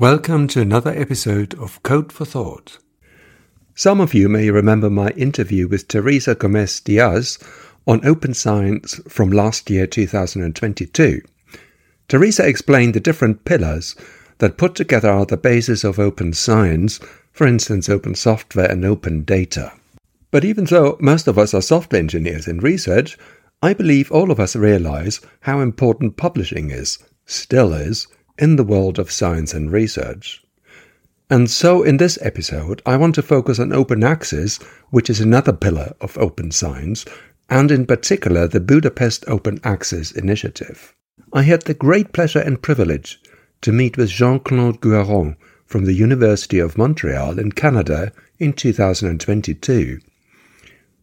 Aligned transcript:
Welcome 0.00 0.48
to 0.48 0.62
another 0.62 0.98
episode 0.98 1.52
of 1.58 1.82
Code 1.82 2.10
for 2.10 2.24
Thought. 2.24 2.78
Some 3.74 4.00
of 4.00 4.14
you 4.14 4.30
may 4.30 4.48
remember 4.48 4.88
my 4.88 5.10
interview 5.10 5.68
with 5.68 5.88
Teresa 5.88 6.34
Gomez 6.34 6.80
Diaz 6.80 7.38
on 7.86 8.02
open 8.06 8.32
science 8.32 8.98
from 9.10 9.30
last 9.30 9.68
year 9.68 9.86
2022. 9.86 11.20
Teresa 12.08 12.48
explained 12.48 12.94
the 12.94 13.00
different 13.00 13.44
pillars 13.44 13.94
that 14.38 14.56
put 14.56 14.74
together 14.74 15.10
are 15.10 15.26
the 15.26 15.36
basis 15.36 15.84
of 15.84 15.98
open 15.98 16.32
science, 16.32 16.98
for 17.30 17.46
instance, 17.46 17.90
open 17.90 18.14
software 18.14 18.70
and 18.70 18.86
open 18.86 19.22
data. 19.24 19.70
But 20.30 20.46
even 20.46 20.64
though 20.64 20.96
most 20.98 21.28
of 21.28 21.36
us 21.36 21.52
are 21.52 21.60
software 21.60 22.00
engineers 22.00 22.48
in 22.48 22.60
research, 22.60 23.18
I 23.60 23.74
believe 23.74 24.10
all 24.10 24.30
of 24.30 24.40
us 24.40 24.56
realize 24.56 25.20
how 25.40 25.60
important 25.60 26.16
publishing 26.16 26.70
is, 26.70 26.98
still 27.26 27.74
is, 27.74 28.06
in 28.40 28.56
the 28.56 28.64
world 28.64 28.98
of 28.98 29.12
science 29.12 29.54
and 29.54 29.70
research. 29.70 30.42
And 31.28 31.48
so, 31.48 31.84
in 31.84 31.98
this 31.98 32.18
episode, 32.22 32.82
I 32.84 32.96
want 32.96 33.14
to 33.14 33.22
focus 33.22 33.60
on 33.60 33.72
open 33.72 34.02
access, 34.02 34.56
which 34.90 35.08
is 35.08 35.20
another 35.20 35.52
pillar 35.52 35.94
of 36.00 36.18
open 36.18 36.50
science, 36.50 37.04
and 37.48 37.70
in 37.70 37.86
particular 37.86 38.48
the 38.48 38.58
Budapest 38.58 39.24
Open 39.28 39.60
Access 39.62 40.10
Initiative. 40.10 40.92
I 41.32 41.42
had 41.42 41.62
the 41.62 41.74
great 41.74 42.12
pleasure 42.12 42.40
and 42.40 42.60
privilege 42.60 43.20
to 43.60 43.70
meet 43.70 43.96
with 43.96 44.08
Jean 44.08 44.40
Claude 44.40 44.80
Guédon 44.80 45.36
from 45.66 45.84
the 45.84 45.92
University 45.92 46.58
of 46.58 46.76
Montreal 46.76 47.38
in 47.38 47.52
Canada 47.52 48.12
in 48.40 48.52
2022. 48.52 50.00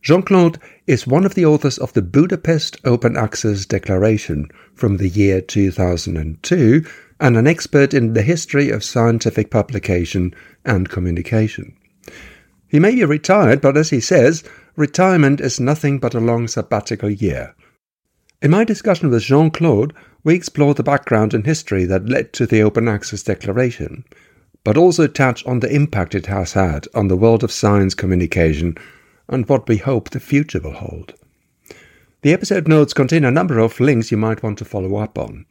Jean 0.02 0.24
Claude 0.24 0.60
is 0.86 1.08
one 1.08 1.26
of 1.26 1.36
the 1.36 1.46
authors 1.46 1.78
of 1.78 1.94
the 1.94 2.02
Budapest 2.02 2.78
Open 2.84 3.16
Access 3.16 3.66
Declaration 3.66 4.50
from 4.74 4.98
the 4.98 5.10
year 5.10 5.42
2002, 5.42 6.86
and 7.20 7.38
an 7.38 7.48
expert 7.48 7.94
in 7.94 8.14
the 8.14 8.22
history 8.22 8.70
of 8.70 8.84
scientific 8.84 9.50
publication 9.50 10.34
and 10.66 10.90
communication. 10.90 11.76
He 12.68 12.80
may 12.80 12.96
be 12.96 13.06
retired, 13.06 13.62
but 13.62 13.78
as 13.78 13.90
he 13.90 14.00
says, 14.00 14.44
retirement 14.76 15.42
is 15.42 15.60
nothing 15.60 16.00
but 16.00 16.14
a 16.14 16.20
long 16.20 16.48
sabbatical 16.48 17.10
year. 17.10 17.56
In 18.42 18.52
my 18.52 18.64
discussion 18.64 19.10
with 19.10 19.24
Jean 19.24 19.50
Claude, 19.50 19.94
we 20.24 20.36
explore 20.36 20.74
the 20.74 20.84
background 20.84 21.34
and 21.34 21.46
history 21.46 21.86
that 21.86 22.10
led 22.10 22.34
to 22.34 22.46
the 22.46 22.62
Open 22.62 22.88
Access 22.88 23.24
Declaration, 23.24 24.04
but 24.64 24.78
also 24.78 25.08
touch 25.08 25.46
on 25.46 25.62
the 25.62 25.74
impact 25.74 26.14
it 26.14 26.26
has 26.26 26.54
had 26.54 26.88
on 26.94 27.08
the 27.08 27.16
world 27.16 27.44
of 27.44 27.52
science 27.52 27.94
communication 27.96 28.78
and 29.30 29.48
what 29.48 29.68
we 29.68 29.78
hope 29.78 30.10
the 30.10 30.20
future 30.20 30.60
will 30.60 30.74
hold. 30.74 31.14
The 32.22 32.34
episode 32.34 32.68
notes 32.68 32.94
contain 32.94 33.24
a 33.24 33.32
number 33.32 33.60
of 33.60 33.80
links 33.80 34.12
you 34.12 34.18
might 34.18 34.44
want 34.44 34.58
to 34.58 34.66
follow 34.66 34.98
up 34.98 35.18
on. 35.18 35.46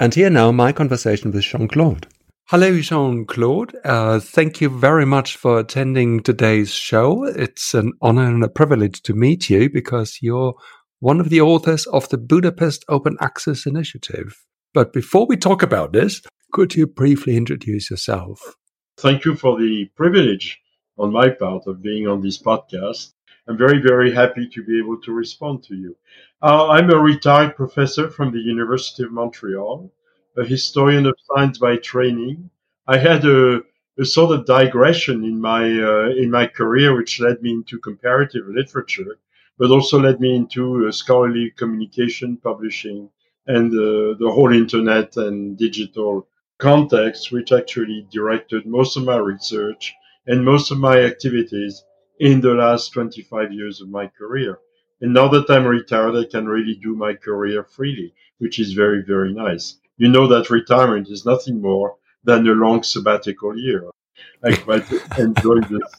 And 0.00 0.14
here 0.14 0.30
now 0.30 0.52
my 0.52 0.72
conversation 0.72 1.30
with 1.30 1.42
Jean 1.42 1.68
Claude. 1.68 2.06
Hello, 2.46 2.80
Jean 2.80 3.24
Claude. 3.24 3.74
Uh, 3.84 4.18
thank 4.18 4.60
you 4.60 4.68
very 4.68 5.06
much 5.06 5.36
for 5.36 5.58
attending 5.58 6.22
today's 6.22 6.70
show. 6.70 7.24
It's 7.24 7.72
an 7.72 7.92
honor 8.02 8.26
and 8.26 8.44
a 8.44 8.48
privilege 8.48 9.00
to 9.02 9.14
meet 9.14 9.48
you 9.48 9.70
because 9.70 10.18
you're 10.20 10.54
one 11.00 11.18
of 11.18 11.30
the 11.30 11.40
authors 11.40 11.86
of 11.86 12.08
the 12.10 12.18
Budapest 12.18 12.84
Open 12.88 13.16
Access 13.20 13.64
Initiative. 13.64 14.44
But 14.74 14.92
before 14.92 15.26
we 15.26 15.36
talk 15.36 15.62
about 15.62 15.92
this, 15.92 16.20
could 16.52 16.74
you 16.74 16.86
briefly 16.86 17.36
introduce 17.36 17.90
yourself? 17.90 18.56
Thank 18.98 19.24
you 19.24 19.34
for 19.34 19.58
the 19.58 19.86
privilege 19.96 20.60
on 20.98 21.12
my 21.12 21.30
part 21.30 21.66
of 21.66 21.82
being 21.82 22.06
on 22.06 22.20
this 22.20 22.40
podcast. 22.40 23.12
I'm 23.48 23.58
very, 23.58 23.80
very 23.80 24.12
happy 24.12 24.48
to 24.52 24.64
be 24.64 24.78
able 24.78 25.00
to 25.00 25.12
respond 25.12 25.64
to 25.64 25.74
you. 25.74 25.96
Uh, 26.42 26.70
I'm 26.70 26.90
a 26.90 26.98
retired 26.98 27.54
professor 27.54 28.10
from 28.10 28.32
the 28.32 28.40
University 28.40 29.04
of 29.04 29.12
Montreal, 29.12 29.92
a 30.36 30.44
historian 30.44 31.06
of 31.06 31.14
science 31.28 31.56
by 31.56 31.76
training. 31.76 32.50
I 32.88 32.98
had 32.98 33.24
a, 33.24 33.60
a 33.96 34.04
sort 34.04 34.36
of 34.36 34.44
digression 34.44 35.22
in 35.22 35.40
my 35.40 35.62
uh, 35.62 36.10
in 36.10 36.32
my 36.32 36.48
career, 36.48 36.96
which 36.96 37.20
led 37.20 37.40
me 37.42 37.52
into 37.52 37.78
comparative 37.78 38.48
literature, 38.48 39.20
but 39.56 39.70
also 39.70 40.00
led 40.00 40.18
me 40.18 40.34
into 40.34 40.88
uh, 40.88 40.90
scholarly 40.90 41.52
communication, 41.56 42.36
publishing, 42.38 43.08
and 43.46 43.70
uh, 43.70 44.18
the 44.18 44.32
whole 44.34 44.52
internet 44.52 45.16
and 45.16 45.56
digital 45.56 46.26
context, 46.58 47.30
which 47.30 47.52
actually 47.52 48.04
directed 48.10 48.66
most 48.66 48.96
of 48.96 49.04
my 49.04 49.16
research 49.16 49.94
and 50.26 50.44
most 50.44 50.72
of 50.72 50.78
my 50.78 50.98
activities 50.98 51.84
in 52.18 52.40
the 52.40 52.52
last 52.52 52.92
25 52.92 53.52
years 53.52 53.80
of 53.80 53.88
my 53.88 54.08
career. 54.08 54.58
And 55.02 55.12
now 55.12 55.26
that 55.28 55.50
I'm 55.50 55.66
retired, 55.66 56.14
I 56.14 56.24
can 56.30 56.46
really 56.46 56.76
do 56.76 56.94
my 56.94 57.14
career 57.14 57.64
freely, 57.64 58.14
which 58.38 58.60
is 58.60 58.72
very, 58.72 59.02
very 59.02 59.34
nice. 59.34 59.78
You 59.96 60.08
know 60.08 60.28
that 60.28 60.48
retirement 60.48 61.08
is 61.08 61.26
nothing 61.26 61.60
more 61.60 61.96
than 62.22 62.46
a 62.46 62.52
long 62.52 62.84
sabbatical 62.84 63.58
year. 63.58 63.90
I 64.44 64.54
quite 64.54 64.84
enjoy 65.18 65.60
this. 65.62 65.90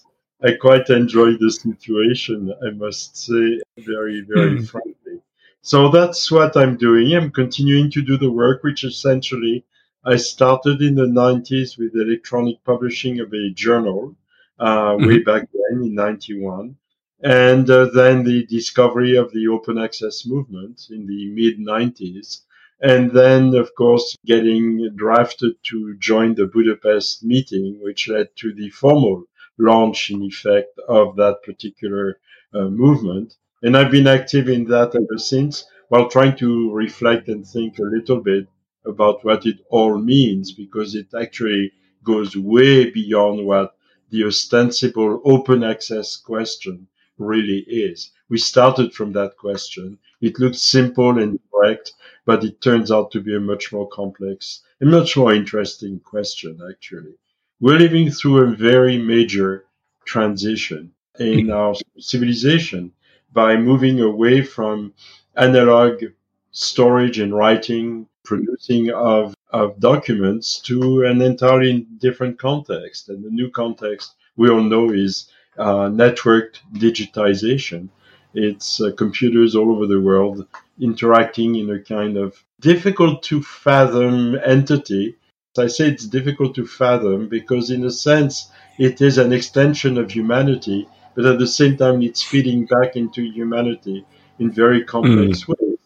I 0.41 0.53
quite 0.53 0.89
enjoy 0.89 1.33
the 1.33 1.51
situation, 1.51 2.53
I 2.65 2.69
must 2.69 3.17
say, 3.17 3.59
very, 3.77 4.21
very 4.21 4.59
mm. 4.59 4.69
frankly. 4.69 5.19
So 5.61 5.89
that's 5.89 6.31
what 6.31 6.55
I'm 6.55 6.77
doing. 6.77 7.13
I'm 7.13 7.29
continuing 7.29 7.91
to 7.91 8.01
do 8.01 8.17
the 8.17 8.31
work, 8.31 8.63
which 8.63 8.85
essentially 8.85 9.65
I 10.05 10.15
started 10.15 10.81
in 10.81 10.95
the 10.95 11.07
90s 11.07 11.77
with 11.77 11.93
electronic 11.95 12.63
publishing 12.63 13.19
of 13.19 13.33
a 13.33 13.49
journal, 13.49 14.15
uh, 14.59 14.93
mm-hmm. 14.93 15.07
way 15.07 15.19
back 15.19 15.49
then 15.51 15.83
in 15.83 15.93
91 15.93 16.77
and 17.23 17.69
uh, 17.69 17.85
then 17.85 18.25
the 18.25 18.45
discovery 18.47 19.15
of 19.15 19.31
the 19.31 19.47
open 19.47 19.77
access 19.77 20.25
movement 20.25 20.87
in 20.89 21.07
the 21.07 21.29
mid 21.29 21.57
90s. 21.57 22.41
And 22.81 23.11
then, 23.11 23.55
of 23.55 23.73
course, 23.75 24.17
getting 24.25 24.89
drafted 24.95 25.53
to 25.69 25.95
join 25.99 26.35
the 26.35 26.47
Budapest 26.47 27.23
meeting, 27.23 27.79
which 27.81 28.09
led 28.09 28.35
to 28.37 28.53
the 28.53 28.69
formal 28.71 29.23
launch, 29.57 30.09
in 30.09 30.21
effect, 30.23 30.77
of 30.89 31.15
that 31.15 31.37
particular 31.43 32.19
uh, 32.53 32.65
movement. 32.65 33.35
And 33.61 33.77
I've 33.77 33.91
been 33.91 34.07
active 34.07 34.49
in 34.49 34.65
that 34.65 34.93
ever 34.93 35.17
since 35.17 35.65
while 35.87 36.09
trying 36.09 36.35
to 36.37 36.73
reflect 36.73 37.29
and 37.29 37.47
think 37.47 37.79
a 37.79 37.83
little 37.83 38.19
bit 38.19 38.47
about 38.85 39.23
what 39.23 39.45
it 39.45 39.59
all 39.69 39.97
means, 39.97 40.51
because 40.51 40.93
it 40.93 41.07
actually 41.17 41.71
goes 42.03 42.35
way 42.35 42.89
beyond 42.89 43.45
what 43.45 43.77
the 44.09 44.25
ostensible 44.25 45.21
open 45.23 45.63
access 45.63 46.17
question 46.17 46.87
really 47.17 47.59
is. 47.67 48.11
We 48.29 48.37
started 48.37 48.93
from 48.93 49.13
that 49.13 49.37
question. 49.37 49.97
It 50.21 50.39
looks 50.39 50.59
simple 50.61 51.19
and 51.19 51.39
direct, 51.51 51.93
but 52.25 52.43
it 52.43 52.61
turns 52.61 52.91
out 52.91 53.11
to 53.11 53.21
be 53.21 53.35
a 53.35 53.39
much 53.39 53.71
more 53.71 53.87
complex 53.89 54.61
and 54.79 54.91
much 54.91 55.15
more 55.17 55.33
interesting 55.33 55.99
question, 55.99 56.59
actually. 56.69 57.13
We're 57.59 57.79
living 57.79 58.09
through 58.09 58.37
a 58.39 58.55
very 58.55 58.97
major 58.97 59.65
transition 60.05 60.91
in 61.19 61.51
our 61.59 61.75
civilization 61.99 62.91
by 63.31 63.55
moving 63.57 63.99
away 64.01 64.41
from 64.41 64.93
analog 65.35 66.03
storage 66.51 67.19
and 67.19 67.33
writing, 67.33 68.07
producing 68.23 68.91
of, 68.91 69.35
of 69.51 69.79
documents 69.79 70.59
to 70.61 71.03
an 71.03 71.21
entirely 71.21 71.87
different 71.97 72.39
context. 72.39 73.09
And 73.09 73.23
the 73.23 73.29
new 73.29 73.49
context 73.49 74.13
we 74.35 74.49
all 74.49 74.61
know 74.61 74.91
is 74.91 75.29
uh, 75.57 75.87
networked 75.89 76.59
digitization. 76.73 77.89
It's 78.33 78.81
uh, 78.81 78.91
computers 78.97 79.55
all 79.55 79.71
over 79.71 79.85
the 79.85 80.01
world 80.01 80.45
interacting 80.79 81.55
in 81.55 81.69
a 81.69 81.79
kind 81.79 82.17
of 82.17 82.43
difficult 82.59 83.21
to 83.23 83.43
fathom 83.43 84.35
entity. 84.43 85.15
I 85.57 85.67
say 85.67 85.87
it's 85.89 86.07
difficult 86.07 86.55
to 86.55 86.65
fathom 86.65 87.27
because, 87.27 87.69
in 87.69 87.85
a 87.85 87.91
sense, 87.91 88.51
it 88.79 89.01
is 89.01 89.19
an 89.19 89.31
extension 89.31 89.99
of 89.99 90.09
humanity, 90.11 90.87
but 91.13 91.27
at 91.27 91.37
the 91.37 91.45
same 91.45 91.77
time, 91.77 92.01
it's 92.01 92.23
feeding 92.23 92.65
back 92.65 92.95
into 92.95 93.21
humanity 93.21 94.03
in 94.39 94.49
very 94.49 94.83
complex 94.83 95.43
mm. 95.43 95.49
ways. 95.49 95.77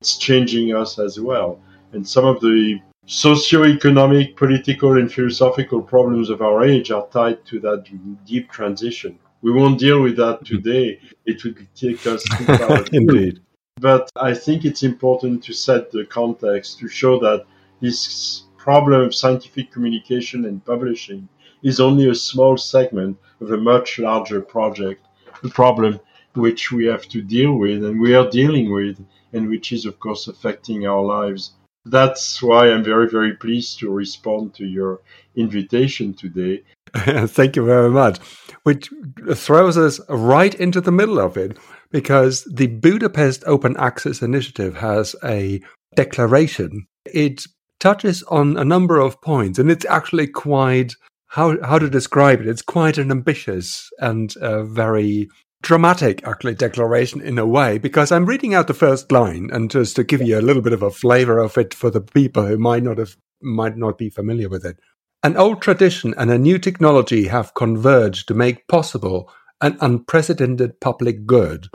It's 0.00 0.16
changing 0.16 0.74
us 0.74 1.00
as 1.00 1.18
well. 1.18 1.58
And 1.92 2.06
some 2.06 2.24
of 2.24 2.40
the 2.40 2.78
Socioeconomic, 3.06 4.34
political, 4.34 4.98
and 4.98 5.12
philosophical 5.12 5.80
problems 5.80 6.28
of 6.28 6.42
our 6.42 6.64
age 6.64 6.90
are 6.90 7.06
tied 7.06 7.44
to 7.46 7.60
that 7.60 7.84
deep 8.24 8.50
transition. 8.50 9.16
We 9.42 9.52
won't 9.52 9.78
deal 9.78 10.02
with 10.02 10.16
that 10.16 10.40
mm-hmm. 10.40 10.56
today. 10.56 11.00
It 11.24 11.44
would 11.44 11.68
take 11.76 12.04
us 12.04 12.24
too 12.36 12.44
far. 12.44 12.84
Indeed. 12.92 13.38
But 13.80 14.10
I 14.16 14.34
think 14.34 14.64
it's 14.64 14.82
important 14.82 15.44
to 15.44 15.52
set 15.52 15.92
the 15.92 16.04
context 16.04 16.80
to 16.80 16.88
show 16.88 17.20
that 17.20 17.44
this 17.80 18.42
problem 18.56 19.02
of 19.02 19.14
scientific 19.14 19.70
communication 19.70 20.44
and 20.44 20.64
publishing 20.64 21.28
is 21.62 21.78
only 21.78 22.08
a 22.10 22.14
small 22.14 22.56
segment 22.56 23.18
of 23.40 23.52
a 23.52 23.56
much 23.56 24.00
larger 24.00 24.40
project, 24.40 25.06
a 25.44 25.48
problem 25.48 26.00
which 26.34 26.72
we 26.72 26.86
have 26.86 27.06
to 27.10 27.22
deal 27.22 27.54
with 27.54 27.84
and 27.84 28.00
we 28.00 28.14
are 28.14 28.28
dealing 28.30 28.72
with, 28.72 28.98
and 29.32 29.48
which 29.48 29.70
is, 29.70 29.86
of 29.86 30.00
course, 30.00 30.26
affecting 30.26 30.88
our 30.88 31.04
lives 31.04 31.52
that's 31.86 32.42
why 32.42 32.70
I'm 32.70 32.84
very, 32.84 33.08
very 33.08 33.34
pleased 33.34 33.78
to 33.80 33.90
respond 33.90 34.54
to 34.54 34.66
your 34.66 35.00
invitation 35.36 36.14
today. 36.14 36.62
Thank 36.96 37.56
you 37.56 37.64
very 37.64 37.90
much. 37.90 38.18
Which 38.64 38.90
throws 39.34 39.76
us 39.76 40.00
right 40.08 40.54
into 40.54 40.80
the 40.80 40.92
middle 40.92 41.18
of 41.18 41.36
it 41.36 41.56
because 41.90 42.44
the 42.44 42.66
Budapest 42.66 43.44
Open 43.46 43.76
Access 43.76 44.22
Initiative 44.22 44.76
has 44.76 45.14
a 45.24 45.60
declaration. 45.94 46.86
It 47.04 47.44
touches 47.78 48.22
on 48.24 48.56
a 48.56 48.64
number 48.64 48.98
of 48.98 49.20
points, 49.20 49.58
and 49.58 49.70
it's 49.70 49.86
actually 49.86 50.26
quite 50.26 50.94
how 51.28 51.56
how 51.62 51.78
to 51.78 51.90
describe 51.90 52.40
it. 52.40 52.48
It's 52.48 52.62
quite 52.62 52.98
an 52.98 53.10
ambitious 53.10 53.90
and 54.00 54.34
uh, 54.38 54.64
very 54.64 55.28
dramatic, 55.62 56.26
uh, 56.26 56.30
actually, 56.30 56.54
declaration 56.54 57.20
in 57.20 57.38
a 57.38 57.46
way. 57.46 57.78
Because 57.78 58.12
I'm 58.12 58.26
reading 58.26 58.54
out 58.54 58.66
the 58.66 58.74
first 58.74 59.10
line, 59.12 59.50
and 59.52 59.70
just 59.70 59.96
to 59.96 60.04
give 60.04 60.22
you 60.22 60.38
a 60.38 60.42
little 60.42 60.62
bit 60.62 60.72
of 60.72 60.82
a 60.82 60.90
flavor 60.90 61.38
of 61.38 61.56
it 61.58 61.74
for 61.74 61.90
the 61.90 62.00
people 62.00 62.46
who 62.46 62.58
might 62.58 62.82
not 62.82 62.98
have 62.98 63.16
might 63.42 63.76
not 63.76 63.98
be 63.98 64.10
familiar 64.10 64.48
with 64.48 64.64
it. 64.64 64.78
An 65.22 65.36
old 65.36 65.60
tradition 65.60 66.14
and 66.16 66.30
a 66.30 66.38
new 66.38 66.58
technology 66.58 67.28
have 67.28 67.54
converged 67.54 68.28
to 68.28 68.34
make 68.34 68.68
possible 68.68 69.30
an 69.60 69.76
unprecedented 69.80 70.80
public 70.80 71.26
good. 71.26 71.68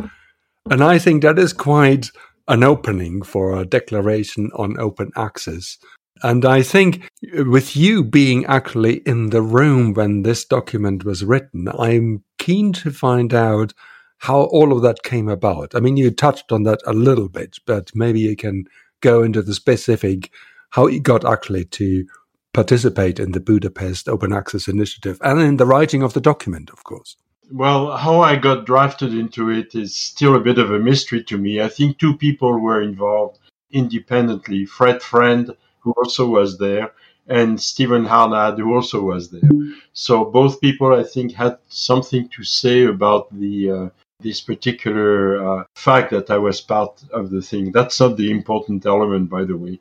And 0.70 0.84
I 0.84 1.00
think 1.00 1.24
that 1.24 1.40
is 1.40 1.54
quite 1.54 2.12
an 2.48 2.64
opening 2.64 3.22
for 3.22 3.58
a 3.58 3.66
declaration 3.66 4.52
on 4.56 4.80
open 4.80 5.12
access. 5.16 5.78
And 6.24 6.46
I 6.46 6.62
think 6.62 7.10
uh, 7.38 7.46
with 7.46 7.76
you 7.76 8.04
being 8.04 8.46
actually 8.46 8.98
in 9.06 9.32
the 9.32 9.42
room 9.42 9.94
when 9.94 10.22
this 10.22 10.46
document 10.46 11.04
was 11.04 11.26
written, 11.26 11.68
I'm 11.68 12.24
keen 12.42 12.74
to 12.74 12.90
find 12.90 13.34
out 13.36 13.72
how 14.18 14.42
all 14.46 14.74
of 14.74 14.82
that 14.82 15.04
came 15.04 15.30
about. 15.30 15.76
I 15.76 15.80
mean, 15.80 15.96
you 15.96 16.10
touched 16.10 16.52
on 16.52 16.64
that 16.64 16.82
a 16.88 16.94
little 16.94 17.30
bit, 17.30 17.60
but 17.68 17.92
maybe 17.94 18.20
you 18.20 18.36
can 18.36 18.66
go 19.00 19.22
into 19.22 19.44
the 19.44 19.54
specific 19.54 20.32
how 20.72 20.88
you 20.88 21.00
got 21.00 21.24
actually 21.24 21.66
to 21.66 22.06
participate 22.54 23.20
in 23.20 23.32
the 23.32 23.40
Budapest 23.40 24.10
Open 24.10 24.34
Access 24.34 24.68
Initiative 24.68 25.20
and 25.22 25.40
in 25.40 25.58
the 25.58 25.66
writing 25.66 26.02
of 26.02 26.14
the 26.14 26.22
document, 26.22 26.72
of 26.72 26.84
course. 26.84 27.16
Well, 27.52 27.96
how 27.96 28.22
I 28.22 28.38
got 28.38 28.66
drafted 28.66 29.14
into 29.14 29.50
it 29.50 29.76
is 29.76 29.96
still 29.96 30.36
a 30.36 30.40
bit 30.40 30.58
of 30.58 30.72
a 30.72 30.80
mystery 30.80 31.24
to 31.26 31.38
me. 31.38 31.62
I 31.62 31.68
think 31.68 31.98
two 32.00 32.18
people 32.18 32.60
were 32.60 32.82
involved 32.82 33.38
independently 33.72 34.66
Fred 34.66 35.02
Friend, 35.04 35.52
who 35.80 35.92
also 35.98 36.28
was 36.28 36.58
there, 36.58 36.92
and 37.28 37.62
Stevan 37.62 38.06
Harnad, 38.06 38.58
who 38.58 38.74
also 38.74 39.02
was 39.02 39.30
there. 39.30 39.50
So 39.94 40.26
both 40.26 40.62
people, 40.62 40.94
I 40.94 41.04
think, 41.04 41.34
had 41.34 41.58
something 41.70 42.30
to 42.30 42.44
say 42.44 42.86
about 42.86 43.28
the 43.38 43.72
uh, 43.72 43.90
this 44.20 44.42
particular 44.42 45.44
uh, 45.44 45.64
fact 45.76 46.12
that 46.12 46.30
I 46.30 46.38
was 46.38 46.62
part 46.62 47.04
of 47.12 47.32
the 47.32 47.42
thing. 47.42 47.72
That's 47.72 48.00
not 48.00 48.18
the 48.18 48.32
important 48.32 48.86
element, 48.86 49.30
by 49.30 49.44
the 49.44 49.58
way. 49.58 49.80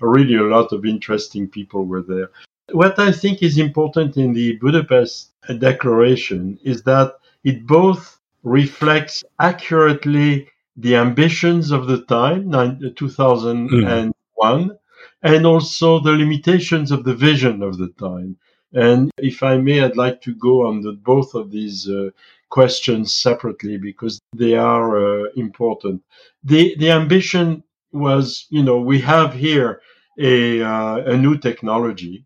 Really, 0.00 0.36
a 0.36 0.42
lot 0.42 0.72
of 0.72 0.86
interesting 0.86 1.48
people 1.48 1.84
were 1.84 2.02
there. 2.02 2.30
What 2.72 2.98
I 2.98 3.12
think 3.12 3.42
is 3.42 3.58
important 3.58 4.16
in 4.16 4.32
the 4.32 4.56
Budapest 4.56 5.30
Declaration 5.58 6.58
is 6.62 6.82
that 6.84 7.14
it 7.44 7.66
both 7.66 8.20
reflects 8.42 9.24
accurately 9.38 10.48
the 10.76 10.96
ambitions 10.96 11.70
of 11.72 11.86
the 11.86 12.02
time, 12.02 12.50
2001, 12.96 14.12
mm. 14.40 14.78
And 15.22 15.46
also 15.46 16.00
the 16.00 16.12
limitations 16.12 16.90
of 16.90 17.04
the 17.04 17.14
vision 17.14 17.62
of 17.62 17.78
the 17.78 17.88
time. 17.98 18.36
And 18.72 19.10
if 19.18 19.42
I 19.42 19.58
may, 19.58 19.82
I'd 19.82 19.96
like 19.96 20.20
to 20.22 20.34
go 20.34 20.66
on 20.66 20.82
the, 20.82 20.92
both 20.92 21.34
of 21.34 21.50
these 21.50 21.88
uh, 21.88 22.10
questions 22.50 23.14
separately 23.14 23.76
because 23.78 24.20
they 24.34 24.54
are 24.54 25.24
uh, 25.24 25.28
important. 25.36 26.02
The 26.44 26.76
the 26.78 26.90
ambition 26.90 27.64
was, 27.92 28.46
you 28.50 28.62
know, 28.62 28.80
we 28.80 29.00
have 29.00 29.34
here 29.34 29.80
a 30.18 30.62
uh, 30.62 30.96
a 30.98 31.16
new 31.16 31.36
technology 31.36 32.24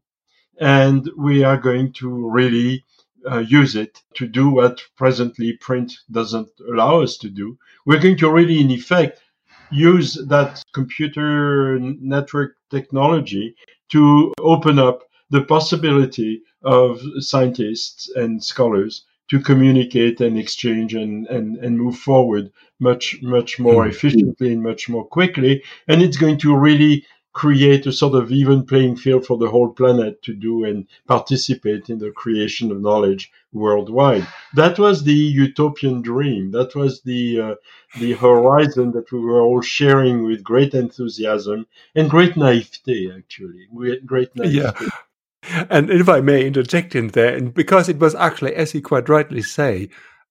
and 0.60 1.10
we 1.16 1.42
are 1.42 1.56
going 1.56 1.92
to 1.94 2.08
really 2.30 2.84
uh, 3.30 3.38
use 3.38 3.74
it 3.74 4.02
to 4.14 4.26
do 4.26 4.50
what 4.50 4.80
presently 4.96 5.54
print 5.54 5.92
doesn't 6.10 6.48
allow 6.70 7.00
us 7.00 7.16
to 7.18 7.28
do. 7.28 7.58
We're 7.86 8.00
going 8.00 8.18
to 8.18 8.30
really, 8.30 8.60
in 8.60 8.70
effect, 8.70 9.20
use 9.70 10.14
that 10.28 10.62
computer 10.72 11.78
network 11.80 12.56
technology 12.74 13.54
to 13.92 14.32
open 14.40 14.78
up 14.78 14.98
the 15.30 15.42
possibility 15.42 16.42
of 16.62 17.00
scientists 17.20 18.10
and 18.14 18.42
scholars 18.42 19.04
to 19.30 19.40
communicate 19.40 20.20
and 20.20 20.38
exchange 20.38 20.94
and, 20.94 21.26
and, 21.28 21.56
and 21.64 21.78
move 21.78 21.96
forward 21.96 22.50
much, 22.80 23.04
much 23.22 23.58
more 23.58 23.84
hmm. 23.84 23.90
efficiently 23.90 24.52
and 24.52 24.62
much 24.62 24.88
more 24.88 25.06
quickly. 25.06 25.62
And 25.88 26.02
it's 26.02 26.16
going 26.16 26.38
to 26.38 26.56
really 26.56 27.06
create 27.34 27.84
a 27.86 27.92
sort 27.92 28.14
of 28.14 28.32
even 28.32 28.64
playing 28.64 28.96
field 28.96 29.26
for 29.26 29.36
the 29.36 29.48
whole 29.48 29.68
planet 29.68 30.22
to 30.22 30.32
do 30.32 30.64
and 30.64 30.86
participate 31.06 31.90
in 31.90 31.98
the 31.98 32.10
creation 32.12 32.70
of 32.70 32.80
knowledge 32.80 33.30
worldwide. 33.52 34.26
That 34.54 34.78
was 34.78 35.04
the 35.04 35.12
utopian 35.12 36.00
dream. 36.00 36.52
That 36.52 36.74
was 36.74 37.02
the 37.02 37.40
uh, 37.40 37.54
the 37.98 38.12
horizon 38.14 38.92
that 38.92 39.10
we 39.12 39.20
were 39.20 39.40
all 39.40 39.60
sharing 39.60 40.24
with 40.24 40.42
great 40.42 40.74
enthusiasm 40.74 41.66
and 41.94 42.08
great 42.08 42.36
naivete, 42.36 43.12
actually. 43.16 43.66
Great 44.06 44.34
naivete. 44.34 44.56
Yeah. 44.56 44.72
And 45.68 45.90
if 45.90 46.08
I 46.08 46.20
may 46.20 46.46
interject 46.46 46.94
in 46.94 47.08
there, 47.08 47.36
and 47.36 47.52
because 47.52 47.90
it 47.90 47.98
was 47.98 48.14
actually, 48.14 48.54
as 48.54 48.74
you 48.74 48.80
quite 48.80 49.10
rightly 49.10 49.42
say, 49.42 49.90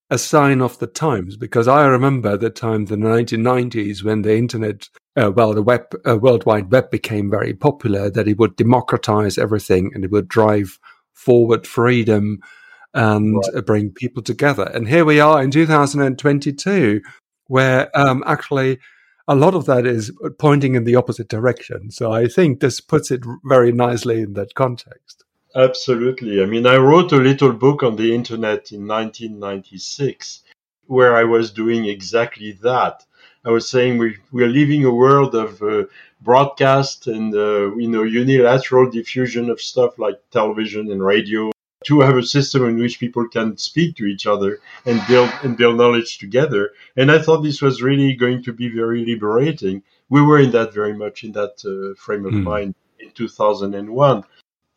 a 0.10 0.18
sign 0.18 0.62
of 0.62 0.80
the 0.80 0.88
times 0.88 1.38
because 1.38 1.68
I 1.68 1.86
remember 1.86 2.38
the 2.38 2.50
time, 2.50 2.86
the 2.86 2.96
1990s, 2.96 4.04
when 4.04 4.22
the 4.22 4.36
internet, 4.36 4.90
uh, 5.16 5.32
well, 5.36 5.54
the 5.54 5.62
web, 5.62 5.94
uh, 6.08 6.18
World 6.18 6.46
Wide 6.46 6.72
Web 6.72 6.90
became 6.90 7.30
very 7.30 7.54
popular, 7.54 8.10
that 8.10 8.28
it 8.28 8.38
would 8.38 8.56
democratize 8.56 9.38
everything 9.38 9.92
and 9.94 10.04
it 10.04 10.12
would 10.12 10.28
drive 10.28 10.80
forward 11.14 11.68
freedom 11.68 12.40
and 12.94 13.36
right. 13.36 13.56
Uh, 13.56 13.62
bring 13.62 13.92
people 13.92 14.22
together. 14.22 14.70
And 14.74 14.88
here 14.88 15.06
we 15.06 15.20
are 15.20 15.42
in 15.42 15.52
2022, 15.52 17.02
where 17.48 17.90
um, 17.98 18.24
actually 18.28 18.80
a 19.28 19.36
lot 19.36 19.56
of 19.56 19.66
that 19.66 19.86
is 19.86 20.12
pointing 20.38 20.76
in 20.76 20.84
the 20.84 20.96
opposite 20.96 21.30
direction. 21.30 21.92
So 21.92 22.12
I 22.12 22.28
think 22.28 22.60
this 22.60 22.82
puts 22.82 23.10
it 23.10 23.22
very 23.46 23.72
nicely 23.72 24.22
in 24.22 24.34
that 24.34 24.54
context. 24.54 25.24
Absolutely. 25.56 26.42
I 26.42 26.46
mean, 26.46 26.66
I 26.66 26.78
wrote 26.78 27.12
a 27.12 27.18
little 27.18 27.54
book 27.54 27.84
on 27.84 27.96
the 27.96 28.14
internet 28.14 28.72
in 28.72 28.88
1996 28.88 30.42
where 30.88 31.16
I 31.16 31.24
was 31.24 31.52
doing 31.52 31.86
exactly 31.86 32.52
that. 32.64 33.06
I 33.46 33.52
was 33.52 33.68
saying 33.68 33.98
we, 33.98 34.18
we 34.32 34.44
are 34.44 34.48
living 34.48 34.86
a 34.86 34.94
world 34.94 35.36
of 35.36 35.62
uh, 35.62 35.84
broadcast 36.22 37.08
and, 37.08 37.36
uh, 37.36 37.76
you 37.76 37.90
know, 37.90 38.04
unilateral 38.04 38.90
diffusion 38.90 39.50
of 39.50 39.62
stuff 39.62 40.00
like 40.00 40.16
television 40.32 40.90
and 40.92 41.04
radio 41.04 41.52
to 41.86 42.00
have 42.00 42.16
a 42.16 42.24
system 42.24 42.64
in 42.66 42.80
which 42.80 43.00
people 43.00 43.28
can 43.28 43.58
speak 43.58 43.98
to 43.98 44.06
each 44.06 44.26
other 44.26 44.60
and 44.86 45.06
build 45.08 45.30
and 45.44 45.58
build 45.58 45.78
knowledge 45.78 46.18
together. 46.18 46.72
And 46.96 47.12
I 47.12 47.20
thought 47.20 47.42
this 47.42 47.62
was 47.62 47.82
really 47.82 48.14
going 48.14 48.44
to 48.44 48.54
be 48.54 48.70
very 48.70 49.06
liberating. 49.06 49.84
We 50.10 50.22
were 50.22 50.40
in 50.40 50.52
that 50.52 50.74
very 50.74 50.94
much 50.94 51.26
in 51.26 51.34
that 51.34 51.56
uh, 51.66 52.00
frame 52.02 52.26
of 52.26 52.34
mm. 52.34 52.44
mind 52.44 52.76
in 53.00 53.12
2001. 53.12 54.24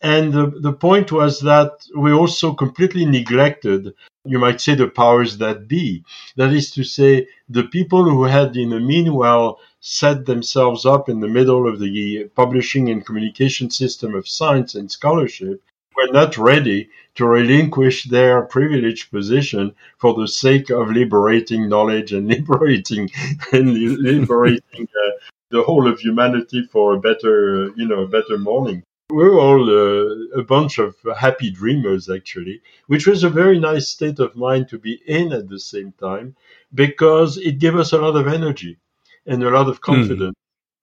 And 0.03 0.33
the, 0.33 0.53
the 0.61 0.75
point 0.75 1.11
was 1.11 1.41
that 1.41 1.87
we 1.97 2.13
also 2.13 2.53
completely 2.53 3.07
neglected, 3.07 3.95
you 4.25 4.39
might 4.39 4.61
say, 4.61 4.75
the 4.75 4.89
powers 4.89 5.39
that 5.39 5.69
be. 5.69 6.05
That 6.37 6.53
is 6.53 6.71
to 6.73 6.85
say, 6.85 7.29
the 7.49 7.65
people 7.65 8.05
who 8.05 8.25
had, 8.25 8.57
in 8.57 8.71
the 8.71 8.81
meanwhile, 8.81 9.59
set 9.81 10.27
themselves 10.27 10.85
up 10.85 11.09
in 11.09 11.21
the 11.21 11.29
middle 11.29 11.67
of 11.67 11.79
the 11.79 12.25
publishing 12.35 12.91
and 12.91 13.07
communication 13.07 13.71
system 13.71 14.15
of 14.15 14.29
science 14.29 14.75
and 14.75 14.91
scholarship 14.91 15.63
were 15.97 16.13
not 16.13 16.37
ready 16.37 16.91
to 17.15 17.25
relinquish 17.25 18.05
their 18.05 18.43
privileged 18.43 19.11
position 19.11 19.75
for 19.97 20.13
the 20.13 20.29
sake 20.29 20.69
of 20.69 20.91
liberating 20.91 21.71
knowledge 21.71 22.13
and 22.13 22.29
liberating 22.37 23.09
and 23.53 23.73
liberating 24.03 24.89
uh, 25.05 25.11
the 25.51 25.63
whole 25.63 25.89
of 25.89 25.99
humanity 26.01 26.69
for 26.71 26.95
a 26.95 27.01
better, 27.01 27.71
you 27.77 27.89
know, 27.89 28.01
a 28.01 28.09
better 28.09 28.37
morning 28.37 28.83
we're 29.11 29.39
all 29.39 29.71
uh, 29.71 30.39
a 30.39 30.43
bunch 30.43 30.79
of 30.79 30.97
happy 31.17 31.51
dreamers, 31.51 32.11
actually, 32.11 32.61
which 32.87 33.07
was 33.07 33.23
a 33.23 33.31
very 33.31 33.59
nice 33.59 33.89
state 33.89 34.19
of 34.19 34.35
mind 34.37 34.69
to 34.69 34.79
be 34.79 35.01
in 35.07 35.33
at 35.33 35.49
the 35.49 35.61
same 35.61 35.93
time 35.93 36.35
because 36.75 37.39
it 37.39 37.59
gave 37.59 37.77
us 37.77 37.93
a 37.93 37.99
lot 37.99 38.17
of 38.17 38.27
energy 38.27 38.79
and 39.27 39.43
a 39.43 39.51
lot 39.51 39.69
of 39.69 39.77
hmm. 39.77 39.93
confidence. 39.93 40.35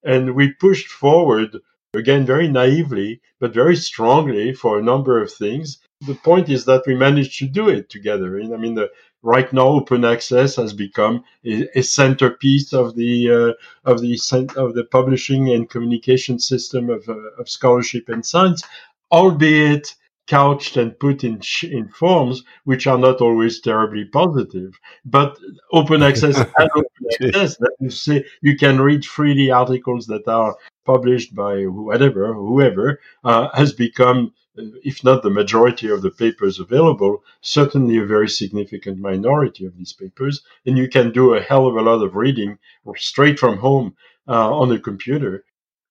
Mm. 0.05 0.15
And 0.15 0.35
we 0.35 0.53
pushed 0.53 0.87
forward, 0.87 1.57
again, 1.93 2.25
very 2.25 2.47
naively, 2.47 3.21
but 3.39 3.53
very 3.53 3.75
strongly 3.75 4.53
for 4.53 4.77
a 4.77 4.83
number 4.83 5.21
of 5.21 5.31
things. 5.31 5.79
The 6.01 6.15
point 6.15 6.49
is 6.49 6.65
that 6.65 6.83
we 6.85 6.95
managed 6.95 7.39
to 7.39 7.47
do 7.47 7.69
it 7.69 7.89
together. 7.89 8.39
I 8.39 8.57
mean, 8.57 8.75
the, 8.75 8.89
right 9.23 9.51
now 9.53 9.67
open 9.67 10.05
access 10.05 10.55
has 10.57 10.73
become 10.73 11.23
a, 11.45 11.67
a 11.79 11.81
centerpiece 11.81 12.73
of 12.73 12.95
the 12.95 13.31
uh, 13.31 13.89
of 13.89 14.01
the 14.01 14.13
of 14.57 14.75
the 14.75 14.83
publishing 14.91 15.49
and 15.51 15.69
communication 15.69 16.37
system 16.37 16.89
of, 16.89 17.07
uh, 17.09 17.15
of 17.39 17.49
scholarship 17.49 18.09
and 18.09 18.25
science 18.25 18.63
albeit 19.11 19.95
couched 20.27 20.77
and 20.77 20.97
put 20.99 21.23
in 21.23 21.41
in 21.63 21.87
forms 21.89 22.43
which 22.63 22.87
are 22.87 22.97
not 22.97 23.19
always 23.19 23.59
terribly 23.59 24.05
positive. 24.05 24.79
But 25.05 25.37
open 25.71 26.01
access 26.09 26.37
and 26.37 26.69
open 26.75 27.05
access 27.21 27.57
that 27.57 27.75
you 27.79 27.89
say 27.89 28.25
you 28.41 28.57
can 28.57 28.81
read 28.81 29.05
freely 29.05 29.51
articles 29.51 30.07
that 30.07 30.27
are 30.27 30.55
published 30.85 31.35
by 31.35 31.63
whatever 31.63 32.33
whoever 32.33 32.99
uh, 33.23 33.49
has 33.53 33.73
become 33.73 34.33
if 34.55 35.03
not 35.03 35.23
the 35.23 35.29
majority 35.29 35.89
of 35.89 36.01
the 36.01 36.11
papers 36.11 36.59
available, 36.59 37.23
certainly 37.41 37.97
a 37.97 38.05
very 38.05 38.29
significant 38.29 38.99
minority 38.99 39.65
of 39.65 39.75
these 39.77 39.93
papers. 39.93 40.43
And 40.65 40.77
you 40.77 40.87
can 40.87 41.11
do 41.11 41.33
a 41.33 41.41
hell 41.41 41.67
of 41.67 41.75
a 41.75 41.81
lot 41.81 42.03
of 42.03 42.15
reading 42.15 42.57
straight 42.95 43.39
from 43.39 43.57
home 43.57 43.95
uh, 44.27 44.55
on 44.55 44.71
a 44.71 44.79
computer. 44.79 45.43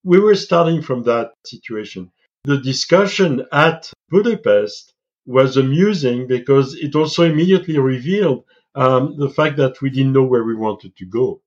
we 0.05 0.19
were 0.19 0.35
starting 0.35 0.83
from 0.83 1.03
that 1.05 1.33
situation. 1.45 2.11
The 2.45 2.59
discussion 2.59 3.47
at 3.53 3.93
Budapest 4.11 4.95
was 5.27 5.57
amusing 5.57 6.27
because 6.27 6.75
it 6.75 6.97
also 6.97 7.23
immediately 7.23 7.79
revealed 7.79 8.45
um, 8.75 9.17
the 9.17 9.31
fact 9.31 9.57
that 9.59 9.81
we 9.81 9.91
didn't 9.91 10.13
know 10.13 10.25
where 10.25 10.43
we 10.45 10.57
wanted 10.57 10.97
to 10.97 11.07
go. 11.07 11.41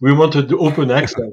We 0.00 0.12
wanted 0.12 0.52
open 0.52 0.90
access, 0.90 1.30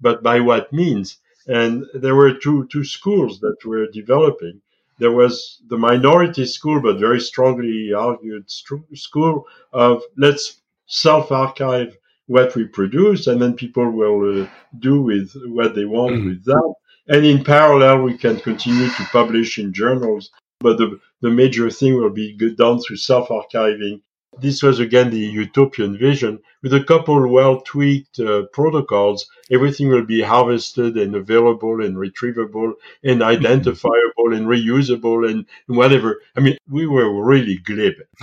but 0.00 0.22
by 0.22 0.40
what 0.40 0.72
means? 0.72 1.18
And 1.46 1.84
there 1.94 2.14
were 2.14 2.34
two 2.34 2.66
two 2.72 2.84
schools 2.84 3.40
that 3.40 3.64
were 3.64 3.86
developing. 3.86 4.60
There 4.98 5.12
was 5.12 5.60
the 5.68 5.76
minority 5.76 6.46
school, 6.46 6.80
but 6.80 6.98
very 6.98 7.20
strongly 7.20 7.92
argued 7.92 8.50
school 8.50 9.46
of 9.72 10.02
let's 10.16 10.62
self 10.86 11.32
archive 11.32 11.96
what 12.26 12.54
we 12.54 12.64
produce, 12.64 13.26
and 13.26 13.40
then 13.40 13.54
people 13.54 13.90
will 13.90 14.42
uh, 14.42 14.48
do 14.78 15.02
with 15.02 15.32
what 15.46 15.74
they 15.74 15.84
want 15.84 16.14
mm. 16.14 16.24
with 16.26 16.44
that. 16.44 16.74
And 17.08 17.26
in 17.26 17.44
parallel, 17.44 18.02
we 18.02 18.16
can 18.16 18.40
continue 18.40 18.88
to 18.88 19.04
publish 19.12 19.58
in 19.58 19.74
journals, 19.74 20.30
but 20.60 20.78
the, 20.78 20.98
the 21.20 21.30
major 21.30 21.68
thing 21.70 21.96
will 21.96 22.10
be 22.10 22.34
done 22.56 22.80
through 22.80 22.96
self 22.96 23.28
archiving 23.28 24.00
this 24.40 24.62
was 24.62 24.80
again 24.80 25.10
the 25.10 25.18
utopian 25.18 25.98
vision 25.98 26.40
with 26.62 26.72
a 26.74 26.82
couple 26.82 27.28
well 27.28 27.60
tweaked 27.60 28.18
uh, 28.20 28.42
protocols. 28.52 29.28
Everything 29.50 29.88
will 29.88 30.04
be 30.04 30.22
harvested 30.22 30.96
and 30.96 31.14
available 31.14 31.84
and 31.84 31.96
retrievable 31.96 32.72
and 33.02 33.22
identifiable 33.22 34.32
and 34.32 34.46
reusable 34.46 35.28
and 35.30 35.46
whatever. 35.66 36.20
I 36.36 36.40
mean, 36.40 36.56
we 36.68 36.86
were 36.86 37.24
really 37.24 37.58
glib. 37.58 37.94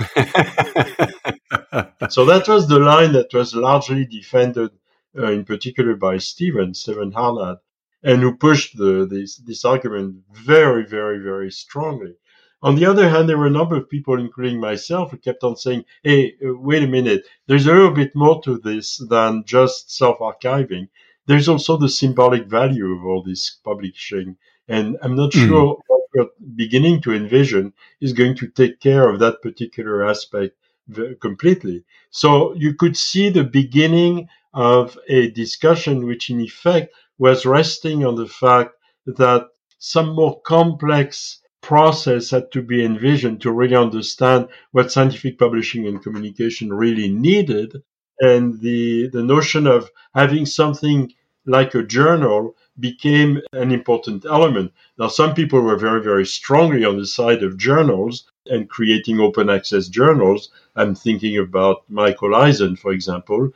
so 2.09 2.25
that 2.25 2.45
was 2.47 2.67
the 2.67 2.79
line 2.79 3.13
that 3.13 3.33
was 3.33 3.55
largely 3.55 4.05
defended, 4.05 4.71
uh, 5.17 5.31
in 5.31 5.45
particular 5.45 5.95
by 5.95 6.17
Stevan, 6.17 6.73
Stevan 6.73 7.11
Harnad, 7.11 7.57
and 8.03 8.21
who 8.21 8.35
pushed 8.35 8.77
the, 8.77 9.05
this, 9.05 9.37
this 9.37 9.63
argument 9.65 10.23
very, 10.31 10.85
very, 10.85 11.19
very 11.19 11.51
strongly. 11.51 12.15
On 12.63 12.75
the 12.75 12.85
other 12.85 13.09
hand, 13.09 13.27
there 13.27 13.37
were 13.37 13.47
a 13.47 13.57
number 13.59 13.75
of 13.75 13.89
people, 13.89 14.19
including 14.19 14.59
myself, 14.59 15.11
who 15.11 15.17
kept 15.17 15.43
on 15.43 15.55
saying, 15.55 15.83
hey, 16.03 16.35
uh, 16.45 16.53
wait 16.53 16.83
a 16.83 16.87
minute, 16.87 17.25
there's 17.47 17.65
a 17.65 17.73
little 17.73 17.91
bit 17.91 18.15
more 18.15 18.41
to 18.43 18.59
this 18.59 18.97
than 19.09 19.43
just 19.45 19.91
self 19.95 20.19
archiving. 20.19 20.87
There's 21.25 21.47
also 21.47 21.77
the 21.77 21.89
symbolic 21.89 22.45
value 22.45 22.91
of 22.93 23.05
all 23.05 23.23
this 23.23 23.57
publishing. 23.63 24.37
And 24.67 24.97
I'm 25.01 25.15
not 25.15 25.31
mm. 25.31 25.47
sure 25.47 25.77
what 25.87 26.01
we're 26.13 26.29
beginning 26.55 27.01
to 27.01 27.13
envision 27.13 27.73
is 27.99 28.13
going 28.13 28.35
to 28.37 28.47
take 28.47 28.79
care 28.79 29.09
of 29.09 29.19
that 29.19 29.41
particular 29.41 30.05
aspect 30.07 30.55
completely. 31.19 31.83
So 32.11 32.53
you 32.53 32.75
could 32.75 32.95
see 32.95 33.29
the 33.29 33.43
beginning 33.43 34.27
of 34.53 34.97
a 35.07 35.31
discussion 35.31 36.05
which, 36.05 36.29
in 36.29 36.39
effect, 36.41 36.93
was 37.17 37.45
resting 37.45 38.05
on 38.05 38.15
the 38.15 38.27
fact 38.27 38.75
that 39.05 39.47
some 39.79 40.13
more 40.13 40.41
complex 40.41 41.40
process 41.61 42.29
had 42.31 42.51
to 42.51 42.61
be 42.61 42.83
envisioned 42.83 43.41
to 43.41 43.51
really 43.51 43.75
understand 43.75 44.47
what 44.71 44.91
scientific 44.91 45.37
publishing 45.37 45.87
and 45.87 46.03
communication 46.03 46.73
really 46.73 47.09
needed. 47.09 47.81
And 48.19 48.59
the, 48.61 49.07
the 49.07 49.23
notion 49.23 49.67
of 49.67 49.89
having 50.13 50.45
something 50.45 51.13
like 51.45 51.73
a 51.73 51.83
journal 51.83 52.55
became 52.79 53.41
an 53.53 53.71
important 53.71 54.25
element. 54.25 54.71
Now, 54.97 55.07
some 55.07 55.33
people 55.33 55.61
were 55.61 55.77
very, 55.77 56.01
very 56.01 56.25
strongly 56.25 56.85
on 56.85 56.97
the 56.97 57.05
side 57.05 57.43
of 57.43 57.57
journals 57.57 58.29
and 58.47 58.69
creating 58.69 59.19
open 59.19 59.49
access 59.49 59.87
journals. 59.87 60.49
I'm 60.75 60.95
thinking 60.95 61.37
about 61.37 61.83
Michael 61.89 62.35
Eisen, 62.35 62.75
for 62.75 62.91
example, 62.91 63.51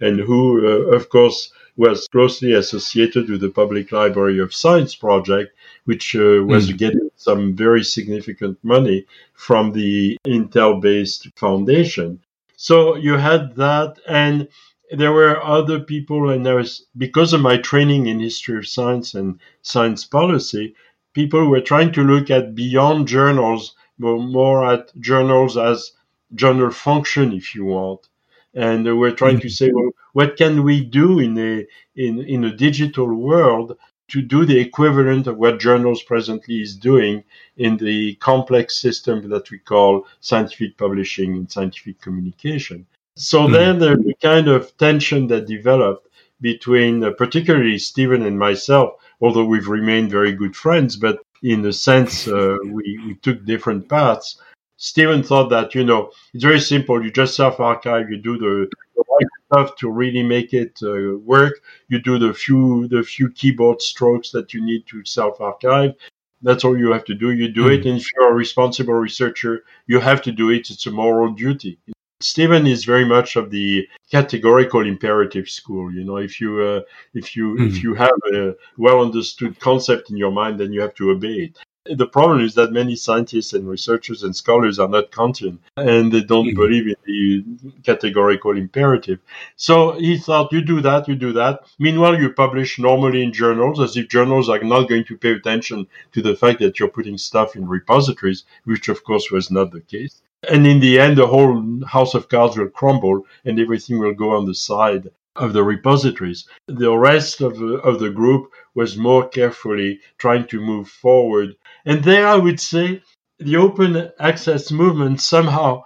and 0.00 0.20
who, 0.20 0.66
uh, 0.66 0.96
of 0.96 1.08
course, 1.08 1.52
was 1.76 2.08
closely 2.08 2.52
associated 2.52 3.30
with 3.30 3.40
the 3.40 3.50
Public 3.50 3.92
Library 3.92 4.40
of 4.40 4.54
Science 4.54 4.94
project, 4.94 5.54
which 5.88 6.14
uh, 6.14 6.44
was 6.44 6.70
mm. 6.70 6.76
getting 6.76 7.08
some 7.16 7.56
very 7.56 7.82
significant 7.82 8.58
money 8.62 9.06
from 9.32 9.72
the 9.72 10.18
Intel 10.26 10.78
based 10.82 11.26
foundation. 11.34 12.20
So 12.56 12.96
you 12.96 13.14
had 13.14 13.56
that, 13.56 13.98
and 14.06 14.48
there 14.90 15.12
were 15.12 15.42
other 15.42 15.80
people, 15.80 16.28
and 16.28 16.44
there 16.44 16.56
was, 16.56 16.84
because 16.98 17.32
of 17.32 17.40
my 17.40 17.56
training 17.56 18.06
in 18.06 18.20
history 18.20 18.58
of 18.58 18.68
science 18.68 19.14
and 19.14 19.40
science 19.62 20.04
policy, 20.04 20.74
people 21.14 21.48
were 21.48 21.62
trying 21.62 21.92
to 21.92 22.02
look 22.02 22.28
at 22.30 22.54
beyond 22.54 23.08
journals, 23.08 23.74
more 23.96 24.70
at 24.70 24.92
journals 25.00 25.56
as 25.56 25.92
journal 26.34 26.70
function, 26.70 27.32
if 27.32 27.54
you 27.54 27.64
want 27.64 28.08
and 28.54 28.98
we're 28.98 29.12
trying 29.22 29.40
to 29.40 29.46
mm-hmm. 29.46 29.64
say, 29.64 29.70
well, 29.72 29.90
what 30.12 30.36
can 30.36 30.64
we 30.64 30.84
do 30.84 31.18
in 31.18 31.38
a 31.38 31.66
in 31.94 32.20
in 32.34 32.44
a 32.44 32.56
digital 32.56 33.08
world 33.14 33.76
to 34.08 34.22
do 34.22 34.44
the 34.44 34.58
equivalent 34.58 35.26
of 35.26 35.36
what 35.36 35.60
journals 35.60 36.02
presently 36.02 36.60
is 36.60 36.76
doing 36.76 37.22
in 37.56 37.76
the 37.76 38.14
complex 38.16 38.78
system 38.78 39.28
that 39.28 39.50
we 39.50 39.58
call 39.58 40.06
scientific 40.20 40.76
publishing 40.76 41.32
and 41.34 41.50
scientific 41.50 42.00
communication. 42.00 42.86
So 43.16 43.46
mm. 43.46 43.52
then 43.52 43.78
there's 43.78 44.06
a 44.06 44.14
kind 44.14 44.48
of 44.48 44.76
tension 44.78 45.26
that 45.28 45.46
developed 45.46 46.08
between 46.40 47.02
uh, 47.02 47.10
particularly 47.10 47.78
Stevan 47.78 48.22
and 48.22 48.38
myself, 48.38 48.94
although 49.20 49.44
we've 49.44 49.68
remained 49.68 50.10
very 50.10 50.32
good 50.32 50.54
friends, 50.54 50.96
but 50.96 51.18
in 51.42 51.64
a 51.66 51.72
sense, 51.72 52.28
uh, 52.28 52.56
we, 52.64 53.00
we 53.06 53.14
took 53.22 53.44
different 53.44 53.88
paths. 53.88 54.40
Stevan 54.76 55.24
thought 55.24 55.50
that, 55.50 55.74
you 55.74 55.84
know, 55.84 56.12
it's 56.32 56.44
very 56.44 56.60
simple. 56.60 57.04
You 57.04 57.10
just 57.10 57.34
self 57.34 57.58
archive, 57.58 58.08
you 58.10 58.16
do 58.16 58.38
the, 58.38 58.70
the 58.98 59.04
right 59.08 59.30
stuff 59.46 59.76
to 59.76 59.90
really 59.90 60.22
make 60.22 60.52
it 60.52 60.78
uh, 60.82 61.18
work. 61.18 61.54
You 61.88 62.00
do 62.00 62.18
the 62.18 62.34
few, 62.34 62.88
the 62.88 63.02
few 63.02 63.30
keyboard 63.30 63.80
strokes 63.80 64.30
that 64.32 64.52
you 64.52 64.64
need 64.64 64.86
to 64.88 65.04
self 65.04 65.40
archive. 65.40 65.94
That's 66.42 66.64
all 66.64 66.78
you 66.78 66.92
have 66.92 67.04
to 67.06 67.14
do. 67.14 67.32
You 67.32 67.48
do 67.48 67.64
mm-hmm. 67.64 67.80
it. 67.80 67.86
And 67.86 67.98
if 68.00 68.06
you're 68.14 68.30
a 68.30 68.34
responsible 68.34 68.94
researcher, 68.94 69.64
you 69.86 70.00
have 70.00 70.22
to 70.22 70.32
do 70.32 70.50
it. 70.50 70.70
It's 70.70 70.86
a 70.86 70.90
moral 70.90 71.32
duty. 71.32 71.78
Stevan 72.20 72.66
is 72.66 72.84
very 72.84 73.04
much 73.04 73.36
of 73.36 73.50
the 73.50 73.86
categorical 74.10 74.84
imperative 74.84 75.48
school. 75.48 75.92
You 75.92 76.04
know, 76.04 76.16
if 76.16 76.40
you 76.40 76.60
uh, 76.60 76.80
if 77.14 77.36
you 77.36 77.54
mm-hmm. 77.54 77.68
if 77.68 77.82
you 77.82 77.94
have 77.94 78.18
a 78.34 78.54
well 78.76 79.00
understood 79.00 79.58
concept 79.60 80.10
in 80.10 80.16
your 80.16 80.32
mind, 80.32 80.58
then 80.58 80.72
you 80.72 80.80
have 80.80 80.94
to 80.94 81.10
obey 81.10 81.36
it 81.46 81.58
the 81.94 82.06
problem 82.06 82.40
is 82.40 82.54
that 82.54 82.72
many 82.72 82.96
scientists 82.96 83.52
and 83.52 83.68
researchers 83.68 84.22
and 84.22 84.34
scholars 84.34 84.78
are 84.78 84.88
not 84.88 85.10
Kantian 85.10 85.58
and 85.76 86.12
they 86.12 86.22
don't 86.22 86.46
mm-hmm. 86.46 86.60
believe 86.60 86.86
in 86.86 86.96
the 87.04 87.72
categorical 87.82 88.56
imperative. 88.56 89.20
So 89.56 89.92
he 89.92 90.18
thought, 90.18 90.52
you 90.52 90.60
do 90.60 90.80
that, 90.82 91.08
you 91.08 91.14
do 91.14 91.32
that. 91.32 91.60
Meanwhile, 91.78 92.20
you 92.20 92.32
publish 92.32 92.78
normally 92.78 93.22
in 93.22 93.32
journals 93.32 93.80
as 93.80 93.96
if 93.96 94.08
journals 94.08 94.48
are 94.48 94.62
not 94.62 94.88
going 94.88 95.04
to 95.04 95.16
pay 95.16 95.32
attention 95.32 95.86
to 96.12 96.22
the 96.22 96.36
fact 96.36 96.60
that 96.60 96.78
you're 96.78 96.88
putting 96.88 97.18
stuff 97.18 97.56
in 97.56 97.68
repositories, 97.68 98.44
which 98.64 98.88
of 98.88 99.04
course 99.04 99.30
was 99.30 99.50
not 99.50 99.70
the 99.72 99.80
case. 99.80 100.22
And 100.48 100.66
in 100.66 100.80
the 100.80 101.00
end, 101.00 101.18
the 101.18 101.26
whole 101.26 101.84
house 101.84 102.14
of 102.14 102.28
cards 102.28 102.56
will 102.56 102.68
crumble 102.68 103.26
and 103.44 103.58
everything 103.58 103.98
will 103.98 104.14
go 104.14 104.36
on 104.36 104.46
the 104.46 104.54
side 104.54 105.10
of 105.38 105.52
the 105.52 105.62
repositories. 105.62 106.46
The 106.66 106.96
rest 106.96 107.40
of 107.40 107.58
the, 107.58 107.74
of 107.78 108.00
the 108.00 108.10
group 108.10 108.50
was 108.74 108.96
more 108.96 109.28
carefully 109.28 110.00
trying 110.18 110.46
to 110.48 110.60
move 110.60 110.88
forward. 110.88 111.56
And 111.88 112.04
there, 112.04 112.28
I 112.28 112.36
would 112.36 112.60
say, 112.60 113.02
the 113.38 113.56
open 113.56 114.10
access 114.20 114.70
movement 114.70 115.22
somehow 115.22 115.84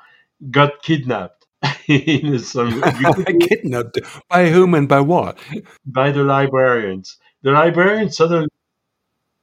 got 0.51 0.83
kidnapped. 0.83 1.47
some, 2.43 2.83
kidnapped 3.41 4.01
by 4.29 4.49
whom 4.49 4.75
and 4.75 4.89
by 4.89 4.99
what? 4.99 5.39
By 5.87 6.11
the 6.11 6.25
librarians. 6.25 7.19
The 7.43 7.53
librarians 7.53 8.17
suddenly 8.17 8.49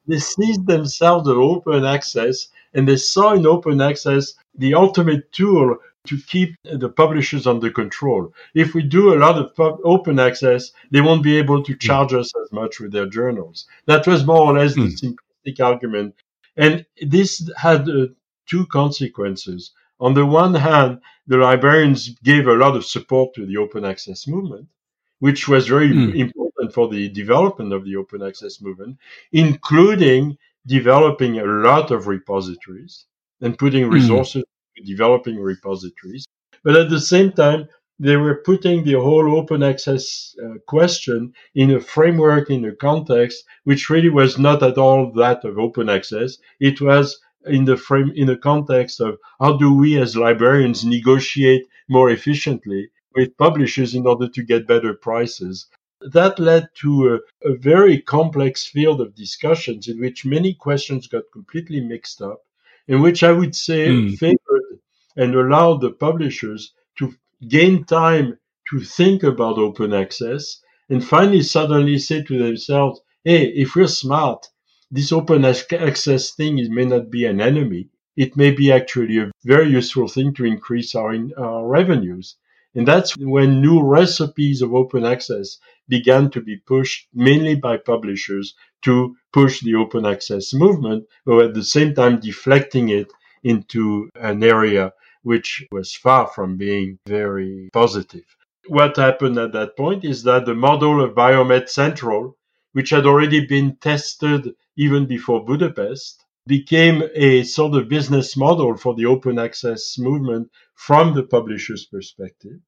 they 0.06 0.20
seized 0.20 0.68
themselves 0.68 1.30
of 1.30 1.38
open 1.38 1.86
access 1.86 2.50
and 2.74 2.86
they 2.86 2.98
saw 2.98 3.34
in 3.36 3.46
open 3.46 3.80
access 3.80 4.34
the 4.54 4.74
ultimate 4.74 5.32
tool 5.32 5.78
to 6.08 6.18
keep 6.28 6.56
the 6.64 6.90
publishers 6.90 7.48
under 7.48 7.70
control. 7.70 8.34
If 8.54 8.74
we 8.74 8.84
do 8.84 9.14
a 9.14 9.20
lot 9.20 9.38
of 9.38 9.56
pub- 9.56 9.80
open 9.86 10.20
access, 10.20 10.72
they 10.92 11.00
won't 11.00 11.24
be 11.24 11.38
able 11.38 11.64
to 11.64 11.76
charge 11.76 12.14
us 12.14 12.32
as 12.44 12.52
much 12.52 12.82
with 12.82 12.92
their 12.92 13.06
journals. 13.06 13.66
That 13.86 14.06
was 14.08 14.26
more 14.26 14.48
or 14.48 14.60
less 14.60 14.76
the 14.76 14.88
hmm. 14.88 15.08
simplistic 15.08 15.64
argument. 15.64 16.16
And 16.58 16.86
this 17.02 17.50
had 17.58 17.90
uh, 17.90 18.08
two 18.48 18.66
consequences. 18.68 19.72
On 20.00 20.14
the 20.14 20.26
one 20.26 20.56
hand, 20.56 21.02
the 21.28 21.38
librarians 21.38 22.10
gave 22.24 22.48
a 22.48 22.54
lot 22.54 22.76
of 22.76 22.86
support 22.86 23.34
to 23.36 23.46
the 23.46 23.58
open 23.58 23.86
access 23.86 24.28
movement, 24.28 24.68
which 25.20 25.48
was 25.48 25.68
very 25.68 25.90
mm. 25.90 26.16
important 26.16 26.74
for 26.74 26.88
the 26.88 27.10
development 27.10 27.74
of 27.74 27.86
the 27.86 27.96
open 27.96 28.22
access 28.24 28.62
movement, 28.62 28.98
including 29.32 30.38
developing 30.66 31.40
a 31.40 31.46
lot 31.46 31.92
of 31.92 32.08
repositories 32.08 33.06
and 33.42 33.58
putting 33.58 33.86
hmm. 33.86 33.92
resources 33.92 34.44
developing 34.86 35.38
repositories. 35.38 36.26
But 36.64 36.76
at 36.76 36.90
the 36.90 37.00
same 37.00 37.32
time, 37.32 37.68
they 38.00 38.16
were 38.16 38.42
putting 38.46 38.84
the 38.84 38.94
whole 38.94 39.38
open 39.38 39.62
access 39.62 40.34
uh, 40.44 40.58
question 40.68 41.34
in 41.54 41.72
a 41.72 41.82
framework, 41.82 42.50
in 42.50 42.64
a 42.64 42.76
context, 42.76 43.44
which 43.66 43.90
really 43.90 44.10
was 44.10 44.40
not 44.40 44.64
at 44.64 44.78
all 44.78 45.12
that 45.14 45.44
of 45.44 45.60
open 45.60 45.90
access. 45.90 46.38
It 46.62 46.80
was 46.80 47.20
in 47.46 47.66
the 47.66 47.76
frame, 47.76 48.12
in 48.16 48.28
the 48.28 48.38
context 48.38 49.02
of 49.02 49.18
how 49.40 49.58
do 49.58 49.74
we 49.74 49.98
as 49.98 50.16
librarians 50.16 50.86
negotiate 50.86 51.66
more 51.90 52.10
efficiently 52.10 52.90
with 53.16 53.38
publishers 53.38 53.94
in 53.96 54.08
order 54.08 54.30
to 54.30 54.44
get 54.44 54.68
better 54.68 54.94
prices. 54.94 55.68
That 56.02 56.40
led 56.40 56.70
to 56.76 57.20
a, 57.44 57.50
a 57.50 57.58
very 57.58 58.00
complex 58.00 58.66
field 58.66 59.02
of 59.02 59.16
discussions 59.16 59.90
in 59.90 60.00
which 60.00 60.26
many 60.26 60.54
questions 60.54 61.08
got 61.08 61.24
completely 61.34 61.82
mixed 61.82 62.22
up, 62.22 62.40
in 62.88 63.02
which 63.02 63.24
I 63.24 63.34
would 63.34 63.56
say 63.56 63.90
mm. 63.90 64.18
favored 64.18 64.80
and 65.18 65.36
allowed 65.36 65.82
the 65.82 65.92
publishers 65.92 66.74
to 66.98 67.14
gain 67.48 67.84
time 67.86 68.38
to 68.70 68.80
think 68.80 69.24
about 69.24 69.58
open 69.58 69.94
access 69.94 70.62
and 70.90 71.04
finally 71.04 71.42
suddenly 71.42 71.98
say 71.98 72.24
to 72.24 72.38
themselves, 72.38 73.00
hey, 73.24 73.46
if 73.48 73.76
we're 73.76 73.88
smart, 73.88 74.48
this 74.92 75.12
open 75.12 75.46
access 75.46 76.32
thing 76.32 76.56
may 76.74 76.86
not 76.86 77.12
be 77.12 77.26
an 77.26 77.40
enemy. 77.40 77.90
It 78.18 78.36
may 78.36 78.52
be 78.52 78.72
actually 78.72 79.20
a 79.20 79.32
very 79.46 79.70
useful 79.70 80.08
thing 80.08 80.34
to 80.34 80.46
increase 80.46 80.96
our, 80.96 81.16
our 81.38 81.68
revenues. 81.68 82.36
And 82.76 82.88
that's 82.88 83.16
when 83.18 83.62
new 83.62 83.82
recipes 83.82 84.62
of 84.62 84.74
open 84.74 85.06
access 85.06 85.58
began 85.88 86.30
to 86.32 86.42
be 86.42 86.58
pushed 86.58 87.08
mainly 87.14 87.56
by 87.56 87.78
publishers 87.78 88.56
to 88.84 89.16
push 89.34 89.62
the 89.62 89.76
open 89.76 90.06
access 90.06 90.54
movement, 90.54 91.06
but 91.26 91.46
at 91.46 91.54
the 91.54 91.64
same 91.64 91.94
time 91.94 92.20
deflecting 92.20 92.90
it 92.90 93.12
into 93.44 94.10
an 94.16 94.44
area 94.44 94.92
which 95.24 95.66
was 95.72 95.94
far 95.96 96.28
from 96.28 96.58
being 96.58 97.00
very 97.06 97.70
positive. 97.74 98.26
What 98.68 98.98
happened 98.98 99.38
at 99.38 99.54
that 99.54 99.76
point 99.76 100.06
is 100.06 100.24
that 100.24 100.46
the 100.46 100.54
model 100.54 101.04
of 101.04 101.16
Biomed 101.16 101.70
Central, 101.70 102.38
which 102.74 102.92
had 102.92 103.06
already 103.06 103.46
been 103.46 103.76
tested 103.78 104.54
even 104.78 105.06
before 105.08 105.46
Budapest, 105.46 106.24
became 106.48 107.04
a 107.16 107.44
sort 107.44 107.76
of 107.76 107.90
business 107.90 108.36
model 108.36 108.76
for 108.76 108.96
the 108.96 109.06
open 109.06 109.38
access 109.38 109.98
movement 109.98 110.50
from 110.76 111.14
the 111.14 111.24
publisher's 111.24 111.86
perspective. 111.86 112.60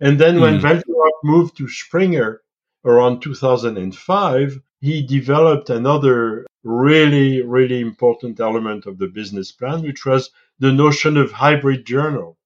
And 0.00 0.18
then 0.18 0.40
when 0.40 0.60
mm. 0.60 0.82
moved 1.22 1.56
to 1.58 1.68
Springer 1.68 2.42
around 2.84 3.20
2005, 3.20 4.60
he 4.80 5.06
developed 5.06 5.70
another 5.70 6.46
really, 6.64 7.40
really 7.42 7.80
important 7.80 8.40
element 8.40 8.86
of 8.86 8.98
the 8.98 9.06
business 9.06 9.52
plan, 9.52 9.82
which 9.82 10.04
was 10.04 10.30
the 10.58 10.72
notion 10.72 11.16
of 11.16 11.32
hybrid 11.32 11.84
journal. 11.84 12.36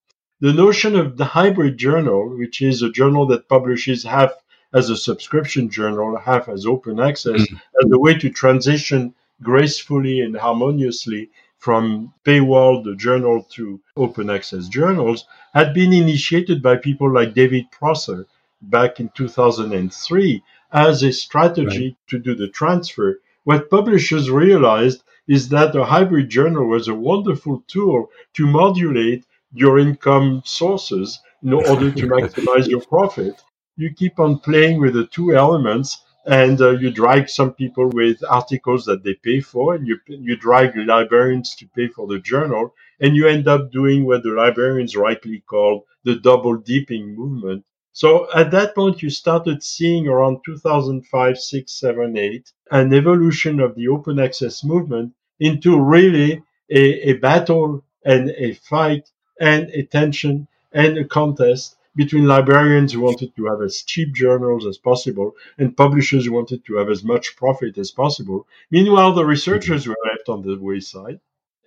The 0.40 0.52
notion 0.52 0.96
of 0.96 1.16
the 1.16 1.24
hybrid 1.24 1.78
journal, 1.78 2.36
which 2.36 2.60
is 2.60 2.82
a 2.82 2.90
journal 2.90 3.26
that 3.28 3.48
publishes 3.48 4.04
half 4.04 4.32
as 4.72 4.90
a 4.90 4.96
subscription 4.96 5.70
journal, 5.70 6.16
half 6.18 6.48
as 6.48 6.66
open 6.66 7.00
access, 7.00 7.40
mm. 7.40 7.60
as 7.82 7.90
a 7.90 7.98
way 7.98 8.14
to 8.18 8.30
transition 8.30 9.14
gracefully 9.42 10.20
and 10.20 10.36
harmoniously 10.36 11.30
from 11.58 12.12
paywall 12.24 12.84
paywalled 12.84 12.98
journal 12.98 13.42
to 13.50 13.80
open 13.96 14.30
access 14.30 14.68
journals 14.68 15.24
had 15.54 15.72
been 15.72 15.92
initiated 15.92 16.62
by 16.62 16.76
people 16.76 17.10
like 17.10 17.34
David 17.34 17.70
Prosser 17.70 18.26
back 18.62 19.00
in 19.00 19.08
2003 19.14 20.42
as 20.72 21.02
a 21.02 21.12
strategy 21.12 21.88
right. 21.88 21.96
to 22.08 22.18
do 22.18 22.34
the 22.34 22.48
transfer. 22.48 23.20
What 23.44 23.70
publishers 23.70 24.30
realized 24.30 25.02
is 25.28 25.48
that 25.48 25.74
a 25.74 25.84
hybrid 25.84 26.28
journal 26.28 26.66
was 26.66 26.88
a 26.88 26.94
wonderful 26.94 27.64
tool 27.66 28.08
to 28.34 28.46
modulate 28.46 29.24
your 29.52 29.78
income 29.78 30.42
sources 30.44 31.20
in 31.42 31.52
order 31.52 31.90
to 31.90 32.06
maximize 32.16 32.68
your 32.68 32.82
profit. 32.82 33.34
You 33.76 33.92
keep 33.94 34.18
on 34.18 34.38
playing 34.40 34.80
with 34.80 34.94
the 34.94 35.06
two 35.06 35.34
elements 35.34 36.02
and 36.26 36.60
uh, 36.60 36.70
you 36.70 36.90
drag 36.90 37.28
some 37.28 37.52
people 37.54 37.88
with 37.88 38.22
articles 38.28 38.84
that 38.84 39.04
they 39.04 39.14
pay 39.14 39.40
for, 39.40 39.74
and 39.74 39.86
you 39.86 39.96
you 40.08 40.36
drag 40.36 40.76
librarians 40.76 41.54
to 41.54 41.68
pay 41.68 41.86
for 41.86 42.08
the 42.08 42.18
journal, 42.18 42.74
and 43.00 43.14
you 43.14 43.28
end 43.28 43.46
up 43.46 43.70
doing 43.70 44.04
what 44.04 44.24
the 44.24 44.30
librarians 44.30 44.96
rightly 44.96 45.44
called 45.48 45.84
the 46.02 46.16
double 46.16 46.56
dipping 46.56 47.14
movement. 47.14 47.64
So 47.92 48.26
at 48.34 48.50
that 48.50 48.74
point, 48.74 49.02
you 49.02 49.08
started 49.08 49.62
seeing 49.62 50.08
around 50.08 50.40
2005, 50.44 51.38
6, 51.38 51.72
7, 51.72 52.18
8, 52.18 52.52
an 52.72 52.92
evolution 52.92 53.60
of 53.60 53.74
the 53.76 53.88
open 53.88 54.18
access 54.18 54.64
movement 54.64 55.14
into 55.40 55.80
really 55.80 56.42
a, 56.70 57.10
a 57.10 57.12
battle 57.14 57.84
and 58.04 58.30
a 58.30 58.54
fight 58.54 59.10
and 59.40 59.68
a 59.70 59.82
tension 59.82 60.46
and 60.72 60.98
a 60.98 61.04
contest 61.04 61.76
between 61.96 62.26
librarians 62.26 62.92
who 62.92 63.00
wanted 63.00 63.34
to 63.34 63.46
have 63.46 63.62
as 63.62 63.82
cheap 63.82 64.14
journals 64.14 64.66
as 64.66 64.76
possible 64.76 65.34
and 65.58 65.76
publishers 65.76 66.26
who 66.26 66.32
wanted 66.32 66.64
to 66.64 66.76
have 66.76 66.90
as 66.90 67.02
much 67.02 67.36
profit 67.36 67.78
as 67.78 67.90
possible. 67.90 68.46
Meanwhile, 68.70 69.14
the 69.14 69.24
researchers 69.24 69.82
mm-hmm. 69.82 69.90
were 69.90 70.10
left 70.10 70.28
on 70.28 70.42
the 70.42 70.56
wayside. 70.56 71.20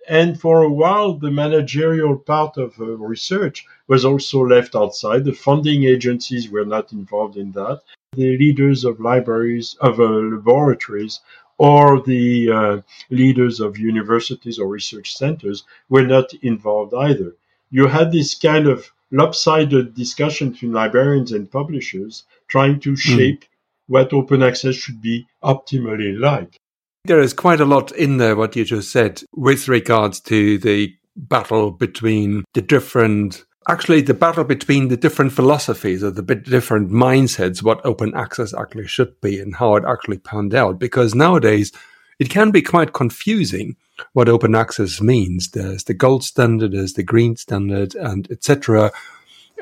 And 0.08 0.40
for 0.40 0.62
a 0.62 0.68
while, 0.68 1.14
the 1.14 1.30
managerial 1.30 2.16
part 2.16 2.56
of 2.56 2.80
uh, 2.80 2.86
research 2.96 3.66
was 3.86 4.04
also 4.04 4.40
left 4.40 4.74
outside. 4.74 5.24
The 5.24 5.32
funding 5.32 5.84
agencies 5.84 6.48
were 6.48 6.64
not 6.64 6.92
involved 6.92 7.36
in 7.36 7.52
that. 7.52 7.82
The 8.12 8.36
leaders 8.38 8.84
of 8.84 8.98
libraries, 8.98 9.76
of 9.80 10.00
uh, 10.00 10.04
laboratories, 10.04 11.20
or 11.60 12.00
the 12.00 12.50
uh, 12.50 12.80
leaders 13.10 13.60
of 13.60 13.76
universities 13.76 14.58
or 14.58 14.66
research 14.66 15.14
centers 15.14 15.64
were 15.90 16.06
not 16.06 16.32
involved 16.40 16.94
either. 16.94 17.36
You 17.70 17.86
had 17.86 18.12
this 18.12 18.34
kind 18.34 18.66
of 18.66 18.90
lopsided 19.10 19.94
discussion 19.94 20.52
between 20.52 20.72
librarians 20.72 21.32
and 21.32 21.52
publishers 21.52 22.24
trying 22.48 22.80
to 22.80 22.92
hmm. 22.92 22.94
shape 22.96 23.44
mm. 23.44 23.48
what 23.88 24.14
open 24.14 24.42
access 24.42 24.74
should 24.74 25.02
be 25.02 25.26
optimally 25.44 26.18
like. 26.18 26.56
There 27.04 27.20
is 27.20 27.34
quite 27.34 27.60
a 27.60 27.66
lot 27.66 27.92
in 27.92 28.16
there, 28.16 28.36
what 28.36 28.56
you 28.56 28.64
just 28.64 28.90
said, 28.90 29.22
with 29.36 29.68
regards 29.68 30.18
to 30.20 30.56
the 30.56 30.94
battle 31.14 31.72
between 31.72 32.44
the 32.54 32.62
different 32.62 33.44
actually 33.68 34.00
the 34.00 34.14
battle 34.14 34.44
between 34.44 34.88
the 34.88 34.96
different 34.96 35.32
philosophies 35.32 36.02
or 36.02 36.10
the 36.10 36.22
different 36.22 36.90
mindsets 36.90 37.62
what 37.62 37.84
open 37.84 38.14
access 38.14 38.54
actually 38.54 38.86
should 38.86 39.20
be 39.20 39.38
and 39.38 39.56
how 39.56 39.76
it 39.76 39.84
actually 39.86 40.18
panned 40.18 40.54
out 40.54 40.78
because 40.78 41.14
nowadays 41.14 41.72
it 42.18 42.30
can 42.30 42.50
be 42.50 42.62
quite 42.62 42.92
confusing 42.92 43.76
what 44.12 44.28
open 44.28 44.54
access 44.54 45.00
means. 45.00 45.50
There's 45.50 45.84
the 45.84 45.94
gold 45.94 46.22
standard, 46.22 46.72
there's 46.72 46.92
the 46.92 47.02
green 47.02 47.36
standard, 47.36 47.94
and 47.94 48.30
etc. 48.30 48.92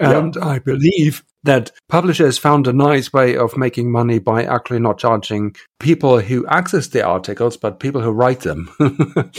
And 0.01 0.35
yeah. 0.35 0.45
I 0.45 0.59
believe 0.59 1.25
that 1.45 1.71
publishers 1.89 2.37
found 2.37 2.67
a 2.67 2.73
nice 2.73 3.13
way 3.13 3.37
of 3.37 3.57
making 3.57 3.91
money 3.93 4.19
by 4.19 4.45
actually 4.45 4.81
not 4.81 4.99
charging 4.99 5.55
people 5.79 6.21
who 6.21 6.47
access 6.49 6.89
the 6.89 7.05
articles, 7.05 7.57
but 7.57 7.81
people 7.81 8.01
who 8.01 8.11
write 8.11 8.41
them. 8.41 8.69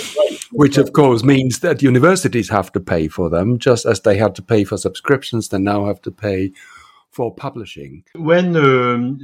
Which, 0.52 0.78
of 0.78 0.94
course, 0.94 1.24
means 1.24 1.60
that 1.60 1.84
universities 1.84 2.50
have 2.50 2.72
to 2.72 2.80
pay 2.80 3.08
for 3.08 3.30
them, 3.30 3.60
just 3.60 3.86
as 3.86 4.02
they 4.02 4.18
had 4.18 4.36
to 4.36 4.42
pay 4.42 4.64
for 4.64 4.78
subscriptions, 4.78 5.50
they 5.50 5.60
now 5.60 5.86
have 5.86 6.02
to 6.04 6.12
pay 6.12 6.52
for 7.12 7.34
publishing. 7.34 8.04
When 8.16 8.56
um, 8.56 9.20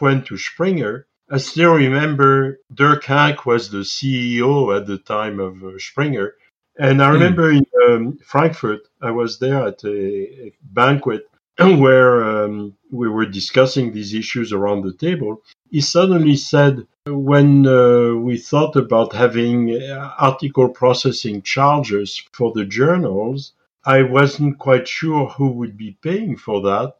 went 0.00 0.26
to 0.26 0.36
Springer, 0.36 1.06
I 1.30 1.38
still 1.38 1.74
remember 1.74 2.58
Derk 2.74 3.02
Haank 3.04 3.46
was 3.46 3.70
the 3.70 3.78
CEO 3.78 4.76
at 4.76 4.86
the 4.86 4.98
time 4.98 5.38
of 5.38 5.62
uh, 5.62 5.78
Springer. 5.78 6.34
And 6.76 7.02
I 7.02 7.08
hmm. 7.08 7.14
remember 7.14 7.52
mm. 7.52 7.58
in 7.58 7.92
um, 7.92 8.18
Frankfurt, 8.24 8.80
I 9.00 9.10
was 9.10 9.38
there 9.38 9.66
at 9.68 9.84
a, 9.84 10.46
a 10.46 10.52
banquet 10.62 11.29
where 11.78 12.24
um, 12.24 12.74
we 12.90 13.08
were 13.08 13.26
discussing 13.26 13.92
these 13.92 14.14
issues 14.14 14.50
around 14.50 14.82
the 14.82 14.94
table. 14.94 15.42
He 15.70 15.82
suddenly 15.82 16.36
said, 16.36 16.86
when 17.06 17.66
uh, 17.66 18.14
we 18.14 18.38
thought 18.38 18.76
about 18.76 19.12
having 19.12 19.70
uh, 19.70 20.10
article 20.18 20.70
processing 20.70 21.42
charges 21.42 22.22
for 22.32 22.52
the 22.52 22.64
journals, 22.64 23.52
I 23.84 24.02
wasn't 24.02 24.58
quite 24.58 24.88
sure 24.88 25.28
who 25.28 25.50
would 25.52 25.76
be 25.76 25.98
paying 26.02 26.36
for 26.36 26.62
that. 26.62 26.94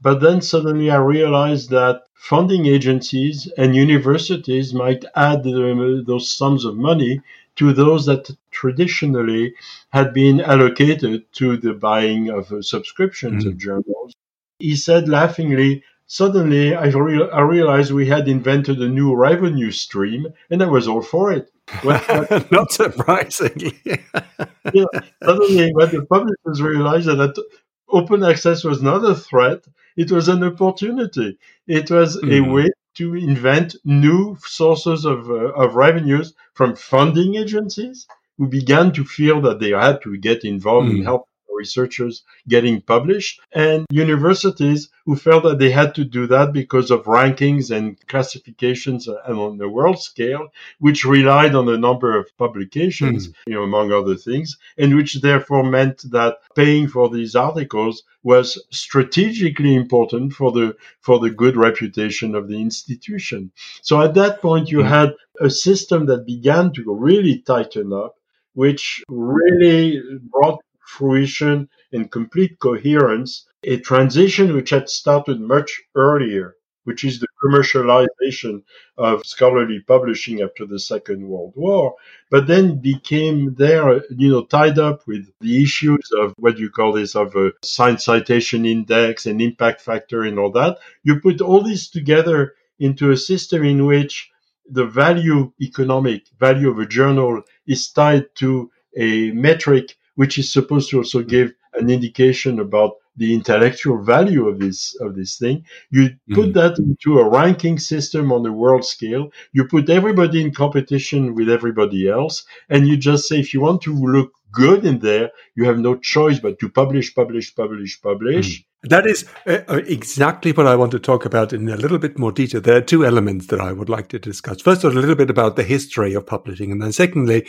But 0.00 0.20
then 0.20 0.42
suddenly 0.42 0.90
I 0.90 0.96
realized 0.96 1.70
that 1.70 2.02
funding 2.14 2.66
agencies 2.66 3.50
and 3.58 3.74
universities 3.74 4.72
might 4.72 5.04
add 5.16 5.42
those 5.44 6.36
sums 6.36 6.64
of 6.64 6.76
money 6.76 7.20
to 7.56 7.72
those 7.72 8.06
that 8.06 8.30
traditionally 8.50 9.54
had 9.90 10.12
been 10.12 10.40
allocated 10.40 11.24
to 11.32 11.56
the 11.56 11.72
buying 11.72 12.28
of 12.28 12.52
uh, 12.52 12.62
subscriptions 12.62 13.44
mm. 13.44 13.48
of 13.48 13.58
journals. 13.58 14.14
He 14.58 14.76
said 14.76 15.08
laughingly, 15.08 15.82
Suddenly, 16.06 16.74
I, 16.74 16.88
re- 16.88 17.30
I, 17.30 17.40
realized 17.40 17.90
we 17.90 18.06
had 18.06 18.28
invented 18.28 18.80
a 18.80 18.88
new 18.88 19.14
revenue 19.14 19.70
stream, 19.70 20.26
and 20.50 20.62
I 20.62 20.66
was 20.66 20.86
all 20.86 21.00
for 21.00 21.32
it. 21.32 21.50
What, 21.82 22.06
what, 22.08 22.52
Not 22.52 22.72
surprisingly. 22.72 23.80
yeah, 23.84 24.84
suddenly, 25.24 25.72
when 25.72 25.90
the 25.90 26.06
publishers 26.08 26.60
realized 26.60 27.08
that 27.08 27.42
open 27.88 28.22
access 28.22 28.64
was 28.64 28.82
not 28.82 29.02
a 29.02 29.14
threat, 29.14 29.64
it 29.96 30.12
was 30.12 30.28
an 30.28 30.44
opportunity. 30.44 31.38
It 31.66 31.90
was 31.90 32.20
mm. 32.20 32.38
a 32.38 32.44
hmm. 32.44 32.52
way 32.52 32.70
to 32.94 33.14
invent 33.14 33.76
new 33.84 34.36
sources 34.40 35.04
of, 35.04 35.30
uh, 35.30 35.52
of 35.52 35.74
revenues 35.74 36.34
from 36.54 36.76
funding 36.76 37.34
agencies 37.36 38.06
who 38.38 38.48
began 38.48 38.92
to 38.92 39.04
feel 39.04 39.40
that 39.42 39.60
they 39.60 39.70
had 39.70 40.00
to 40.02 40.16
get 40.16 40.44
involved 40.44 40.88
mm. 40.88 40.96
in 40.96 41.04
hmm. 41.04 41.08
Researchers 41.56 42.22
getting 42.48 42.80
published, 42.80 43.40
and 43.52 43.86
universities 43.90 44.90
who 45.06 45.16
felt 45.16 45.44
that 45.44 45.58
they 45.58 45.70
had 45.70 45.94
to 45.94 46.04
do 46.04 46.26
that 46.26 46.52
because 46.52 46.90
of 46.90 47.04
rankings 47.04 47.70
and 47.70 47.98
classifications 48.06 49.06
on 49.08 49.58
the 49.58 49.68
world 49.68 49.98
scale, 49.98 50.48
which 50.78 51.04
relied 51.04 51.54
on 51.54 51.66
the 51.66 51.78
number 51.78 52.18
of 52.18 52.36
publications, 52.38 53.28
mm. 53.28 53.34
you 53.46 53.54
know, 53.54 53.62
among 53.62 53.92
other 53.92 54.16
things, 54.16 54.56
and 54.78 54.96
which 54.96 55.20
therefore 55.20 55.64
meant 55.64 56.10
that 56.10 56.38
paying 56.54 56.88
for 56.88 57.08
these 57.10 57.34
articles 57.34 58.02
was 58.22 58.62
strategically 58.70 59.74
important 59.74 60.32
for 60.32 60.50
the 60.52 60.74
for 61.00 61.18
the 61.18 61.30
good 61.30 61.56
reputation 61.56 62.34
of 62.34 62.48
the 62.48 62.58
institution. 62.58 63.52
So 63.82 64.00
at 64.00 64.14
that 64.14 64.40
point, 64.40 64.70
you 64.70 64.78
mm. 64.78 64.88
had 64.88 65.14
a 65.40 65.50
system 65.50 66.06
that 66.06 66.26
began 66.26 66.72
to 66.72 66.84
really 66.86 67.40
tighten 67.40 67.92
up, 67.92 68.16
which 68.54 69.02
really 69.08 70.00
brought 70.32 70.63
fruition 70.96 71.68
and 71.92 72.10
complete 72.18 72.58
coherence 72.58 73.46
a 73.64 73.76
transition 73.90 74.54
which 74.54 74.70
had 74.70 74.88
started 74.88 75.40
much 75.40 75.70
earlier 75.94 76.56
which 76.84 77.02
is 77.04 77.18
the 77.18 77.26
commercialization 77.42 78.62
of 78.96 79.24
scholarly 79.26 79.80
publishing 79.80 80.42
after 80.42 80.66
the 80.66 80.78
Second 80.78 81.26
World 81.26 81.52
War, 81.56 81.94
but 82.30 82.46
then 82.46 82.80
became 82.80 83.54
there, 83.54 84.02
you 84.10 84.30
know, 84.30 84.44
tied 84.44 84.78
up 84.78 85.06
with 85.06 85.26
the 85.40 85.62
issues 85.62 86.08
of 86.16 86.34
what 86.38 86.58
you 86.58 86.70
call 86.70 86.92
this 86.92 87.16
of 87.16 87.34
a 87.36 87.52
science 87.62 88.04
citation 88.04 88.64
index 88.64 89.26
and 89.26 89.40
impact 89.40 89.80
factor 89.80 90.22
and 90.22 90.38
all 90.38 90.52
that. 90.52 90.78
You 91.02 91.20
put 91.20 91.40
all 91.40 91.62
this 91.62 91.88
together 91.90 92.54
into 92.78 93.10
a 93.10 93.16
system 93.16 93.64
in 93.64 93.86
which 93.86 94.30
the 94.68 94.86
value 94.86 95.52
economic 95.60 96.26
value 96.38 96.70
of 96.70 96.78
a 96.78 96.86
journal 96.86 97.42
is 97.66 97.90
tied 97.90 98.26
to 98.36 98.70
a 98.96 99.30
metric 99.32 99.96
which 100.14 100.38
is 100.38 100.52
supposed 100.52 100.90
to 100.90 100.98
also 100.98 101.22
give 101.22 101.52
an 101.74 101.90
indication 101.90 102.60
about 102.60 102.92
the 103.16 103.34
intellectual 103.34 104.02
value 104.02 104.48
of 104.48 104.58
this 104.58 104.96
of 105.00 105.14
this 105.14 105.36
thing. 105.36 105.64
You 105.90 106.10
put 106.32 106.46
mm-hmm. 106.46 106.58
that 106.58 106.78
into 106.78 107.18
a 107.20 107.28
ranking 107.28 107.78
system 107.78 108.32
on 108.32 108.42
the 108.42 108.52
world 108.52 108.84
scale. 108.84 109.30
You 109.52 109.66
put 109.66 109.88
everybody 109.88 110.40
in 110.40 110.52
competition 110.52 111.34
with 111.34 111.48
everybody 111.48 112.08
else, 112.08 112.44
and 112.68 112.88
you 112.88 112.96
just 112.96 113.28
say 113.28 113.38
if 113.38 113.54
you 113.54 113.60
want 113.60 113.82
to 113.82 113.94
look 113.94 114.32
good 114.50 114.84
in 114.84 115.00
there, 115.00 115.30
you 115.56 115.64
have 115.64 115.78
no 115.78 115.96
choice 115.96 116.38
but 116.38 116.58
to 116.60 116.68
publish, 116.68 117.14
publish, 117.14 117.54
publish, 117.54 118.00
publish. 118.00 118.60
Mm. 118.60 118.64
That 118.84 119.06
is 119.06 119.24
uh, 119.46 119.60
uh, 119.68 119.80
exactly 119.86 120.52
what 120.52 120.66
I 120.66 120.76
want 120.76 120.92
to 120.92 120.98
talk 120.98 121.24
about 121.24 121.52
in 121.52 121.68
a 121.70 121.76
little 121.76 121.98
bit 121.98 122.18
more 122.18 122.32
detail. 122.32 122.60
There 122.60 122.76
are 122.76 122.82
two 122.82 123.04
elements 123.04 123.46
that 123.46 123.60
I 123.60 123.72
would 123.72 123.88
like 123.88 124.08
to 124.08 124.18
discuss. 124.18 124.60
First, 124.60 124.84
a 124.84 124.88
little 124.88 125.14
bit 125.14 125.30
about 125.30 125.56
the 125.56 125.64
history 125.64 126.14
of 126.14 126.26
publishing, 126.26 126.70
and 126.70 126.82
then 126.82 126.92
secondly, 126.92 127.46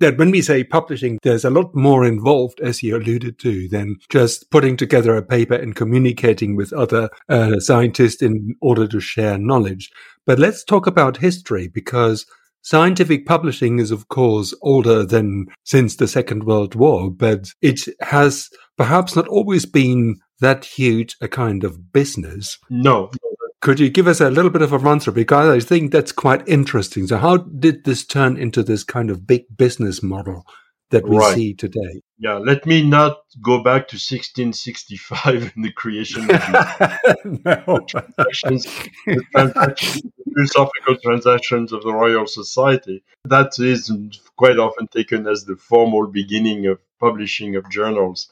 that 0.00 0.18
when 0.18 0.30
we 0.30 0.42
say 0.42 0.64
publishing, 0.64 1.18
there's 1.22 1.44
a 1.44 1.50
lot 1.50 1.74
more 1.74 2.04
involved, 2.04 2.60
as 2.60 2.82
you 2.82 2.96
alluded 2.96 3.38
to, 3.40 3.68
than 3.68 3.96
just 4.10 4.50
putting 4.50 4.76
together 4.76 5.16
a 5.16 5.22
paper 5.22 5.54
and 5.54 5.74
communicating 5.74 6.56
with 6.56 6.72
other 6.72 7.08
uh, 7.28 7.58
scientists 7.60 8.22
in 8.22 8.54
order 8.60 8.86
to 8.86 9.00
share 9.00 9.38
knowledge. 9.38 9.90
But 10.26 10.38
let's 10.38 10.64
talk 10.64 10.86
about 10.86 11.16
history 11.16 11.68
because 11.68 12.26
scientific 12.62 13.26
publishing 13.26 13.78
is, 13.78 13.90
of 13.90 14.08
course, 14.08 14.54
older 14.62 15.04
than 15.04 15.46
since 15.64 15.96
the 15.96 16.08
Second 16.08 16.44
World 16.44 16.74
War, 16.74 17.10
but 17.10 17.52
it 17.62 17.82
has 18.00 18.50
perhaps 18.76 19.14
not 19.16 19.28
always 19.28 19.64
been 19.64 20.16
that 20.40 20.64
huge 20.64 21.16
a 21.20 21.28
kind 21.28 21.64
of 21.64 21.92
business. 21.92 22.58
No, 22.68 23.10
could 23.60 23.80
you 23.80 23.88
give 23.88 24.06
us 24.06 24.20
a 24.20 24.30
little 24.30 24.50
bit 24.50 24.62
of 24.62 24.72
a 24.72 24.78
run 24.78 25.00
through? 25.00 25.14
Because 25.14 25.48
I 25.48 25.66
think 25.66 25.90
that's 25.90 26.12
quite 26.12 26.46
interesting. 26.46 27.06
So, 27.06 27.18
how 27.18 27.38
did 27.38 27.84
this 27.84 28.04
turn 28.04 28.36
into 28.36 28.62
this 28.62 28.84
kind 28.84 29.10
of 29.10 29.26
big 29.26 29.44
business 29.56 30.02
model 30.02 30.44
that 30.90 31.08
we 31.08 31.16
right. 31.16 31.34
see 31.34 31.54
today? 31.54 32.02
Yeah, 32.18 32.34
let 32.34 32.66
me 32.66 32.86
not 32.86 33.18
go 33.42 33.62
back 33.62 33.88
to 33.88 33.96
1665 33.96 35.52
and 35.56 35.64
the 35.64 35.72
creation 35.72 36.22
of 36.22 36.28
the, 36.28 37.84
transactions, 37.88 38.64
the 39.06 39.24
transactions, 39.34 40.02
the 40.02 40.32
philosophical 40.34 40.96
transactions 41.02 41.72
of 41.72 41.82
the 41.82 41.92
Royal 41.92 42.26
Society. 42.26 43.02
That 43.24 43.58
is 43.58 43.90
quite 44.36 44.58
often 44.58 44.86
taken 44.88 45.26
as 45.26 45.44
the 45.44 45.56
formal 45.56 46.06
beginning 46.06 46.66
of 46.66 46.78
publishing 47.00 47.56
of 47.56 47.68
journals. 47.70 48.28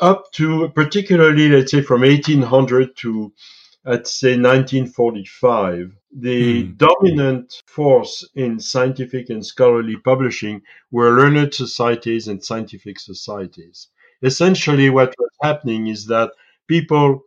Up 0.00 0.32
to 0.32 0.70
particularly, 0.70 1.48
let's 1.48 1.70
say, 1.70 1.82
from 1.82 2.00
1800 2.00 2.96
to 2.96 3.32
at 3.84 4.06
say 4.06 4.36
1945, 4.36 5.92
the 6.14 6.62
hmm. 6.62 6.72
dominant 6.76 7.62
force 7.66 8.28
in 8.34 8.60
scientific 8.60 9.28
and 9.30 9.44
scholarly 9.44 9.96
publishing 9.96 10.62
were 10.90 11.10
learned 11.10 11.52
societies 11.52 12.28
and 12.28 12.44
scientific 12.44 13.00
societies. 13.00 13.88
Essentially, 14.22 14.88
what 14.88 15.14
was 15.18 15.30
happening 15.42 15.88
is 15.88 16.06
that 16.06 16.30
people 16.68 17.24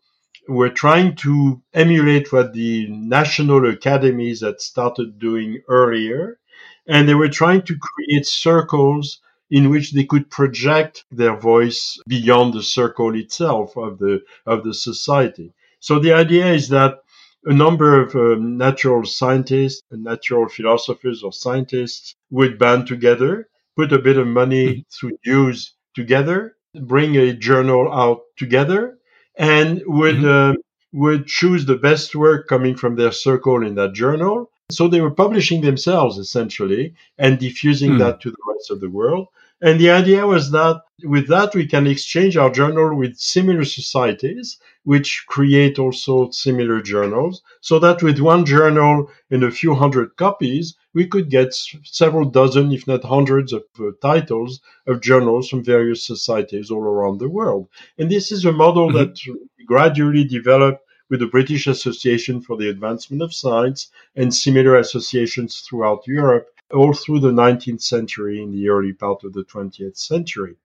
were 0.48 0.70
trying 0.70 1.16
to 1.16 1.62
emulate 1.74 2.32
what 2.32 2.54
the 2.54 2.88
national 2.90 3.68
academies 3.68 4.42
had 4.42 4.62
started 4.62 5.20
doing 5.20 5.62
earlier, 5.68 6.40
and 6.88 7.10
they 7.10 7.16
were 7.16 7.30
trying 7.30 7.64
to 7.64 7.78
create 7.78 8.26
circles 8.26 9.20
in 9.50 9.70
which 9.70 9.92
they 9.92 10.06
could 10.06 10.30
project 10.30 11.04
their 11.12 11.36
voice 11.36 12.00
beyond 12.08 12.54
the 12.54 12.64
circle 12.64 13.14
itself 13.16 13.76
of 13.76 14.00
the 14.00 14.22
of 14.46 14.64
the 14.64 14.74
society. 14.74 15.54
So 15.80 16.00
the 16.00 16.14
idea 16.14 16.52
is 16.52 16.70
that 16.70 17.00
a 17.46 17.54
number 17.54 18.02
of 18.02 18.16
um, 18.16 18.58
natural 18.58 19.06
scientists 19.06 19.82
and 19.92 20.04
natural 20.04 20.50
philosophers 20.50 21.22
or 21.24 21.32
scientists 21.32 22.16
would 22.32 22.58
band 22.58 22.88
together, 22.88 23.48
put 23.76 23.94
a 23.94 24.00
bit 24.00 24.18
of 24.18 24.28
money 24.28 24.68
mm-hmm. 24.68 24.82
through 24.92 25.18
dues 25.24 25.76
together, 25.94 26.56
bring 26.74 27.16
a 27.16 27.34
journal 27.34 27.92
out 27.94 28.22
together, 28.38 28.98
and 29.38 29.82
would 29.86 30.16
mm-hmm. 30.16 30.52
uh, 30.52 30.62
would 30.94 31.28
choose 31.28 31.66
the 31.66 31.76
best 31.76 32.16
work 32.16 32.48
coming 32.48 32.76
from 32.76 32.96
their 32.96 33.12
circle 33.12 33.66
in 33.66 33.76
that 33.76 33.94
journal. 33.94 34.50
So 34.72 34.88
they 34.88 35.02
were 35.02 35.12
publishing 35.12 35.62
themselves 35.62 36.18
essentially 36.18 36.96
and 37.18 37.38
diffusing 37.38 37.92
mm. 37.92 38.00
that 38.00 38.22
to 38.22 38.32
the 38.32 38.38
rest 38.48 38.72
of 38.72 38.80
the 38.80 38.90
world. 38.90 39.28
And 39.66 39.80
the 39.80 39.90
idea 39.90 40.28
was 40.28 40.52
that 40.52 40.84
with 41.04 41.28
that, 41.30 41.56
we 41.56 41.66
can 41.66 41.88
exchange 41.88 42.38
our 42.38 42.52
journal 42.52 42.96
with 42.96 43.18
similar 43.18 43.66
societies, 43.66 44.60
which 44.84 45.26
create 45.28 45.80
also 45.80 46.30
similar 46.30 46.84
journals, 46.84 47.42
so 47.62 47.80
that 47.80 48.04
with 48.04 48.20
one 48.20 48.46
journal 48.46 49.10
and 49.32 49.44
a 49.44 49.50
few 49.50 49.74
hundred 49.74 50.18
copies, 50.18 50.76
we 50.94 51.08
could 51.08 51.32
get 51.32 51.56
several 51.84 52.30
dozen, 52.30 52.72
if 52.72 52.86
not 52.86 53.04
hundreds, 53.04 53.54
of 53.54 53.64
uh, 53.80 53.86
titles 54.04 54.62
of 54.86 55.02
journals 55.02 55.50
from 55.50 55.64
various 55.64 56.06
societies 56.06 56.70
all 56.70 56.84
around 56.84 57.18
the 57.18 57.28
world. 57.28 57.68
And 57.98 58.12
this 58.12 58.32
is 58.32 58.46
a 58.46 58.52
model 58.52 58.90
mm-hmm. 58.90 58.98
that 59.00 59.20
gradually 59.66 60.26
developed 60.26 60.84
with 61.10 61.22
the 61.22 61.34
British 61.36 61.66
Association 61.66 62.40
for 62.40 62.56
the 62.56 62.70
Advancement 62.70 63.24
of 63.24 63.34
Science 63.34 63.90
and 64.16 64.32
similar 64.32 64.76
associations 64.76 65.62
throughout 65.62 66.06
Europe 66.06 66.50
all 66.74 66.94
through 66.94 67.20
the 67.20 67.32
19th 67.32 67.82
century 67.82 68.42
and 68.42 68.54
the 68.54 68.70
early 68.70 68.94
part 68.94 69.24
of 69.24 69.34
the 69.34 69.44
20th 69.44 69.98
century. 69.98 70.56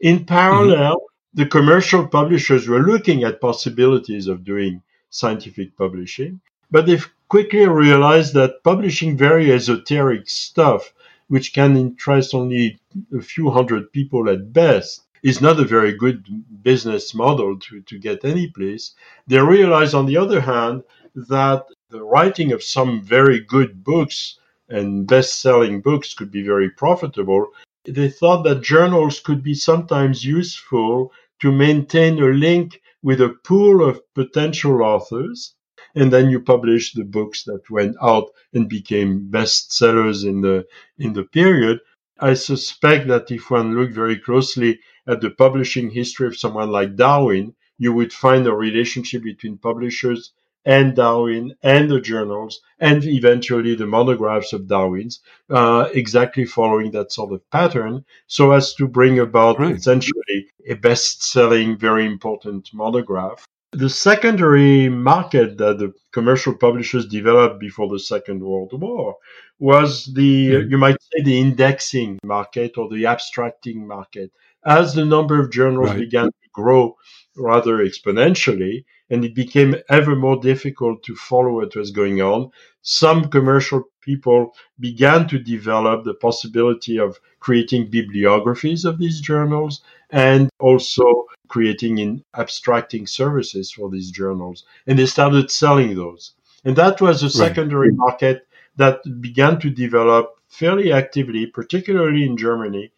In 0.00 0.24
parallel, 0.24 0.96
mm-hmm. 0.96 1.40
the 1.40 1.46
commercial 1.46 2.06
publishers 2.06 2.68
were 2.68 2.82
looking 2.82 3.24
at 3.24 3.40
possibilities 3.40 4.28
of 4.28 4.44
doing 4.44 4.82
scientific 5.10 5.76
publishing, 5.76 6.40
but 6.70 6.86
they've 6.86 7.08
quickly 7.28 7.66
realized 7.66 8.34
that 8.34 8.62
publishing 8.62 9.16
very 9.16 9.52
esoteric 9.52 10.28
stuff, 10.28 10.92
which 11.28 11.52
can 11.52 11.76
interest 11.76 12.34
only 12.34 12.78
a 13.16 13.20
few 13.20 13.50
hundred 13.50 13.92
people 13.92 14.28
at 14.28 14.52
best, 14.52 15.02
is 15.22 15.40
not 15.40 15.60
a 15.60 15.64
very 15.64 15.92
good 15.92 16.24
business 16.62 17.14
model 17.14 17.58
to, 17.58 17.80
to 17.82 17.98
get 17.98 18.24
any 18.24 18.48
place. 18.48 18.94
They 19.26 19.38
realized, 19.38 19.94
on 19.94 20.06
the 20.06 20.16
other 20.16 20.40
hand, 20.40 20.82
that 21.14 21.66
the 21.90 22.02
writing 22.02 22.52
of 22.52 22.62
some 22.62 23.02
very 23.02 23.40
good 23.40 23.84
books 23.84 24.38
and 24.68 25.06
best 25.06 25.40
selling 25.40 25.80
books 25.80 26.14
could 26.14 26.30
be 26.30 26.42
very 26.42 26.70
profitable, 26.70 27.48
they 27.84 28.08
thought 28.08 28.42
that 28.44 28.62
journals 28.62 29.20
could 29.20 29.42
be 29.42 29.54
sometimes 29.54 30.24
useful 30.24 31.12
to 31.40 31.50
maintain 31.50 32.18
a 32.22 32.26
link 32.26 32.80
with 33.02 33.20
a 33.20 33.36
pool 33.44 33.86
of 33.86 34.00
potential 34.14 34.82
authors. 34.82 35.54
And 35.94 36.12
then 36.12 36.30
you 36.30 36.40
publish 36.40 36.92
the 36.92 37.04
books 37.04 37.44
that 37.44 37.68
went 37.68 37.96
out 38.00 38.28
and 38.54 38.68
became 38.68 39.28
bestsellers 39.30 40.24
in 40.24 40.40
the, 40.40 40.66
in 40.96 41.12
the 41.12 41.24
period. 41.24 41.80
I 42.18 42.34
suspect 42.34 43.08
that 43.08 43.30
if 43.30 43.50
one 43.50 43.74
looked 43.74 43.92
very 43.92 44.18
closely 44.18 44.78
at 45.06 45.20
the 45.20 45.30
publishing 45.30 45.90
history 45.90 46.28
of 46.28 46.38
someone 46.38 46.70
like 46.70 46.96
Darwin, 46.96 47.54
you 47.78 47.92
would 47.92 48.12
find 48.12 48.46
a 48.46 48.54
relationship 48.54 49.24
between 49.24 49.58
publishers 49.58 50.32
and 50.64 50.94
Darwin 50.94 51.54
and 51.62 51.90
the 51.90 52.00
journals 52.00 52.60
and 52.78 53.04
eventually 53.04 53.74
the 53.74 53.86
monographs 53.86 54.52
of 54.52 54.68
Darwin's, 54.68 55.20
uh, 55.50 55.88
exactly 55.92 56.44
following 56.44 56.90
that 56.92 57.12
sort 57.12 57.32
of 57.32 57.50
pattern, 57.50 58.04
so 58.26 58.52
as 58.52 58.74
to 58.74 58.86
bring 58.86 59.18
about 59.18 59.58
right. 59.58 59.74
essentially 59.74 60.46
a 60.68 60.74
best-selling, 60.74 61.76
very 61.76 62.06
important 62.06 62.70
monograph. 62.72 63.44
The 63.72 63.88
secondary 63.88 64.88
market 64.88 65.56
that 65.58 65.78
the 65.78 65.94
commercial 66.12 66.54
publishers 66.54 67.06
developed 67.06 67.58
before 67.58 67.88
the 67.88 67.98
Second 67.98 68.42
World 68.42 68.72
War 68.78 69.16
was 69.58 70.12
the, 70.14 70.50
mm-hmm. 70.50 70.70
you 70.70 70.78
might 70.78 70.96
say, 71.00 71.22
the 71.22 71.40
indexing 71.40 72.18
market 72.22 72.76
or 72.76 72.88
the 72.88 73.06
abstracting 73.06 73.86
market. 73.86 74.30
as 74.64 74.94
the 74.94 75.04
number 75.04 75.40
of 75.40 75.50
journals 75.50 75.90
Right. 75.90 75.98
began 75.98 76.26
to 76.26 76.48
grow 76.52 76.96
rather 77.36 77.78
exponentially, 77.78 78.84
and 79.10 79.24
it 79.24 79.34
became 79.34 79.76
ever 79.88 80.14
more 80.16 80.36
difficult 80.40 81.02
to 81.02 81.14
follow 81.16 81.54
what 81.54 81.76
was 81.76 81.90
going 81.90 82.20
on, 82.20 82.50
some 82.82 83.28
commercial 83.30 83.84
people 84.00 84.54
began 84.80 85.28
to 85.28 85.38
develop 85.38 86.04
the 86.04 86.14
possibility 86.14 86.98
of 86.98 87.18
creating 87.40 87.90
bibliographies 87.90 88.84
of 88.84 88.98
these 88.98 89.20
journals 89.20 89.82
and 90.10 90.50
also 90.58 91.26
creating 91.48 91.98
in 91.98 92.24
abstracting 92.34 93.06
services 93.06 93.70
for 93.70 93.90
these 93.90 94.10
journals. 94.10 94.64
And 94.86 94.98
they 94.98 95.06
started 95.06 95.50
selling 95.50 95.94
those. 95.94 96.32
And 96.64 96.76
that 96.76 97.00
was 97.00 97.22
a 97.22 97.26
Right. 97.26 97.48
secondary 97.48 97.92
market 97.92 98.46
that 98.76 99.00
began 99.20 99.58
to 99.60 99.70
develop 99.70 100.34
fairly 100.48 100.92
actively, 100.92 101.46
particularly 101.46 102.24
in 102.24 102.36
Germany. 102.36 102.90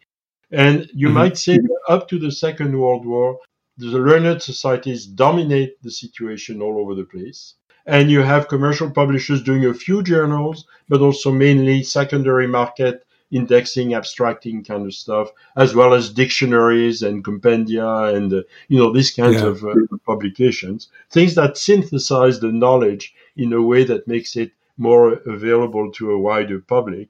And 0.51 0.89
you 0.93 1.09
Mhm. 1.09 1.13
might 1.13 1.37
say 1.37 1.57
that 1.57 1.79
up 1.87 2.07
to 2.09 2.19
the 2.19 2.31
Second 2.31 2.77
World 2.77 3.05
War, 3.05 3.39
the 3.77 3.87
learned 3.87 4.41
societies 4.41 5.05
dominate 5.05 5.81
the 5.83 5.91
situation 5.91 6.61
all 6.61 6.79
over 6.79 6.95
the 6.95 7.03
place. 7.03 7.55
And 7.85 8.09
you 8.09 8.21
have 8.21 8.47
commercial 8.47 8.89
publishers 8.89 9.43
doing 9.43 9.65
a 9.65 9.73
few 9.73 10.01
journals, 10.01 10.65
but 10.89 11.01
also 11.01 11.31
mainly 11.31 11.83
secondary 11.83 12.47
market 12.47 13.05
indexing, 13.31 13.93
abstracting 13.93 14.63
kind 14.63 14.85
of 14.85 14.93
stuff, 14.93 15.29
as 15.57 15.75
well 15.75 15.93
as 15.93 16.13
dictionaries 16.13 17.01
and 17.01 17.23
compendia 17.23 18.15
and, 18.15 18.31
uh, 18.33 18.41
you 18.69 18.77
know, 18.79 18.93
these 18.93 19.11
kinds 19.11 19.41
Yeah. 19.41 19.47
of 19.47 19.63
uh, 19.63 19.73
publications. 20.05 20.89
Things 21.11 21.35
that 21.35 21.57
synthesize 21.57 22.39
the 22.39 22.51
knowledge 22.51 23.13
in 23.35 23.51
a 23.51 23.61
way 23.61 23.83
that 23.83 24.07
makes 24.07 24.35
it 24.35 24.51
more 24.77 25.13
available 25.25 25.91
to 25.93 26.11
a 26.11 26.19
wider 26.19 26.59
public. 26.59 27.09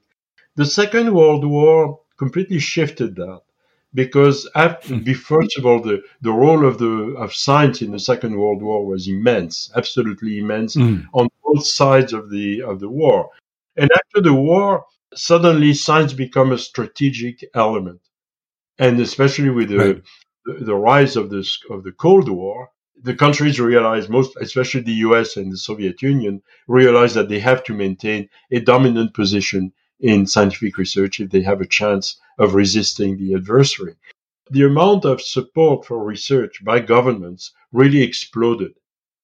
The 0.56 0.64
Second 0.66 1.12
World 1.14 1.44
War 1.44 2.00
completely 2.16 2.58
shifted 2.58 3.16
that 3.16 3.42
because 4.02 4.38
after, 4.54 4.94
first 5.30 5.52
of 5.58 5.64
all, 5.68 5.80
the, 5.88 5.96
the 6.20 6.36
role 6.44 6.62
of 6.70 6.74
the 6.82 6.94
of 7.24 7.34
science 7.46 7.78
in 7.84 7.90
the 7.92 7.98
Second 8.10 8.34
World 8.40 8.60
War 8.68 8.80
was 8.92 9.08
immense, 9.16 9.54
absolutely 9.80 10.32
immense 10.42 10.76
Mm. 10.76 10.98
on 11.20 11.26
both 11.46 11.66
sides 11.80 12.12
of 12.18 12.24
the 12.34 12.48
of 12.70 12.76
the 12.82 12.90
war. 13.02 13.18
And 13.80 13.88
after 14.00 14.20
the 14.28 14.34
war, 14.50 14.84
suddenly 15.30 15.72
science 15.74 16.12
became 16.24 16.50
a 16.52 16.58
strategic 16.70 17.36
element, 17.64 18.00
and 18.84 18.94
especially 19.08 19.50
with 19.58 19.68
the 19.70 19.78
Right. 19.78 20.02
the, 20.46 20.54
the 20.70 20.78
rise 20.90 21.14
of 21.20 21.26
this 21.34 21.48
of 21.74 21.78
the 21.86 21.92
Cold 22.04 22.28
War, 22.28 22.58
the 23.08 23.16
countries 23.24 23.58
realized 23.72 24.08
most, 24.18 24.30
especially 24.46 24.82
the 24.82 25.00
U.S. 25.08 25.28
and 25.38 25.48
the 25.52 25.62
Soviet 25.70 25.96
Union, 26.12 26.34
realized 26.80 27.14
that 27.18 27.28
they 27.30 27.40
have 27.50 27.60
to 27.64 27.72
maintain 27.84 28.20
a 28.56 28.60
dominant 28.72 29.10
position 29.20 29.72
in 30.00 30.26
scientific 30.26 30.76
research 30.78 31.20
if 31.20 31.30
they 31.30 31.42
have 31.42 31.60
a 31.60 31.66
chance 31.66 32.20
of 32.38 32.54
resisting 32.54 33.16
the 33.16 33.34
adversary. 33.34 33.94
The 34.50 34.64
amount 34.64 35.04
of 35.04 35.20
support 35.22 35.86
for 35.86 36.04
research 36.04 36.64
by 36.64 36.80
governments 36.80 37.52
really 37.72 38.02
exploded. 38.02 38.72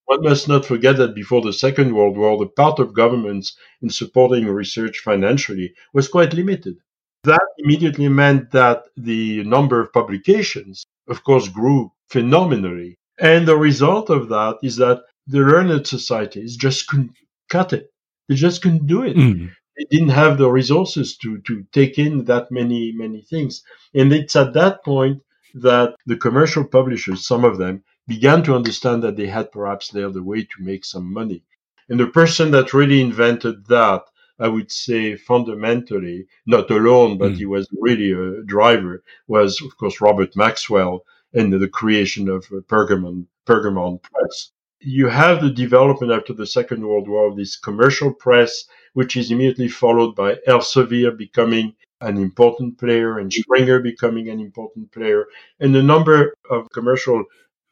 One 0.07 0.23
must 0.23 0.49
not 0.49 0.67
forget 0.67 0.97
that 0.97 1.15
before 1.15 1.43
the 1.43 1.53
Second 1.53 1.95
World 1.95 2.17
War, 2.17 2.37
the 2.39 2.47
part 2.47 2.79
of 2.81 2.93
governments 2.93 3.57
in 3.83 3.91
supporting 3.91 4.47
research 4.47 4.99
financially 4.99 5.75
was 5.93 6.09
quite 6.09 6.35
limited. 6.35 6.77
That 7.25 7.47
immediately 7.59 8.09
meant 8.09 8.51
that 8.51 8.85
the 8.97 9.45
number 9.45 9.81
of 9.81 9.93
publications, 9.93 10.85
of 11.09 11.23
course, 11.23 11.49
grew 11.49 11.93
phenomenally. 12.09 12.97
And 13.21 13.47
the 13.47 13.57
result 13.57 14.11
of 14.11 14.29
that 14.31 14.59
is 14.63 14.77
that 14.77 15.03
the 15.29 15.39
learned 15.39 15.87
societies 15.87 16.57
just 16.57 16.89
couldn't 16.89 17.13
cut 17.49 17.73
it. 17.73 17.93
They 18.29 18.35
just 18.35 18.61
couldn't 18.63 18.87
do 18.87 19.03
it 19.05 19.17
Mm. 19.17 19.51
They 19.77 19.85
didn't 19.91 20.11
have 20.23 20.39
the 20.39 20.51
resources 20.51 21.17
to 21.19 21.39
to 21.47 21.65
take 21.73 21.99
in 21.99 22.25
that 22.25 22.51
many 22.51 22.93
many 22.93 23.23
things. 23.23 23.63
And 23.95 24.13
it's 24.13 24.37
at 24.37 24.55
that 24.55 24.85
point 24.85 25.23
that 25.55 25.95
the 26.07 26.17
commercial 26.17 26.65
publishers 26.65 27.27
some 27.27 27.45
of 27.45 27.59
them 27.59 27.83
began 28.09 28.43
to 28.45 28.55
understand 28.55 29.03
that 29.03 29.17
they 29.17 29.27
had 29.29 29.53
perhaps 29.53 29.89
there 29.91 30.11
the 30.11 30.23
way 30.23 30.43
to 30.43 30.59
make 30.71 30.85
some 30.85 31.13
money. 31.13 31.43
And 31.89 31.99
the 32.01 32.07
person 32.09 32.51
that 32.53 32.73
really 32.75 33.01
invented 33.01 33.67
that 33.67 34.03
i 34.39 34.49
would 34.49 34.71
say 34.73 35.17
fundamentally 35.17 36.27
not 36.47 36.71
alone 36.71 37.19
but 37.19 37.33
Mm. 37.33 37.37
he 37.41 37.47
was 37.47 37.69
really 37.89 38.11
a 38.13 38.43
driver 38.45 39.03
was 39.29 39.61
of 39.67 39.77
course 39.79 40.01
robert 40.01 40.35
maxwell 40.37 41.05
and 41.35 41.53
the 41.53 41.69
creation 41.69 42.29
of 42.29 42.45
uh, 42.53 42.61
pergamon 42.73 43.27
pergamon 43.47 44.01
press 44.03 44.51
you 44.85 45.09
have 45.09 45.41
the 45.41 45.51
development 45.51 46.13
after 46.13 46.33
the 46.33 46.47
second 46.47 46.87
world 46.87 47.09
war 47.09 47.29
of 47.29 47.37
this 47.37 47.57
commercial 47.57 48.13
press 48.13 48.65
which 48.95 49.17
is 49.17 49.31
immediately 49.31 49.69
followed 49.69 50.15
by 50.15 50.35
Elsevier 50.47 51.17
becoming 51.17 51.75
an 52.01 52.17
important 52.17 52.79
player 52.79 53.19
and 53.19 53.33
Springer 53.33 53.79
becoming 53.81 54.29
an 54.29 54.41
important 54.41 54.91
player, 54.93 55.27
and 55.61 55.75
a 55.77 55.83
number 55.83 56.35
of 56.51 56.69
commercial 56.71 57.25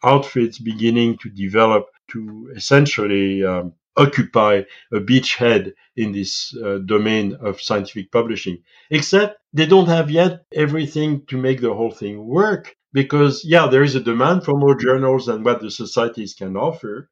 outfits 0.05 0.59
beginning 0.59 1.18
to 1.18 1.29
develop 1.29 1.87
to 2.12 2.51
essentially 2.57 3.44
um, 3.44 3.75
occupy 3.96 4.62
a 4.92 5.01
beachhead 5.01 5.73
in 5.96 6.12
this 6.12 6.57
uh, 6.64 6.79
domain 6.87 7.37
of 7.40 7.61
scientific 7.61 8.11
publishing. 8.11 8.62
Except 8.90 9.38
they 9.53 9.66
don't 9.66 9.88
have 9.88 10.11
yet 10.11 10.44
everything 10.55 11.27
to 11.27 11.37
make 11.37 11.61
the 11.61 11.75
whole 11.75 11.90
thing 11.90 12.25
work 12.25 12.77
because, 12.92 13.44
yeah, 13.44 13.66
there 13.66 13.83
is 13.83 13.94
a 13.94 14.00
demand 14.00 14.44
for 14.44 14.59
more 14.59 14.74
journals 14.74 15.26
than 15.26 15.44
what 15.44 15.61
the 15.61 15.70
societies 15.70 16.35
can 16.35 16.57
offer 16.57 17.09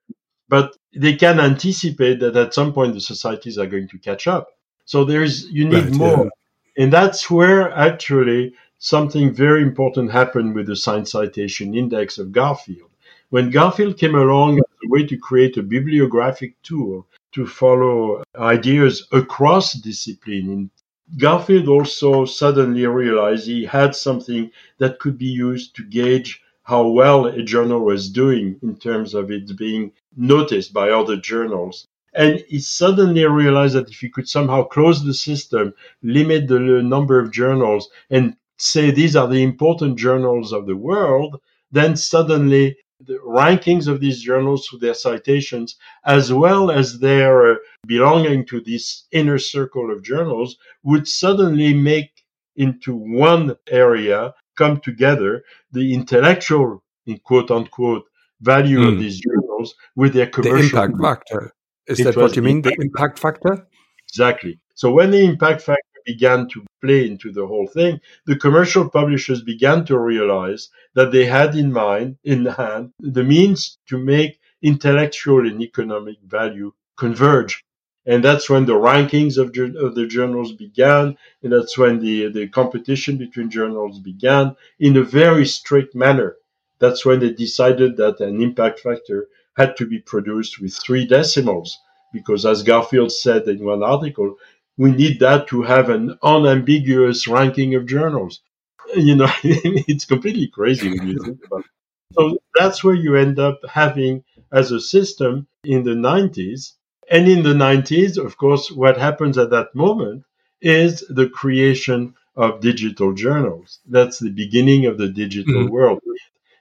but 0.48 0.76
they 0.94 1.14
can 1.14 1.38
anticipate 1.38 2.20
that 2.20 2.36
at 2.36 2.54
some 2.54 2.72
point 2.72 2.94
the 2.94 3.00
societies 3.00 3.58
are 3.58 3.66
going 3.66 3.88
to 3.88 3.98
catch 3.98 4.26
up. 4.26 4.48
So 4.84 5.04
there's 5.04 5.44
you 5.50 5.68
need 5.68 5.84
Right, 5.84 5.94
more, 5.94 6.24
yeah. 6.24 6.82
and 6.84 6.92
that's 6.92 7.30
where 7.30 7.70
actually 7.72 8.54
something 8.78 9.34
very 9.34 9.62
important 9.62 10.10
happened 10.10 10.54
with 10.54 10.66
the 10.66 10.76
Science 10.76 11.12
Citation 11.12 11.74
Index 11.74 12.16
of 12.18 12.32
Garfield. 12.32 12.90
When 13.30 13.50
Garfield 13.50 13.98
came 13.98 14.14
along 14.14 14.58
as 14.58 14.64
a 14.84 14.88
way 14.88 15.04
to 15.04 15.18
create 15.18 15.58
a 15.58 15.62
bibliographic 15.62 16.54
tool 16.62 17.06
to 17.32 17.46
follow 17.46 18.22
ideas 18.36 19.06
across 19.12 19.74
discipline, 19.74 20.70
Garfield 21.16 21.68
also 21.68 22.26
suddenly 22.26 22.86
realized 22.86 23.46
he 23.46 23.64
had 23.64 23.94
something 23.94 24.50
that 24.78 24.98
could 24.98 25.16
be 25.16 25.26
used 25.26 25.74
to 25.76 25.84
gauge 25.84 26.42
how 26.64 26.86
well 26.86 27.24
a 27.26 27.42
journal 27.42 27.80
was 27.80 28.10
doing 28.10 28.58
in 28.62 28.76
terms 28.76 29.14
of 29.14 29.30
it 29.30 29.56
being 29.56 29.92
noticed 30.16 30.74
by 30.74 30.90
other 30.90 31.16
journals. 31.16 31.86
And 32.12 32.44
he 32.48 32.58
suddenly 32.58 33.24
realized 33.24 33.74
that 33.74 33.88
if 33.88 34.00
he 34.00 34.10
could 34.10 34.28
somehow 34.28 34.64
close 34.64 35.02
the 35.02 35.14
system, 35.14 35.72
limit 36.02 36.46
the 36.48 36.58
number 36.58 37.18
of 37.18 37.32
journals, 37.32 37.88
and 38.10 38.36
say 38.58 38.90
these 38.90 39.16
are 39.16 39.28
the 39.28 39.42
important 39.42 39.98
journals 39.98 40.52
of 40.52 40.66
the 40.66 40.76
world, 40.76 41.40
then 41.72 41.96
suddenly 41.96 42.76
the 43.00 43.18
rankings 43.24 43.86
of 43.86 44.00
these 44.00 44.20
journals 44.20 44.66
through 44.66 44.80
their 44.80 44.94
citations, 44.94 45.76
as 46.04 46.32
well 46.32 46.70
as 46.70 46.98
their 46.98 47.52
uh, 47.52 47.56
belonging 47.86 48.44
to 48.46 48.60
this 48.60 49.06
inner 49.12 49.38
circle 49.38 49.92
of 49.92 50.02
journals, 50.02 50.56
would 50.82 51.06
suddenly 51.06 51.72
make 51.72 52.10
into 52.56 52.94
one 52.94 53.56
area 53.68 54.34
come 54.56 54.80
together 54.80 55.44
the 55.70 55.94
intellectual, 55.94 56.82
in 57.06 57.18
quote 57.18 57.50
unquote, 57.50 58.04
value 58.40 58.82
of 58.82 58.94
Mm. 58.94 58.98
these 59.00 59.20
journals 59.20 59.74
with 59.94 60.12
their 60.14 60.26
commercial. 60.26 60.58
The 60.58 60.64
impact 60.64 61.00
factor. 61.00 61.52
Is 61.86 62.00
It 62.00 62.04
that 62.04 62.16
what 62.16 62.36
you 62.36 62.42
mean? 62.42 62.62
The 62.62 62.76
impact 62.80 63.18
factor? 63.18 63.66
Exactly. 64.08 64.58
So 64.74 64.90
when 64.92 65.10
the 65.10 65.24
impact 65.24 65.62
factor 65.62 65.82
began 66.12 66.48
to 66.48 66.64
play 66.80 67.06
into 67.06 67.28
the 67.32 67.46
whole 67.46 67.68
thing, 67.78 68.00
the 68.24 68.36
commercial 68.44 68.88
publishers 68.88 69.42
began 69.42 69.84
to 69.84 69.98
realize 69.98 70.62
that 70.94 71.12
they 71.12 71.26
had 71.26 71.54
in 71.54 71.70
mind, 71.72 72.16
in 72.24 72.46
hand, 72.46 72.92
the 73.16 73.24
means 73.34 73.60
to 73.90 73.98
make 73.98 74.40
intellectual 74.62 75.42
and 75.50 75.60
economic 75.60 76.16
value 76.24 76.72
converge. 76.96 77.62
And 78.06 78.24
that's 78.24 78.48
when 78.48 78.64
the 78.64 78.80
rankings 78.90 79.36
of, 79.42 79.48
of 79.86 79.94
the 79.94 80.06
journals 80.06 80.52
began, 80.52 81.04
and 81.42 81.52
that's 81.52 81.76
when 81.76 81.94
the, 82.00 82.16
the 82.36 82.48
competition 82.48 83.18
between 83.18 83.50
journals 83.50 83.98
began 83.98 84.56
in 84.86 84.96
a 84.96 85.10
very 85.20 85.46
strict 85.46 85.94
manner. 85.94 86.36
That's 86.78 87.04
when 87.04 87.20
they 87.20 87.32
decided 87.32 87.98
that 87.98 88.20
an 88.20 88.40
impact 88.40 88.80
factor 88.80 89.28
had 89.58 89.76
to 89.76 89.84
be 89.86 89.98
produced 90.12 90.60
with 90.60 90.74
three 90.74 91.06
decimals 91.06 91.76
because 92.12 92.46
as 92.46 92.62
Garfield 92.62 93.12
said 93.12 93.46
in 93.48 93.64
one 93.64 93.82
article, 93.82 94.36
we 94.78 94.92
need 94.92 95.20
that 95.20 95.48
to 95.48 95.62
have 95.62 95.90
an 95.90 96.18
unambiguous 96.22 97.28
ranking 97.28 97.74
of 97.76 97.86
journals. 97.86 98.40
You 98.96 99.16
know, 99.16 99.28
it's 99.44 100.06
completely 100.06 100.48
crazy 100.48 100.88
when 100.90 101.06
you 101.06 101.18
think 101.22 101.40
about 101.44 101.60
it. 101.66 101.70
So 102.14 102.38
that's 102.58 102.82
where 102.82 102.94
you 102.94 103.16
end 103.16 103.38
up 103.38 103.60
having 103.68 104.24
as 104.52 104.72
a 104.72 104.80
system 104.80 105.46
in 105.64 105.84
the 105.84 105.94
90s. 105.94 106.74
And 107.10 107.28
in 107.28 107.42
the 107.42 107.54
90s, 107.54 108.16
of 108.16 108.38
course, 108.38 108.70
what 108.70 108.96
happens 108.96 109.36
at 109.38 109.50
that 109.50 109.74
moment 109.74 110.24
is 110.62 111.04
the 111.10 111.28
creation 111.28 112.14
of 112.36 112.60
digital 112.60 113.12
journals. 113.12 113.80
That's 113.86 114.18
the 114.20 114.30
beginning 114.30 114.86
of 114.86 114.96
the 114.98 115.08
digital 115.08 115.64
Mhm. 115.64 115.70
world. 115.70 116.00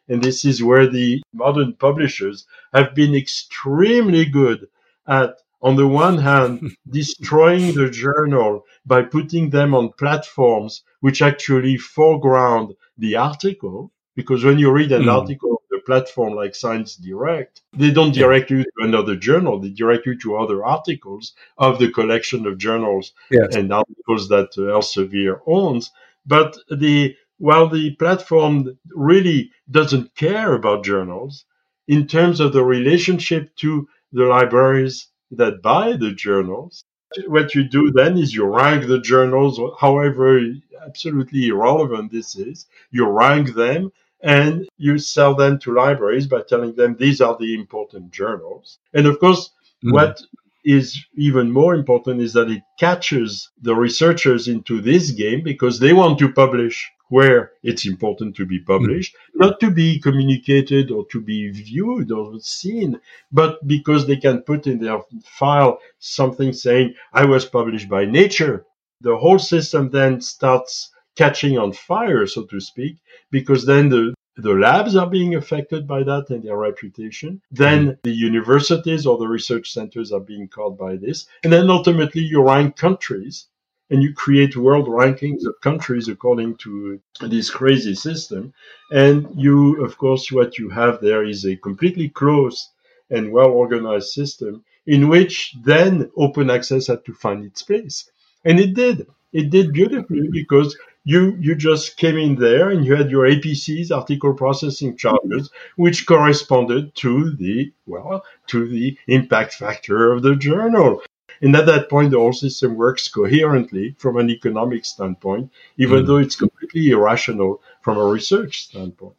And 0.10 0.22
this 0.24 0.44
is 0.46 0.64
where 0.64 0.88
the 0.88 1.22
modern 1.34 1.74
publishers 1.76 2.46
have 2.74 2.96
been 2.96 3.16
extremely 3.16 4.26
good 4.26 4.68
at 5.08 5.38
on 5.62 5.76
the 5.76 5.88
one 5.88 6.18
hand, 6.18 6.76
destroying 6.90 7.74
the 7.74 7.90
journal 7.90 8.64
by 8.86 9.02
putting 9.02 9.50
them 9.50 9.74
on 9.74 9.92
platforms 9.94 10.84
which 11.00 11.22
actually 11.22 11.78
foreground 11.78 12.74
the 12.98 13.16
article. 13.16 13.92
Because 14.16 14.44
when 14.44 14.58
you 14.58 14.72
read 14.72 14.92
an 14.92 15.04
mm. 15.04 15.14
article 15.14 15.52
on 15.52 15.58
the 15.70 15.80
platform 15.80 16.34
like 16.34 16.56
Science 16.56 16.96
Direct, 16.96 17.62
they 17.74 17.92
don't 17.92 18.16
direct 18.16 18.50
you 18.50 18.64
to 18.64 18.72
another 18.80 19.16
journal. 19.16 19.60
They 19.60 19.70
direct 19.70 20.08
you 20.08 20.18
to 20.20 20.38
other 20.38 20.66
articles 20.66 21.34
of 21.58 21.78
the 21.78 21.92
collection 21.92 22.48
of 22.48 22.58
journals 22.58 23.14
yes. 23.30 23.56
and 23.56 23.72
articles 23.72 24.28
that 24.30 24.50
uh, 24.58 24.74
Elsevier 24.76 25.42
owns. 25.46 25.92
But 26.26 26.58
the 26.70 27.16
while 27.38 27.68
the 27.68 27.96
platform 27.96 28.78
really 28.90 29.52
doesn't 29.70 30.16
care 30.16 30.54
about 30.54 30.84
journals 30.84 31.46
in 31.88 32.08
terms 32.08 32.40
of 32.40 32.54
the 32.54 32.64
relationship 32.64 33.56
to 33.58 33.88
the 34.12 34.26
libraries 34.26 35.08
that 35.32 35.62
buy 35.62 35.94
the 35.94 36.12
journals. 36.12 36.84
What 37.28 37.56
you 37.56 37.64
do 37.64 37.92
then 37.92 38.18
is 38.18 38.34
you 38.34 38.46
rank 38.46 38.88
the 38.88 39.00
journals, 39.00 39.60
however 39.80 40.42
absolutely 40.86 41.48
irrelevant 41.48 42.12
this 42.12 42.36
is, 42.36 42.68
you 42.92 43.08
rank 43.08 43.54
them 43.56 43.92
and 44.22 44.68
you 44.78 44.98
sell 44.98 45.36
them 45.36 45.60
to 45.60 45.74
libraries 45.74 46.28
by 46.28 46.42
telling 46.42 46.74
them 46.76 46.96
these 46.96 47.22
are 47.22 47.38
the 47.38 47.54
important 47.54 48.12
journals. 48.12 48.80
And 48.94 49.06
of 49.06 49.20
course, 49.20 49.52
mm. 49.84 49.94
what 49.94 50.22
is 50.68 51.06
even 51.16 51.50
more 51.50 51.74
important 51.74 52.22
is 52.22 52.34
that 52.34 52.52
it 52.52 52.62
catches 52.78 53.50
the 53.62 53.74
researchers 53.74 54.50
into 54.50 54.82
this 54.82 55.12
game 55.12 55.42
because 55.42 55.80
they 55.80 55.94
want 55.94 56.20
to 56.20 56.34
publish 56.34 56.92
where 57.10 57.52
it's 57.64 57.86
important 57.88 58.36
to 58.36 58.46
be 58.46 58.60
published, 58.60 59.16
mm. 59.16 59.20
not 59.36 59.62
to 59.62 59.72
be 59.72 59.98
communicated 59.98 60.92
or 60.92 61.06
to 61.10 61.22
be 61.22 61.50
viewed 61.52 62.12
or 62.12 62.34
seen, 62.42 63.00
but 63.32 63.66
because 63.66 64.06
they 64.06 64.18
can 64.18 64.42
put 64.42 64.68
in 64.68 64.80
their 64.80 65.00
file 65.24 65.80
something 66.00 66.52
saying, 66.52 66.94
I 67.14 67.24
was 67.24 67.46
published 67.46 67.88
by 67.88 68.04
Nature. 68.04 68.66
The 69.00 69.16
whole 69.16 69.40
system 69.40 69.90
then 69.90 70.20
starts 70.20 70.92
catching 71.16 71.58
on 71.58 71.72
fire, 71.72 72.28
so 72.28 72.44
to 72.44 72.60
speak, 72.60 72.98
because 73.32 73.66
then 73.66 73.88
the, 73.88 74.14
the 74.38 74.54
labs 74.54 74.96
are 74.96 75.10
being 75.10 75.36
affected 75.36 75.88
by 75.88 76.04
that 76.04 76.30
and 76.30 76.44
their 76.44 76.58
reputation. 76.58 77.42
Then 77.52 77.88
mm. 77.88 78.02
the 78.04 78.12
universities 78.12 79.06
or 79.06 79.18
the 79.18 79.28
research 79.28 79.72
centers 79.72 80.12
are 80.12 80.20
being 80.20 80.48
caught 80.48 80.78
by 80.78 80.96
this. 80.96 81.26
And 81.44 81.52
then 81.52 81.70
ultimately 81.70 82.22
you 82.22 82.42
rank 82.42 82.78
countries 82.78 83.48
and 83.90 84.04
you 84.04 84.14
create 84.14 84.56
world 84.56 84.88
rankings 84.88 85.46
of 85.46 85.60
countries 85.62 86.08
according 86.08 86.58
to 86.58 87.00
this 87.22 87.50
crazy 87.50 87.96
system. 87.96 88.54
And 88.92 89.28
you, 89.36 89.84
of 89.84 89.98
course, 89.98 90.32
what 90.32 90.60
you 90.60 90.70
have 90.70 91.02
there 91.02 91.24
is 91.24 91.46
a 91.46 91.56
completely 91.56 92.10
closed 92.10 92.68
and 93.10 93.32
well 93.32 93.50
organized 93.50 94.10
system 94.10 94.64
in 94.86 95.08
which 95.08 95.56
then 95.64 96.12
open 96.16 96.50
access 96.50 96.88
had 96.88 97.04
to 97.06 97.14
find 97.14 97.46
its 97.46 97.64
place. 97.64 98.10
And 98.46 98.60
it 98.60 98.74
did. 98.74 99.08
It 99.34 99.50
did 99.50 99.74
beautifully 99.74 100.30
because 100.32 100.78
you 101.08 101.38
you 101.40 101.56
just 101.56 101.96
came 101.96 102.18
in 102.18 102.36
there 102.36 102.70
and 102.70 102.86
you 102.86 102.94
had 102.94 103.10
your 103.10 103.26
APCs, 103.26 103.92
article 103.92 104.34
processing 104.34 104.98
charges, 104.98 105.50
which 105.78 106.06
corresponded 106.06 106.94
to 106.96 107.32
the 107.32 107.72
well 107.86 108.26
to 108.48 108.68
the 108.68 108.98
impact 109.08 109.54
factor 109.54 110.12
of 110.12 110.22
the 110.22 110.36
journal. 110.36 111.02
And 111.42 111.56
at 111.56 111.66
that 111.68 111.90
point, 111.90 112.12
the 112.12 112.18
whole 112.18 112.34
system 112.34 112.76
works 112.76 113.08
coherently 113.08 113.96
from 113.98 114.18
an 114.18 114.30
economic 114.30 114.84
standpoint, 114.84 115.50
even 115.78 116.04
mm. 116.04 116.08
though 116.08 116.18
it's 116.18 116.36
completely 116.36 116.90
irrational 116.90 117.62
from 117.82 117.98
a 117.98 118.06
research 118.06 118.66
standpoint. 118.66 119.16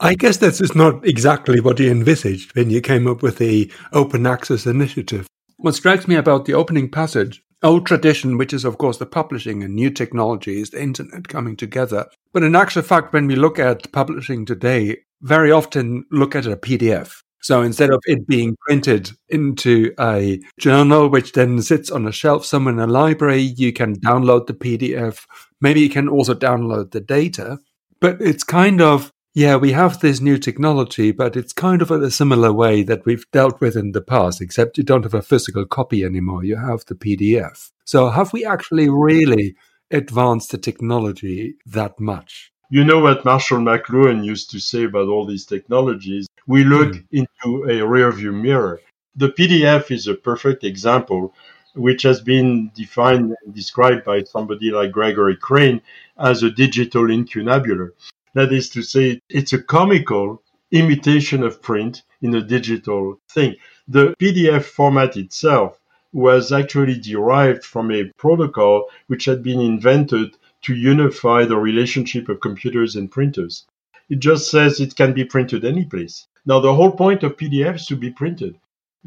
I 0.00 0.14
guess 0.14 0.38
this 0.38 0.62
is 0.62 0.74
not 0.74 1.06
exactly 1.06 1.60
what 1.60 1.78
you 1.78 1.90
envisaged 1.90 2.56
when 2.56 2.70
you 2.70 2.80
came 2.80 3.06
up 3.06 3.20
with 3.20 3.36
the 3.36 3.70
open 3.92 4.26
access 4.26 4.64
initiative. 4.64 5.26
What 5.58 5.74
strikes 5.74 6.08
me 6.08 6.14
about 6.14 6.46
the 6.46 6.54
opening 6.54 6.88
passage, 6.88 7.42
old 7.62 7.86
tradition, 7.86 8.38
which 8.38 8.52
is 8.52 8.64
of 8.64 8.78
course 8.78 8.98
the 8.98 9.06
publishing 9.06 9.62
and 9.62 9.74
new 9.74 9.90
technologies, 9.90 10.70
the 10.70 10.82
internet 10.82 11.28
coming 11.28 11.56
together. 11.56 12.06
But 12.32 12.42
in 12.42 12.54
actual 12.54 12.82
fact, 12.82 13.12
when 13.12 13.26
we 13.26 13.36
look 13.36 13.58
at 13.58 13.90
publishing 13.92 14.44
today, 14.44 14.98
very 15.22 15.50
often 15.50 16.04
look 16.10 16.36
at 16.36 16.46
a 16.46 16.56
PDF. 16.56 17.22
So 17.40 17.62
instead 17.62 17.90
of 17.90 18.00
it 18.06 18.26
being 18.26 18.56
printed 18.66 19.12
into 19.28 19.94
a 19.98 20.40
journal, 20.58 21.08
which 21.08 21.32
then 21.32 21.62
sits 21.62 21.90
on 21.90 22.06
a 22.06 22.12
shelf 22.12 22.44
somewhere 22.44 22.74
in 22.74 22.80
a 22.80 22.86
library, 22.86 23.40
you 23.40 23.72
can 23.72 23.94
download 24.00 24.46
the 24.46 24.54
PDF. 24.54 25.24
Maybe 25.60 25.80
you 25.80 25.88
can 25.88 26.08
also 26.08 26.34
download 26.34 26.90
the 26.90 27.00
data. 27.00 27.58
But 28.00 28.20
it's 28.20 28.44
kind 28.44 28.80
of, 28.80 29.12
yeah, 29.38 29.54
we 29.54 29.70
have 29.70 30.00
this 30.00 30.20
new 30.20 30.36
technology, 30.36 31.12
but 31.12 31.36
it's 31.36 31.52
kind 31.52 31.80
of 31.80 31.92
a 31.92 32.10
similar 32.10 32.52
way 32.52 32.82
that 32.82 33.06
we've 33.06 33.24
dealt 33.30 33.60
with 33.60 33.76
in 33.76 33.92
the 33.92 34.00
past, 34.00 34.40
except 34.40 34.76
you 34.76 34.82
don't 34.82 35.04
have 35.04 35.14
a 35.14 35.22
physical 35.22 35.64
copy 35.64 36.02
anymore. 36.02 36.42
You 36.42 36.56
have 36.56 36.84
the 36.86 36.96
PDF. 36.96 37.70
So 37.84 38.10
have 38.10 38.32
we 38.32 38.44
actually 38.44 38.88
really 38.88 39.54
advanced 39.92 40.50
the 40.50 40.58
technology 40.58 41.54
that 41.66 42.00
much? 42.00 42.50
You 42.68 42.82
know 42.82 42.98
what 42.98 43.24
Marshall 43.24 43.58
McLuhan 43.58 44.24
used 44.24 44.50
to 44.50 44.58
say 44.58 44.82
about 44.82 45.06
all 45.06 45.24
these 45.24 45.46
technologies? 45.46 46.26
We 46.48 46.64
look 46.64 46.94
mm. 46.94 47.04
into 47.12 47.62
a 47.62 47.86
rearview 47.86 48.34
mirror. 48.34 48.80
The 49.14 49.28
PDF 49.28 49.92
is 49.92 50.08
a 50.08 50.14
perfect 50.14 50.64
example, 50.64 51.32
which 51.76 52.02
has 52.02 52.20
been 52.20 52.72
defined 52.74 53.36
and 53.44 53.54
described 53.54 54.04
by 54.04 54.24
somebody 54.24 54.72
like 54.72 54.90
Gregory 54.90 55.36
Crane 55.36 55.80
as 56.18 56.42
a 56.42 56.50
digital 56.50 57.04
incunabula. 57.04 57.90
That 58.38 58.52
is 58.52 58.68
to 58.70 58.82
say, 58.82 59.20
it's 59.28 59.52
a 59.52 59.60
comical 59.60 60.44
imitation 60.70 61.42
of 61.42 61.60
print 61.60 62.04
in 62.22 62.36
a 62.36 62.40
digital 62.40 63.18
thing. 63.28 63.56
The 63.88 64.14
PDF 64.20 64.62
format 64.62 65.16
itself 65.16 65.80
was 66.12 66.52
actually 66.52 67.00
derived 67.00 67.64
from 67.64 67.90
a 67.90 68.12
protocol 68.16 68.90
which 69.08 69.24
had 69.24 69.42
been 69.42 69.60
invented 69.60 70.36
to 70.62 70.76
unify 70.76 71.46
the 71.46 71.56
relationship 71.56 72.28
of 72.28 72.40
computers 72.40 72.94
and 72.94 73.10
printers. 73.10 73.66
It 74.08 74.20
just 74.20 74.52
says 74.52 74.78
it 74.78 74.94
can 74.94 75.14
be 75.14 75.24
printed 75.24 75.64
any 75.64 75.84
place. 75.84 76.28
Now, 76.46 76.60
the 76.60 76.76
whole 76.76 76.92
point 76.92 77.24
of 77.24 77.36
PDF 77.36 77.74
is 77.74 77.86
to 77.86 77.96
be 77.96 78.12
printed. 78.12 78.54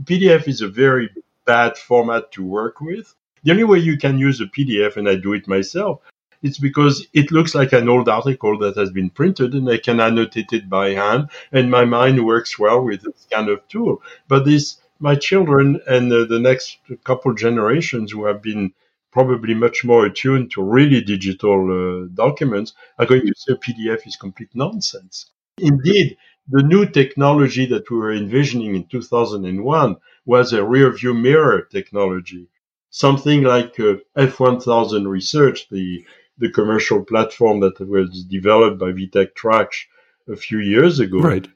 PDF 0.04 0.50
is 0.50 0.60
a 0.60 0.68
very 0.68 1.10
bad 1.46 1.78
format 1.78 2.34
to 2.34 2.44
work 2.44 2.82
with. 2.82 3.16
The 3.44 3.52
only 3.52 3.64
way 3.64 3.80
you 3.80 3.98
can 3.98 4.20
use 4.20 4.42
a 4.42 4.46
PDF, 4.48 4.98
and 4.98 5.08
I 5.08 5.16
do 5.16 5.32
it 5.32 5.48
myself, 5.48 6.02
it's 6.42 6.58
because 6.58 7.08
it 7.14 7.32
looks 7.32 7.54
like 7.54 7.74
an 7.74 7.90
old 7.90 8.10
article 8.10 8.58
that 8.60 8.76
has 8.78 8.92
been 8.92 9.10
printed 9.10 9.54
and 9.54 9.70
I 9.70 9.78
can 9.78 10.00
annotate 10.00 10.54
it 10.54 10.70
by 10.70 10.90
hand 10.92 11.30
and 11.52 11.70
my 11.70 11.86
mind 11.86 12.26
works 12.26 12.58
well 12.58 12.84
with 12.84 13.02
this 13.04 13.28
kind 13.32 13.50
of 13.50 13.68
tool. 13.68 14.02
But 14.28 14.46
this, 14.46 14.78
my 15.00 15.16
children 15.16 15.80
and 15.88 16.12
uh, 16.12 16.26
the 16.26 16.40
next 16.40 16.78
couple 17.04 17.34
generations 17.34 18.12
who 18.12 18.26
have 18.26 18.42
been 18.42 18.74
probably 19.12 19.54
much 19.54 19.84
more 19.84 20.06
attuned 20.06 20.52
to 20.52 20.64
really 20.64 21.02
digital 21.02 21.60
uh, 21.70 22.08
documents 22.14 22.74
are 22.98 23.06
going 23.06 23.26
to 23.28 23.34
say 23.36 23.54
PDF 23.54 24.08
is 24.08 24.16
complete 24.16 24.50
nonsense. 24.54 25.28
Indeed, 25.58 26.18
the 26.48 26.64
new 26.64 26.86
technology 26.86 27.66
that 27.68 27.90
we 27.90 27.98
were 27.98 28.14
envisioning 28.14 28.76
in 28.76 28.86
2001 28.86 29.98
was 30.26 30.54
a 30.54 30.64
rear 30.64 30.92
view 30.92 31.14
mirror 31.14 31.62
technology. 31.72 32.48
Something 32.90 33.44
like 33.44 33.80
uh, 33.80 33.96
F1000 34.18 35.08
Research, 35.08 35.70
the, 35.70 36.06
the 36.38 36.52
commercial 36.52 37.04
platform 37.04 37.60
that 37.62 37.80
was 37.80 38.26
developed 38.26 38.80
by 38.80 38.92
Vitek 38.92 39.34
Tracz 39.34 39.86
a 40.30 40.36
few 40.36 40.60
years 40.60 41.00
ago, 41.00 41.20
right. 41.20 41.48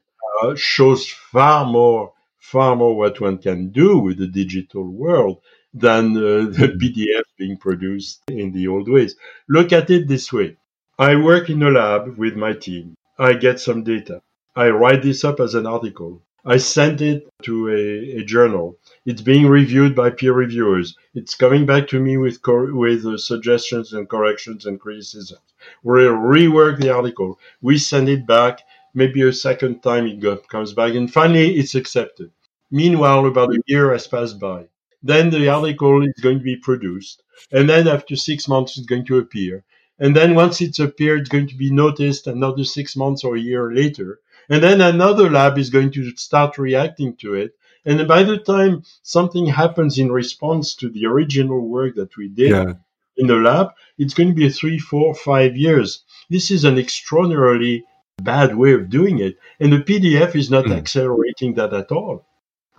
uh, 0.41 0.55
shows 0.55 1.07
far 1.07 1.65
more, 1.65 2.13
far 2.39 2.75
more 2.75 2.95
what 2.97 3.19
one 3.21 3.38
can 3.38 3.69
do 3.69 3.97
with 3.97 4.17
the 4.17 4.27
digital 4.27 4.88
world 4.89 5.41
than 5.73 6.15
uh, 6.17 6.19
the. 6.57 6.75
PDF 6.79 7.23
being 7.38 7.57
produced 7.57 8.21
in 8.29 8.51
the 8.51 8.67
old 8.67 8.89
ways. 8.89 9.15
Look 9.49 9.73
at 9.73 9.89
it 9.89 10.07
this 10.07 10.31
way. 10.31 10.57
I 10.97 11.15
work 11.17 11.49
in 11.49 11.61
a 11.63 11.69
lab 11.69 12.17
with 12.17 12.35
my 12.35 12.53
team. 12.53 12.95
I 13.19 13.33
get 13.33 13.59
some 13.59 13.83
data. 13.83 14.21
I 14.55 14.69
write 14.69 15.03
this 15.03 15.25
up 15.25 15.39
as 15.41 15.53
an 15.55 15.65
article. 15.65 16.24
I 16.47 16.58
send 16.58 17.01
it 17.01 17.27
to 17.43 17.69
a, 17.69 18.19
a 18.19 18.23
journal. 18.23 18.77
It's 19.05 19.21
being 19.21 19.47
reviewed 19.47 19.95
by 19.95 20.12
peer 20.12 20.34
reviewers. 20.34 20.95
It's 21.15 21.34
coming 21.34 21.65
back 21.65 21.88
to 21.88 21.99
me 21.99 22.17
with 22.17 22.39
with 22.45 23.03
uh, 23.03 23.17
suggestions 23.17 23.93
and 23.93 24.08
corrections 24.08 24.67
and 24.67 24.79
criticisms. 24.79 25.41
We 25.81 26.01
rework 26.01 26.79
the 26.79 26.93
article. 26.93 27.39
We 27.62 27.79
send 27.79 28.10
it 28.10 28.27
back. 28.27 28.62
Maybe 28.93 29.23
a 29.23 29.34
second 29.34 29.81
time 29.81 30.05
it 30.05 30.19
go, 30.19 30.38
comes 30.38 30.73
back, 30.73 30.93
and 30.93 31.12
finally 31.12 31.58
it's 31.58 31.73
accepted. 31.73 32.29
Meanwhile, 32.69 33.25
about 33.25 33.55
a 33.55 33.62
year 33.65 33.91
has 33.91 34.08
passed 34.08 34.39
by. 34.39 34.67
Then 35.01 35.31
the 35.31 35.49
article 35.49 36.03
is 36.03 36.21
going 36.21 36.38
to 36.38 36.43
be 36.43 36.58
produced. 36.58 37.23
And 37.51 37.67
then 37.67 37.88
after 37.88 38.15
six 38.15 38.47
months, 38.47 38.77
it's 38.77 38.86
going 38.86 39.05
to 39.05 39.17
appear. 39.17 39.63
And 39.97 40.15
then 40.15 40.36
once 40.36 40.62
it's 40.62 40.79
appeared, 40.79 41.21
it's 41.21 41.29
going 41.29 41.47
to 41.47 41.55
be 41.55 41.71
noticed 41.71 42.27
another 42.27 42.65
six 42.65 42.95
months 42.95 43.23
or 43.23 43.36
a 43.36 43.39
year 43.39 43.73
later. 43.73 44.19
And 44.49 44.63
then 44.63 44.82
another 44.82 45.30
lab 45.30 45.57
is 45.57 45.70
going 45.70 45.91
to 45.93 46.11
start 46.15 46.57
reacting 46.57 47.15
to 47.17 47.34
it. 47.34 47.55
And 47.86 48.07
by 48.07 48.24
the 48.24 48.38
time 48.38 48.84
something 49.03 49.45
happens 49.45 49.97
in 49.99 50.11
response 50.11 50.76
to 50.76 50.89
the 50.89 51.05
original 51.05 51.67
work 51.67 51.95
that 51.95 52.17
we 52.17 52.28
did 52.28 52.51
yeah. 52.51 52.74
in 53.17 53.28
the 53.28 53.36
lab, 53.36 53.70
it's 53.97 54.13
going 54.13 54.30
to 54.30 54.36
be 54.36 54.49
three, 54.49 54.80
four, 54.80 55.13
five 55.13 55.55
years. 55.55 56.03
This 56.30 56.49
is 56.49 56.63
an 56.63 56.78
extraordinarily 56.78 57.86
bad 58.17 58.55
way 58.55 58.74
of 58.74 58.89
doing 58.89 59.20
it. 59.20 59.38
And 59.59 59.72
the 59.72 59.80
PDF 59.80 60.36
is 60.36 60.49
not 60.49 60.65
mm. 60.65 60.76
accelerating 60.76 61.53
that 61.55 61.74
at 61.74 61.91
all. 61.91 62.26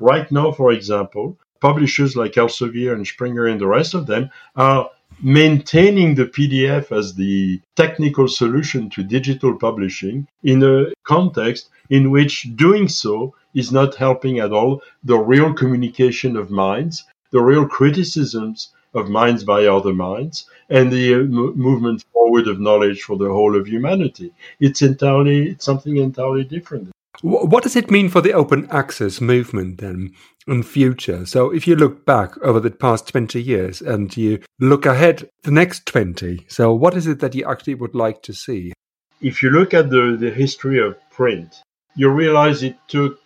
Right 0.01 0.31
now, 0.31 0.53
for 0.53 0.73
example, 0.73 1.39
publishers 1.61 2.17
like 2.17 2.33
Elsevier 2.33 2.93
and 2.93 3.07
Springer 3.07 3.47
and 3.47 3.61
the 3.61 3.67
rest 3.67 3.95
of 3.95 4.07
them 4.07 4.31
are 4.57 4.91
maintaining 5.23 6.15
the 6.15 6.27
PDF 6.27 6.93
as 6.97 7.15
the 7.15 7.61
technical 7.75 8.29
solution 8.29 8.91
to 8.91 9.03
digital 9.03 9.57
publishing 9.57 10.27
in 10.43 10.63
a 10.63 10.93
context 11.05 11.69
in 11.91 12.11
which 12.11 12.55
doing 12.57 12.89
so 12.89 13.35
is 13.55 13.73
not 13.73 13.95
helping 13.95 14.39
at 14.39 14.53
all 14.53 14.83
the 15.05 15.17
real 15.17 15.55
communication 15.55 16.37
of 16.37 16.51
minds, 16.51 17.05
the 17.31 17.41
real 17.41 17.67
criticisms 17.67 18.71
of 18.95 19.09
minds 19.09 19.45
by 19.45 19.67
other 19.67 19.93
minds, 19.93 20.47
and 20.69 20.91
the 20.91 21.15
uh, 21.15 21.19
movement 21.19 22.05
forward 22.13 22.49
of 22.49 22.61
knowledge 22.61 23.03
for 23.03 23.17
the 23.17 23.29
whole 23.29 23.57
of 23.57 23.67
humanity. 23.67 24.33
It's 24.61 24.83
entirely 24.83 25.51
it's 25.51 25.65
something 25.65 25.97
entirely 25.97 26.45
different. 26.45 26.91
What 27.23 27.63
does 27.63 27.77
it 27.77 27.91
mean 27.91 28.09
for 28.09 28.21
the 28.21 28.33
open 28.33 28.69
access 28.71 29.21
movement 29.21 29.79
then 29.79 30.15
in 30.47 30.63
future? 30.63 31.25
So 31.25 31.51
if 31.51 31.67
you 31.67 31.75
look 31.77 32.05
back 32.05 32.37
over 32.39 32.61
the 32.61 32.71
past 32.71 33.09
20 33.09 33.43
years 33.43 33.81
and 33.81 34.15
you 34.17 34.41
look 34.61 34.87
ahead 34.87 35.29
the 35.43 35.51
next 35.51 35.87
20, 35.87 36.47
so 36.49 36.75
what 36.75 36.95
is 36.95 37.07
it 37.07 37.21
that 37.21 37.35
you 37.35 37.49
actually 37.49 37.75
would 37.75 37.95
like 37.95 38.23
to 38.23 38.33
see? 38.33 38.73
If 39.21 39.43
you 39.43 39.51
look 39.51 39.73
at 39.73 39.89
the, 39.89 40.17
the 40.19 40.31
history 40.31 40.79
of 40.79 40.97
print, 41.11 41.63
you 41.95 42.11
realize 42.11 42.63
it 42.63 42.77
took 42.89 43.19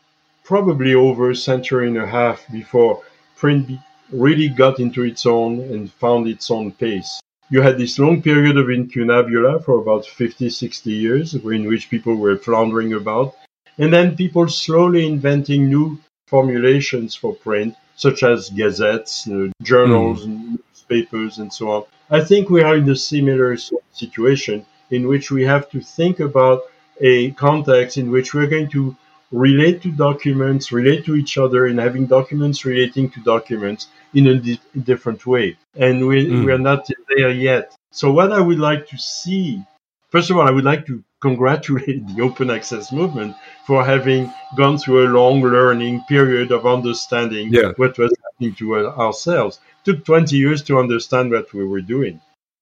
probably 0.45 0.95
over 0.95 1.31
a 1.31 1.37
century 1.37 1.89
and 1.89 1.97
a 1.97 2.07
half 2.07 2.45
before 2.53 3.03
print 3.37 3.71
really 4.13 4.49
got 4.49 4.79
into 4.81 5.03
its 5.03 5.27
own 5.27 5.61
and 5.61 5.93
found 5.93 6.27
its 6.29 6.51
own 6.51 6.73
pace. 6.73 7.21
You 7.51 7.63
had 7.63 7.79
this 7.79 7.99
long 7.99 8.23
period 8.23 8.57
of 8.57 8.71
incunabula 8.71 9.61
for 9.65 9.81
about 9.81 10.07
50, 10.07 10.51
60 10.51 10.91
years 10.91 11.35
in 11.35 11.67
which 11.67 11.91
people 11.91 12.15
were 12.15 12.37
floundering 12.37 12.93
about 12.93 13.35
and 13.81 13.93
then 13.93 14.15
people 14.15 14.47
slowly 14.47 15.07
inventing 15.07 15.69
new 15.69 15.99
formulations 16.27 17.15
for 17.15 17.35
print, 17.35 17.75
such 17.97 18.23
as 18.23 18.51
gazettes, 18.51 19.27
uh, 19.27 19.49
journals, 19.63 20.27
mm. 20.27 20.59
newspapers, 20.59 21.39
and 21.39 21.53
so 21.53 21.71
on. 21.71 21.85
I 22.11 22.21
think 22.23 22.51
we 22.51 22.63
are 22.63 22.77
in 22.77 22.89
a 22.91 22.97
similar 22.97 23.57
situation 23.93 24.67
in 24.91 25.09
which 25.09 25.31
we 25.31 25.45
have 25.45 25.71
to 25.71 25.81
think 25.81 26.21
about 26.21 26.63
a 27.01 27.31
context 27.33 27.97
in 27.97 28.11
which 28.11 28.35
we're 28.35 28.49
going 28.49 28.69
to 28.71 28.97
relate 29.33 29.81
to 29.83 29.91
documents, 29.93 30.73
relate 30.73 31.05
to 31.07 31.17
each 31.17 31.39
other, 31.39 31.67
and 31.67 31.79
having 31.79 32.07
documents 32.07 32.65
relating 32.65 33.09
to 33.11 33.21
documents 33.21 33.89
in 34.13 34.27
a 34.27 34.37
di- 34.39 34.61
different 34.83 35.25
way. 35.27 35.57
And 35.75 36.07
we, 36.07 36.27
mm. 36.27 36.45
we 36.45 36.53
are 36.53 36.59
not 36.59 36.87
there 37.17 37.31
yet. 37.31 37.75
So, 37.93 38.13
what 38.13 38.31
I 38.33 38.41
would 38.41 38.59
like 38.59 38.89
to 38.89 38.99
see, 38.99 39.63
first 40.11 40.31
of 40.31 40.37
all, 40.37 40.47
I 40.47 40.51
would 40.51 40.65
like 40.65 40.87
to 40.87 41.03
congratulate 41.21 42.07
the 42.15 42.23
open 42.23 42.51
access 42.51 42.93
movement 42.93 43.37
for 43.67 43.85
having 43.85 44.33
gone 44.57 44.79
through 44.79 45.07
a 45.07 45.13
long 45.13 45.43
learning 45.43 46.03
period 46.09 46.51
of 46.51 46.67
understanding 46.67 47.53
yeah. 47.53 47.73
what 47.77 47.99
was 47.99 48.13
happening 48.25 48.55
to 48.57 48.89
ourselves. 48.89 49.61
It 49.85 49.93
took 49.93 50.05
20 50.05 50.37
years 50.37 50.63
to 50.65 50.79
understand 50.79 51.31
what 51.31 51.53
we 51.53 51.65
were 51.65 51.81
doing. 51.81 52.21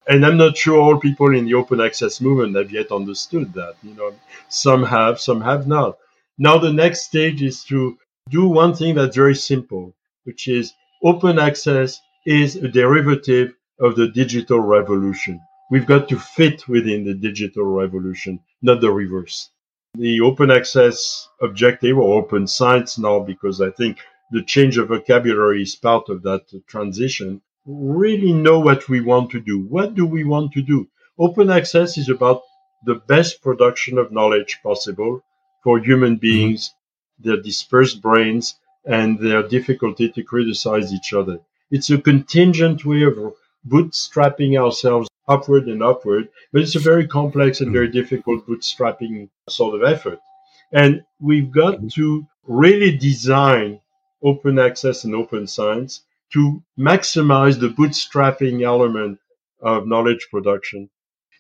And 0.09 0.25
I'm 0.25 0.39
not 0.39 0.57
sure 0.57 0.81
all 0.81 0.99
people 0.99 1.35
in 1.37 1.45
the 1.45 1.55
open 1.55 1.81
access 1.81 2.21
movement 2.21 2.57
have 2.57 2.73
yet 2.73 2.91
understood 2.91 3.53
that. 3.55 3.75
You 3.83 3.95
know, 3.95 4.15
some 4.49 4.83
have, 4.85 5.21
some 5.21 5.41
have 5.43 5.67
not. 5.67 5.99
Now 6.39 6.57
the 6.57 6.73
next 6.73 7.03
stage 7.03 7.43
is 7.43 7.63
to 7.65 7.99
do 8.31 8.49
one 8.49 8.75
thing 8.75 8.95
that's 8.95 9.17
very 9.17 9.35
simple, 9.35 9.95
which 10.25 10.49
is 10.49 10.73
open 11.03 11.39
access 11.39 12.01
is 12.25 12.57
a 12.57 12.69
derivative 12.69 13.55
of 13.81 13.97
the 13.97 14.09
digital 14.09 14.61
revolution. 14.61 15.41
We've 15.71 15.87
got 15.87 16.09
to 16.09 16.19
fit 16.19 16.67
within 16.67 17.05
the 17.05 17.15
digital 17.15 17.65
revolution, 17.65 18.41
not 18.63 18.81
the 18.81 18.91
reverse. 18.91 19.51
The 19.95 20.21
open 20.23 20.51
access 20.51 21.29
objective 21.43 21.99
or 21.99 22.19
open 22.19 22.47
science 22.47 22.99
now, 22.99 23.21
because 23.21 23.61
I 23.61 23.71
think 23.71 23.99
the 24.31 24.43
change 24.43 24.79
of 24.79 24.89
vocabulary 24.89 25.63
is 25.63 25.77
part 25.77 26.09
of 26.09 26.23
that 26.23 26.43
transition, 26.67 27.43
really 27.67 28.33
know 28.33 28.61
what 28.61 28.89
we 28.89 29.01
want 29.03 29.31
to 29.33 29.41
do. 29.41 29.61
What 29.61 29.95
do 29.95 30.07
we 30.07 30.25
want 30.25 30.53
to 30.53 30.63
do? 30.63 30.89
Open 31.19 31.51
access 31.51 31.99
is 31.99 32.09
about 32.09 32.43
the 32.85 32.95
best 32.95 33.43
production 33.43 33.99
of 33.99 34.13
knowledge 34.13 34.61
possible 34.63 35.23
for 35.63 35.79
human 35.79 36.15
mm-hmm. 36.15 36.21
beings, 36.21 36.69
mm-hmm. 36.69 37.29
their 37.29 37.43
dispersed 37.43 38.01
brains, 38.01 38.55
and 38.87 39.19
their 39.19 39.43
difficulty 39.43 40.09
to 40.11 40.23
criticize 40.23 40.95
each 40.95 41.13
other. 41.13 41.41
It's 41.71 41.91
a 41.91 41.99
contingent 41.99 42.87
way 42.87 43.03
of 43.03 43.35
bootstrapping 43.67 44.59
ourselves 44.59 45.08
upward 45.29 45.67
and 45.69 45.83
upward, 45.83 46.29
but 46.53 46.63
it's 46.63 46.75
a 46.75 46.81
very 46.81 47.07
complex 47.07 47.61
and 47.61 47.73
very 47.73 47.89
mm. 47.89 47.93
difficult 47.93 48.47
bootstrapping 48.47 49.29
sort 49.49 49.75
of 49.75 49.83
effort. 49.83 50.19
And 50.73 51.05
we've 51.21 51.51
got 51.51 51.77
mm-hmm. 51.77 51.89
to 51.89 52.27
really 52.47 52.97
design 52.97 53.81
open 54.23 54.59
access 54.59 55.05
and 55.05 55.15
open 55.15 55.47
science 55.47 56.03
to 56.33 56.63
maximize 56.79 57.59
the 57.59 57.69
bootstrapping 57.69 58.63
element 58.63 59.19
of 59.61 59.87
knowledge 59.87 60.29
production. 60.31 60.91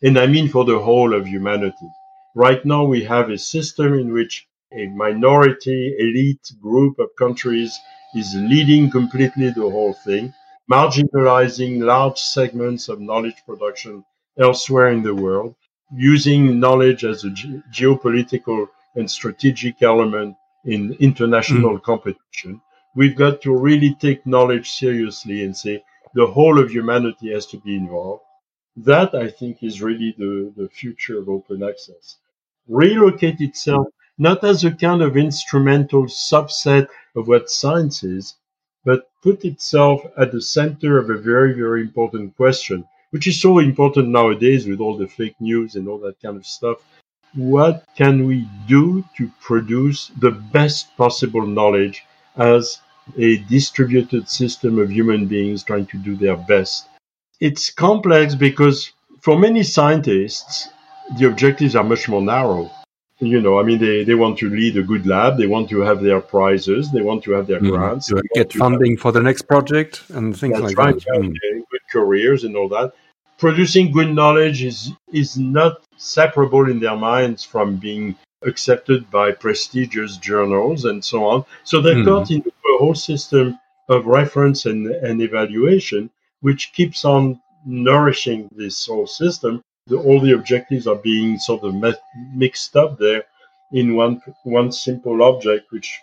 And 0.02 0.18
I 0.18 0.26
mean 0.26 0.48
for 0.48 0.64
the 0.64 0.78
whole 0.78 1.12
of 1.14 1.26
humanity. 1.26 1.88
Right 2.34 2.64
now, 2.64 2.84
we 2.84 3.02
have 3.04 3.30
a 3.30 3.38
system 3.38 3.94
in 3.94 4.12
which 4.12 4.46
a 4.72 4.86
minority 4.86 5.94
elite 5.98 6.52
group 6.60 6.98
of 6.98 7.08
countries 7.18 7.78
is 8.14 8.34
leading 8.34 8.90
completely 8.90 9.50
the 9.50 9.68
whole 9.68 9.92
thing 9.92 10.32
marginalizing 10.70 11.80
large 11.80 12.18
segments 12.18 12.88
of 12.88 13.00
knowledge 13.00 13.42
production 13.46 14.04
elsewhere 14.38 14.88
in 14.88 15.02
the 15.02 15.14
world, 15.14 15.54
using 15.94 16.60
knowledge 16.60 17.04
as 17.04 17.24
a 17.24 17.30
ge- 17.30 17.62
geopolitical 17.72 18.68
and 18.94 19.10
strategic 19.10 19.82
element 19.82 20.36
in 20.64 20.94
international 21.00 21.78
mm. 21.78 21.82
competition. 21.82 22.60
We've 22.94 23.16
got 23.16 23.40
to 23.42 23.56
really 23.56 23.94
take 23.94 24.26
knowledge 24.26 24.70
seriously 24.70 25.44
and 25.44 25.56
say 25.56 25.82
the 26.14 26.26
whole 26.26 26.58
of 26.58 26.70
humanity 26.70 27.32
has 27.32 27.46
to 27.46 27.58
be 27.58 27.76
involved. 27.76 28.22
That, 28.76 29.14
I 29.14 29.28
think, 29.28 29.62
is 29.62 29.82
really 29.82 30.14
the, 30.18 30.52
the 30.56 30.68
future 30.68 31.18
of 31.18 31.28
open 31.28 31.62
access. 31.62 32.16
Relocate 32.66 33.40
itself 33.40 33.86
not 34.18 34.42
as 34.44 34.64
a 34.64 34.72
kind 34.72 35.00
of 35.00 35.16
instrumental 35.16 36.04
subset 36.04 36.88
of 37.14 37.28
what 37.28 37.48
science 37.48 38.02
is, 38.02 38.34
but 38.84 39.10
put 39.22 39.44
itself 39.44 40.02
at 40.16 40.32
the 40.32 40.40
center 40.40 40.98
of 40.98 41.10
a 41.10 41.18
very, 41.18 41.52
very 41.54 41.82
important 41.82 42.36
question, 42.36 42.84
which 43.10 43.26
is 43.26 43.40
so 43.40 43.58
important 43.58 44.08
nowadays 44.08 44.66
with 44.66 44.80
all 44.80 44.96
the 44.96 45.06
fake 45.06 45.34
news 45.40 45.74
and 45.74 45.88
all 45.88 45.98
that 45.98 46.20
kind 46.20 46.36
of 46.36 46.46
stuff. 46.46 46.78
What 47.34 47.84
can 47.96 48.26
we 48.26 48.48
do 48.66 49.04
to 49.16 49.30
produce 49.40 50.10
the 50.18 50.30
best 50.30 50.96
possible 50.96 51.46
knowledge 51.46 52.04
as 52.36 52.80
a 53.16 53.38
distributed 53.38 54.28
system 54.28 54.78
of 54.78 54.90
human 54.90 55.26
beings 55.26 55.62
trying 55.62 55.86
to 55.86 55.98
do 55.98 56.16
their 56.16 56.36
best? 56.36 56.88
It's 57.40 57.70
complex 57.70 58.34
because 58.34 58.92
for 59.20 59.38
many 59.38 59.62
scientists, 59.62 60.68
the 61.18 61.26
objectives 61.26 61.76
are 61.76 61.84
much 61.84 62.08
more 62.08 62.22
narrow 62.22 62.70
you 63.20 63.40
know, 63.40 63.58
I 63.58 63.62
mean, 63.64 63.78
they, 63.78 64.04
they 64.04 64.14
want 64.14 64.38
to 64.38 64.48
lead 64.48 64.76
a 64.76 64.82
good 64.82 65.06
lab, 65.06 65.38
they 65.38 65.46
want 65.46 65.68
to 65.70 65.80
have 65.80 66.02
their 66.02 66.20
prizes, 66.20 66.92
they 66.92 67.02
want 67.02 67.24
to 67.24 67.32
have 67.32 67.46
their 67.46 67.60
mm. 67.60 67.70
grants, 67.70 68.12
get 68.34 68.52
funding 68.52 68.92
have, 68.92 69.00
for 69.00 69.12
the 69.12 69.20
next 69.20 69.42
project 69.42 70.04
and 70.10 70.36
things 70.36 70.58
like 70.60 70.76
right, 70.78 70.94
that. 70.94 71.20
Mm. 71.20 71.34
Good 71.70 71.80
careers 71.90 72.44
and 72.44 72.56
all 72.56 72.68
that. 72.68 72.92
Producing 73.38 73.92
good 73.92 74.14
knowledge 74.14 74.62
is 74.62 74.92
is 75.12 75.38
not 75.38 75.84
separable 75.96 76.70
in 76.70 76.80
their 76.80 76.96
minds 76.96 77.44
from 77.44 77.76
being 77.76 78.16
accepted 78.42 79.10
by 79.10 79.32
prestigious 79.32 80.16
journals 80.16 80.84
and 80.84 81.04
so 81.04 81.24
on. 81.24 81.44
So 81.64 81.80
they're 81.80 81.96
mm. 81.96 82.04
caught 82.04 82.30
into 82.30 82.50
a 82.50 82.78
whole 82.78 82.94
system 82.94 83.58
of 83.88 84.06
reference 84.06 84.66
and, 84.66 84.86
and 84.86 85.20
evaluation, 85.20 86.10
which 86.40 86.72
keeps 86.72 87.04
on 87.04 87.40
nourishing 87.64 88.48
this 88.54 88.86
whole 88.86 89.06
system 89.06 89.62
the, 89.88 89.96
all 89.96 90.20
the 90.20 90.32
objectives 90.32 90.86
are 90.86 90.96
being 90.96 91.38
sort 91.38 91.62
of 91.64 91.74
mixed 92.34 92.76
up 92.76 92.98
there 92.98 93.24
in 93.72 93.94
one 93.94 94.22
one 94.44 94.72
simple 94.72 95.22
object, 95.22 95.70
which 95.70 96.00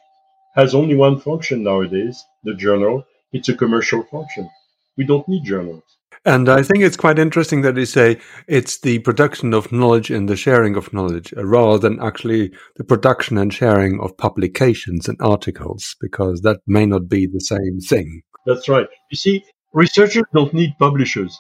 has 0.56 0.76
only 0.76 0.96
one 0.96 1.20
function 1.20 1.64
nowadays. 1.64 2.24
The 2.44 2.54
journal. 2.54 3.04
It's 3.32 3.50
a 3.50 3.56
commercial 3.56 4.04
function. 4.04 4.50
We 4.98 5.06
don't 5.06 5.28
need 5.28 5.44
journals. 5.44 5.84
And 6.26 6.50
I 6.50 6.64
think 6.64 6.84
it's 6.84 6.98
quite 6.98 7.20
interesting 7.20 7.62
that 7.62 7.78
you 7.78 7.86
say 7.86 8.18
it's 8.48 8.80
the 8.80 9.00
production 9.00 9.54
of 9.54 9.72
knowledge 9.72 10.10
and 10.10 10.28
the 10.28 10.36
sharing 10.36 10.76
of 10.76 10.92
knowledge 10.92 11.34
uh, 11.38 11.46
rather 11.46 11.78
than 11.78 12.02
actually 12.02 12.52
the 12.78 12.84
production 12.84 13.38
and 13.38 13.54
sharing 13.54 14.00
of 14.00 14.18
publications 14.18 15.08
and 15.08 15.18
articles, 15.22 15.96
because 16.02 16.42
that 16.42 16.62
may 16.66 16.86
not 16.86 17.08
be 17.10 17.28
the 17.28 17.42
same 17.42 17.80
thing. 17.80 18.24
That's 18.46 18.68
right. 18.68 18.88
You 19.12 19.18
see, 19.18 19.44
researchers 19.74 20.24
don't 20.34 20.54
need 20.54 20.76
publishers. 20.80 21.40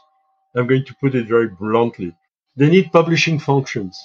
I'm 0.56 0.68
going 0.68 0.86
to 0.86 0.96
put 1.02 1.16
it 1.16 1.28
very 1.28 1.50
bluntly. 1.50 2.16
They 2.56 2.70
need 2.70 2.92
publishing 2.92 3.40
functions. 3.40 4.00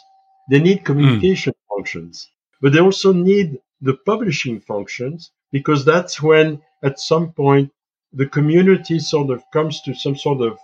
They 0.51 0.61
need 0.61 0.85
communication 0.85 1.53
mm. 1.53 1.77
functions, 1.77 2.31
but 2.61 2.73
they 2.73 2.81
also 2.81 3.13
need 3.13 3.59
the 3.81 3.95
publishing 4.05 4.61
functions 4.61 5.31
because 5.53 5.85
that's 5.85 6.21
when 6.21 6.61
at 6.83 6.99
some 6.99 7.33
point 7.33 7.71
the 8.13 8.27
community 8.27 8.99
sort 8.99 9.31
of 9.31 9.45
comes 9.53 9.81
to 9.83 9.95
some 9.95 10.17
sort 10.17 10.41
of 10.41 10.59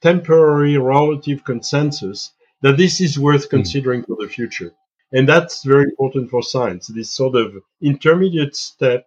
temporary 0.00 0.78
relative 0.78 1.44
consensus 1.44 2.32
that 2.60 2.76
this 2.76 3.00
is 3.00 3.18
worth 3.18 3.44
hmm. 3.44 3.56
considering 3.56 4.02
mm. 4.02 4.06
for 4.06 4.16
the 4.20 4.28
future. 4.28 4.72
And 5.12 5.28
that's 5.28 5.64
very 5.64 5.84
important 5.84 6.30
for 6.30 6.42
science, 6.42 6.86
this 6.86 7.10
sort 7.10 7.36
of 7.36 7.54
intermediate 7.82 8.56
step 8.56 9.06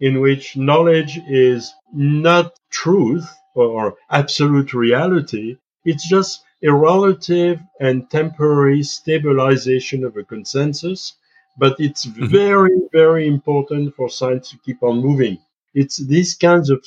in 0.00 0.20
which 0.20 0.56
knowledge 0.56 1.18
is 1.28 1.72
not 1.94 2.52
truth 2.70 3.26
or 3.54 3.96
absolute 4.10 4.74
reality. 4.74 5.56
It's 5.84 6.06
just 6.06 6.42
a 6.62 6.72
relative 6.72 7.60
and 7.80 8.10
temporary 8.10 8.82
stabilization 8.82 10.04
of 10.04 10.16
a 10.16 10.24
consensus, 10.24 11.14
but 11.58 11.76
it's 11.78 12.06
mm-hmm. 12.06 12.26
very, 12.26 12.78
very 12.92 13.26
important 13.26 13.94
for 13.94 14.08
science 14.08 14.50
to 14.50 14.58
keep 14.58 14.82
on 14.82 15.00
moving. 15.00 15.38
It's 15.74 15.96
these 15.96 16.34
kinds 16.34 16.70
of 16.70 16.84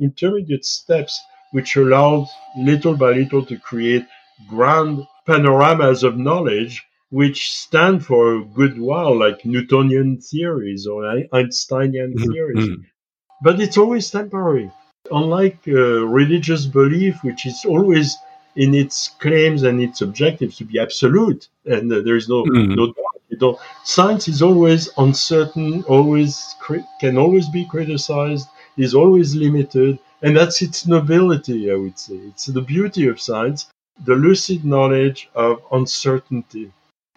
intermediate 0.00 0.64
steps 0.64 1.20
which 1.52 1.76
allow 1.76 2.28
little 2.58 2.96
by 2.96 3.12
little 3.12 3.44
to 3.46 3.56
create 3.58 4.04
grand 4.48 5.06
panoramas 5.26 6.02
of 6.02 6.18
knowledge 6.18 6.84
which 7.10 7.52
stand 7.52 8.04
for 8.04 8.34
a 8.34 8.44
good 8.44 8.80
while, 8.80 9.16
like 9.16 9.44
Newtonian 9.44 10.20
theories 10.20 10.86
or 10.86 11.04
Einsteinian 11.32 12.14
mm-hmm. 12.14 12.32
theories. 12.32 12.68
Mm-hmm. 12.68 12.82
But 13.42 13.60
it's 13.60 13.78
always 13.78 14.10
temporary. 14.10 14.70
Unlike 15.12 15.60
uh, 15.68 16.04
religious 16.04 16.66
belief, 16.66 17.22
which 17.22 17.46
is 17.46 17.64
always 17.64 18.16
in 18.56 18.74
its 18.74 19.08
claims 19.08 19.62
and 19.62 19.80
its 19.80 20.00
objectives 20.00 20.56
to 20.56 20.64
be 20.64 20.78
absolute, 20.80 21.48
and 21.66 21.92
uh, 21.92 22.00
there 22.00 22.16
is 22.16 22.28
no, 22.28 22.44
mm-hmm. 22.44 22.74
no 22.74 22.86
doubt. 22.86 23.20
You 23.28 23.38
know, 23.40 23.60
science 23.84 24.28
is 24.28 24.40
always 24.40 24.88
uncertain, 24.98 25.82
always 25.84 26.54
cri- 26.60 26.84
can 27.00 27.18
always 27.18 27.48
be 27.48 27.64
criticized, 27.64 28.48
is 28.76 28.94
always 28.94 29.34
limited, 29.34 29.98
and 30.22 30.36
that's 30.36 30.62
its 30.62 30.86
nobility. 30.86 31.70
I 31.70 31.74
would 31.74 31.98
say 31.98 32.14
it's 32.14 32.46
the 32.46 32.62
beauty 32.62 33.08
of 33.08 33.20
science, 33.20 33.68
the 34.04 34.14
lucid 34.14 34.64
knowledge 34.64 35.28
of 35.34 35.60
uncertainty. 35.72 36.72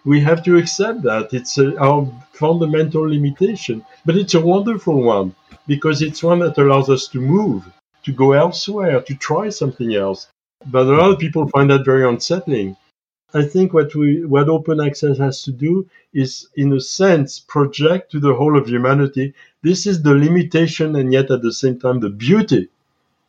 We 0.06 0.22
have 0.22 0.44
to 0.46 0.58
accept 0.58 1.04
that 1.04 1.34
it's 1.34 1.58
a, 1.58 1.78
our 1.78 2.08
fundamental 2.34 3.08
limitation, 3.08 3.86
but 4.06 4.16
it's 4.18 4.34
a 4.34 4.42
wonderful 4.42 5.02
one 5.02 5.36
because 5.68 6.02
it's 6.02 6.24
one 6.24 6.40
that 6.40 6.58
allows 6.58 6.90
us 6.90 7.08
to 7.10 7.20
move, 7.20 7.70
to 8.04 8.12
go 8.12 8.32
elsewhere, 8.32 9.02
to 9.02 9.16
try 9.16 9.50
something 9.50 9.94
else. 9.94 10.28
But 10.66 10.88
a 10.88 10.92
lot 10.92 11.12
of 11.12 11.20
people 11.20 11.48
find 11.50 11.70
that 11.70 11.86
very 11.86 12.08
unsettling. 12.08 12.76
I 13.34 13.44
think 13.44 13.74
what 13.74 13.94
we 13.96 14.26
what 14.26 14.50
open 14.50 14.82
access 14.82 15.18
has 15.20 15.44
to 15.44 15.52
do 15.52 15.88
is, 16.14 16.48
in 16.56 16.74
a 16.74 16.80
sense, 16.80 17.40
project 17.40 18.12
to 18.12 18.20
the 18.20 18.34
whole 18.34 18.58
of 18.58 18.68
humanity. 18.68 19.34
This 19.62 19.86
is 19.86 20.02
the 20.02 20.16
limitation, 20.16 20.96
and 20.96 21.14
yet 21.14 21.30
at 21.30 21.42
the 21.42 21.54
same 21.54 21.80
time 21.80 22.00
the 22.00 22.10
beauty 22.10 22.70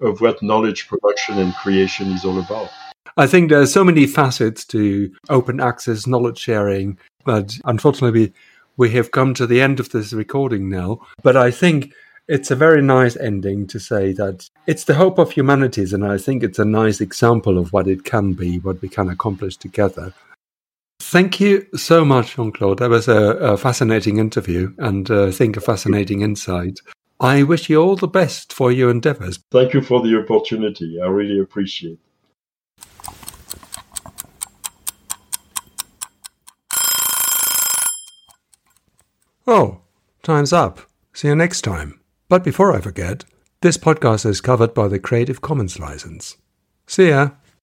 of 0.01 0.20
what 0.20 0.43
knowledge 0.43 0.89
production 0.89 1.39
and 1.39 1.55
creation 1.57 2.11
is 2.12 2.24
all 2.24 2.39
about. 2.39 2.70
I 3.16 3.26
think 3.26 3.51
there 3.51 3.61
are 3.61 3.66
so 3.66 3.85
many 3.85 4.07
facets 4.07 4.64
to 4.66 5.12
open 5.28 5.61
access 5.61 6.07
knowledge 6.07 6.39
sharing, 6.39 6.99
but 7.24 7.59
unfortunately, 7.64 8.33
we 8.76 8.91
have 8.93 9.11
come 9.11 9.35
to 9.35 9.47
the 9.47 9.61
end 9.61 9.78
of 9.78 9.91
this 9.91 10.14
recording 10.14 10.70
now. 10.70 11.07
But 11.22 11.37
I 11.37 11.51
think 11.51 11.93
it's 12.31 12.53
a 12.53 12.57
very 12.57 12.81
nice 12.81 13.16
ending 13.16 13.66
to 13.66 13.81
say 13.81 14.12
that 14.12 14.49
it's 14.68 14.85
the 14.85 14.95
hope 14.95 15.18
of 15.18 15.33
humanities, 15.33 15.93
and 15.93 16.07
I 16.07 16.16
think 16.16 16.45
it's 16.45 16.61
a 16.61 16.64
nice 16.64 17.01
example 17.01 17.59
of 17.59 17.72
what 17.72 17.89
it 17.89 18.05
can 18.05 18.35
be, 18.35 18.61
what 18.61 18.81
we 18.81 18.89
can 18.89 19.09
accomplish 19.09 19.57
together. 19.57 20.14
Thank 21.01 21.41
you 21.41 21.66
so 21.74 22.05
much, 22.05 22.37
Jean 22.37 22.53
Claude. 22.53 22.78
That 22.78 22.91
was 22.91 23.09
a, 23.09 23.20
a, 23.20 23.57
fascinating 23.57 24.18
interview 24.18 24.72
and 24.78 25.11
uh, 25.11 25.26
I 25.26 25.31
think 25.33 25.57
a 25.57 25.61
fascinating 25.61 26.20
insight. 26.20 26.78
I 27.18 27.43
wish 27.43 27.68
you 27.68 27.83
all 27.83 27.97
the 27.97 28.07
best 28.07 28.53
for 28.53 28.70
your 28.70 28.91
endeavors. 28.91 29.41
Thank 29.51 29.74
you 29.74 29.83
for 29.83 30.01
the 30.01 30.16
opportunity. 30.16 31.01
I 31.03 31.09
really 31.09 31.41
appreciate 31.41 31.99
it. 31.99 31.99
Oh, 39.49 39.81
time's 40.22 40.53
up. 40.53 40.81
See 41.12 41.26
you 41.26 41.35
next 41.35 41.62
time. 41.62 41.99
But 42.31 42.45
before 42.45 42.72
I 42.72 42.81
forget, 42.81 43.24
this 43.61 43.76
podcast 43.76 44.24
is 44.24 44.41
covered 44.41 44.72
by 44.72 44.87
the 44.87 45.01
Creative 45.01 45.41
Commons 45.41 45.81
license. 45.81 46.37
See 46.87 47.09
ya! 47.09 47.31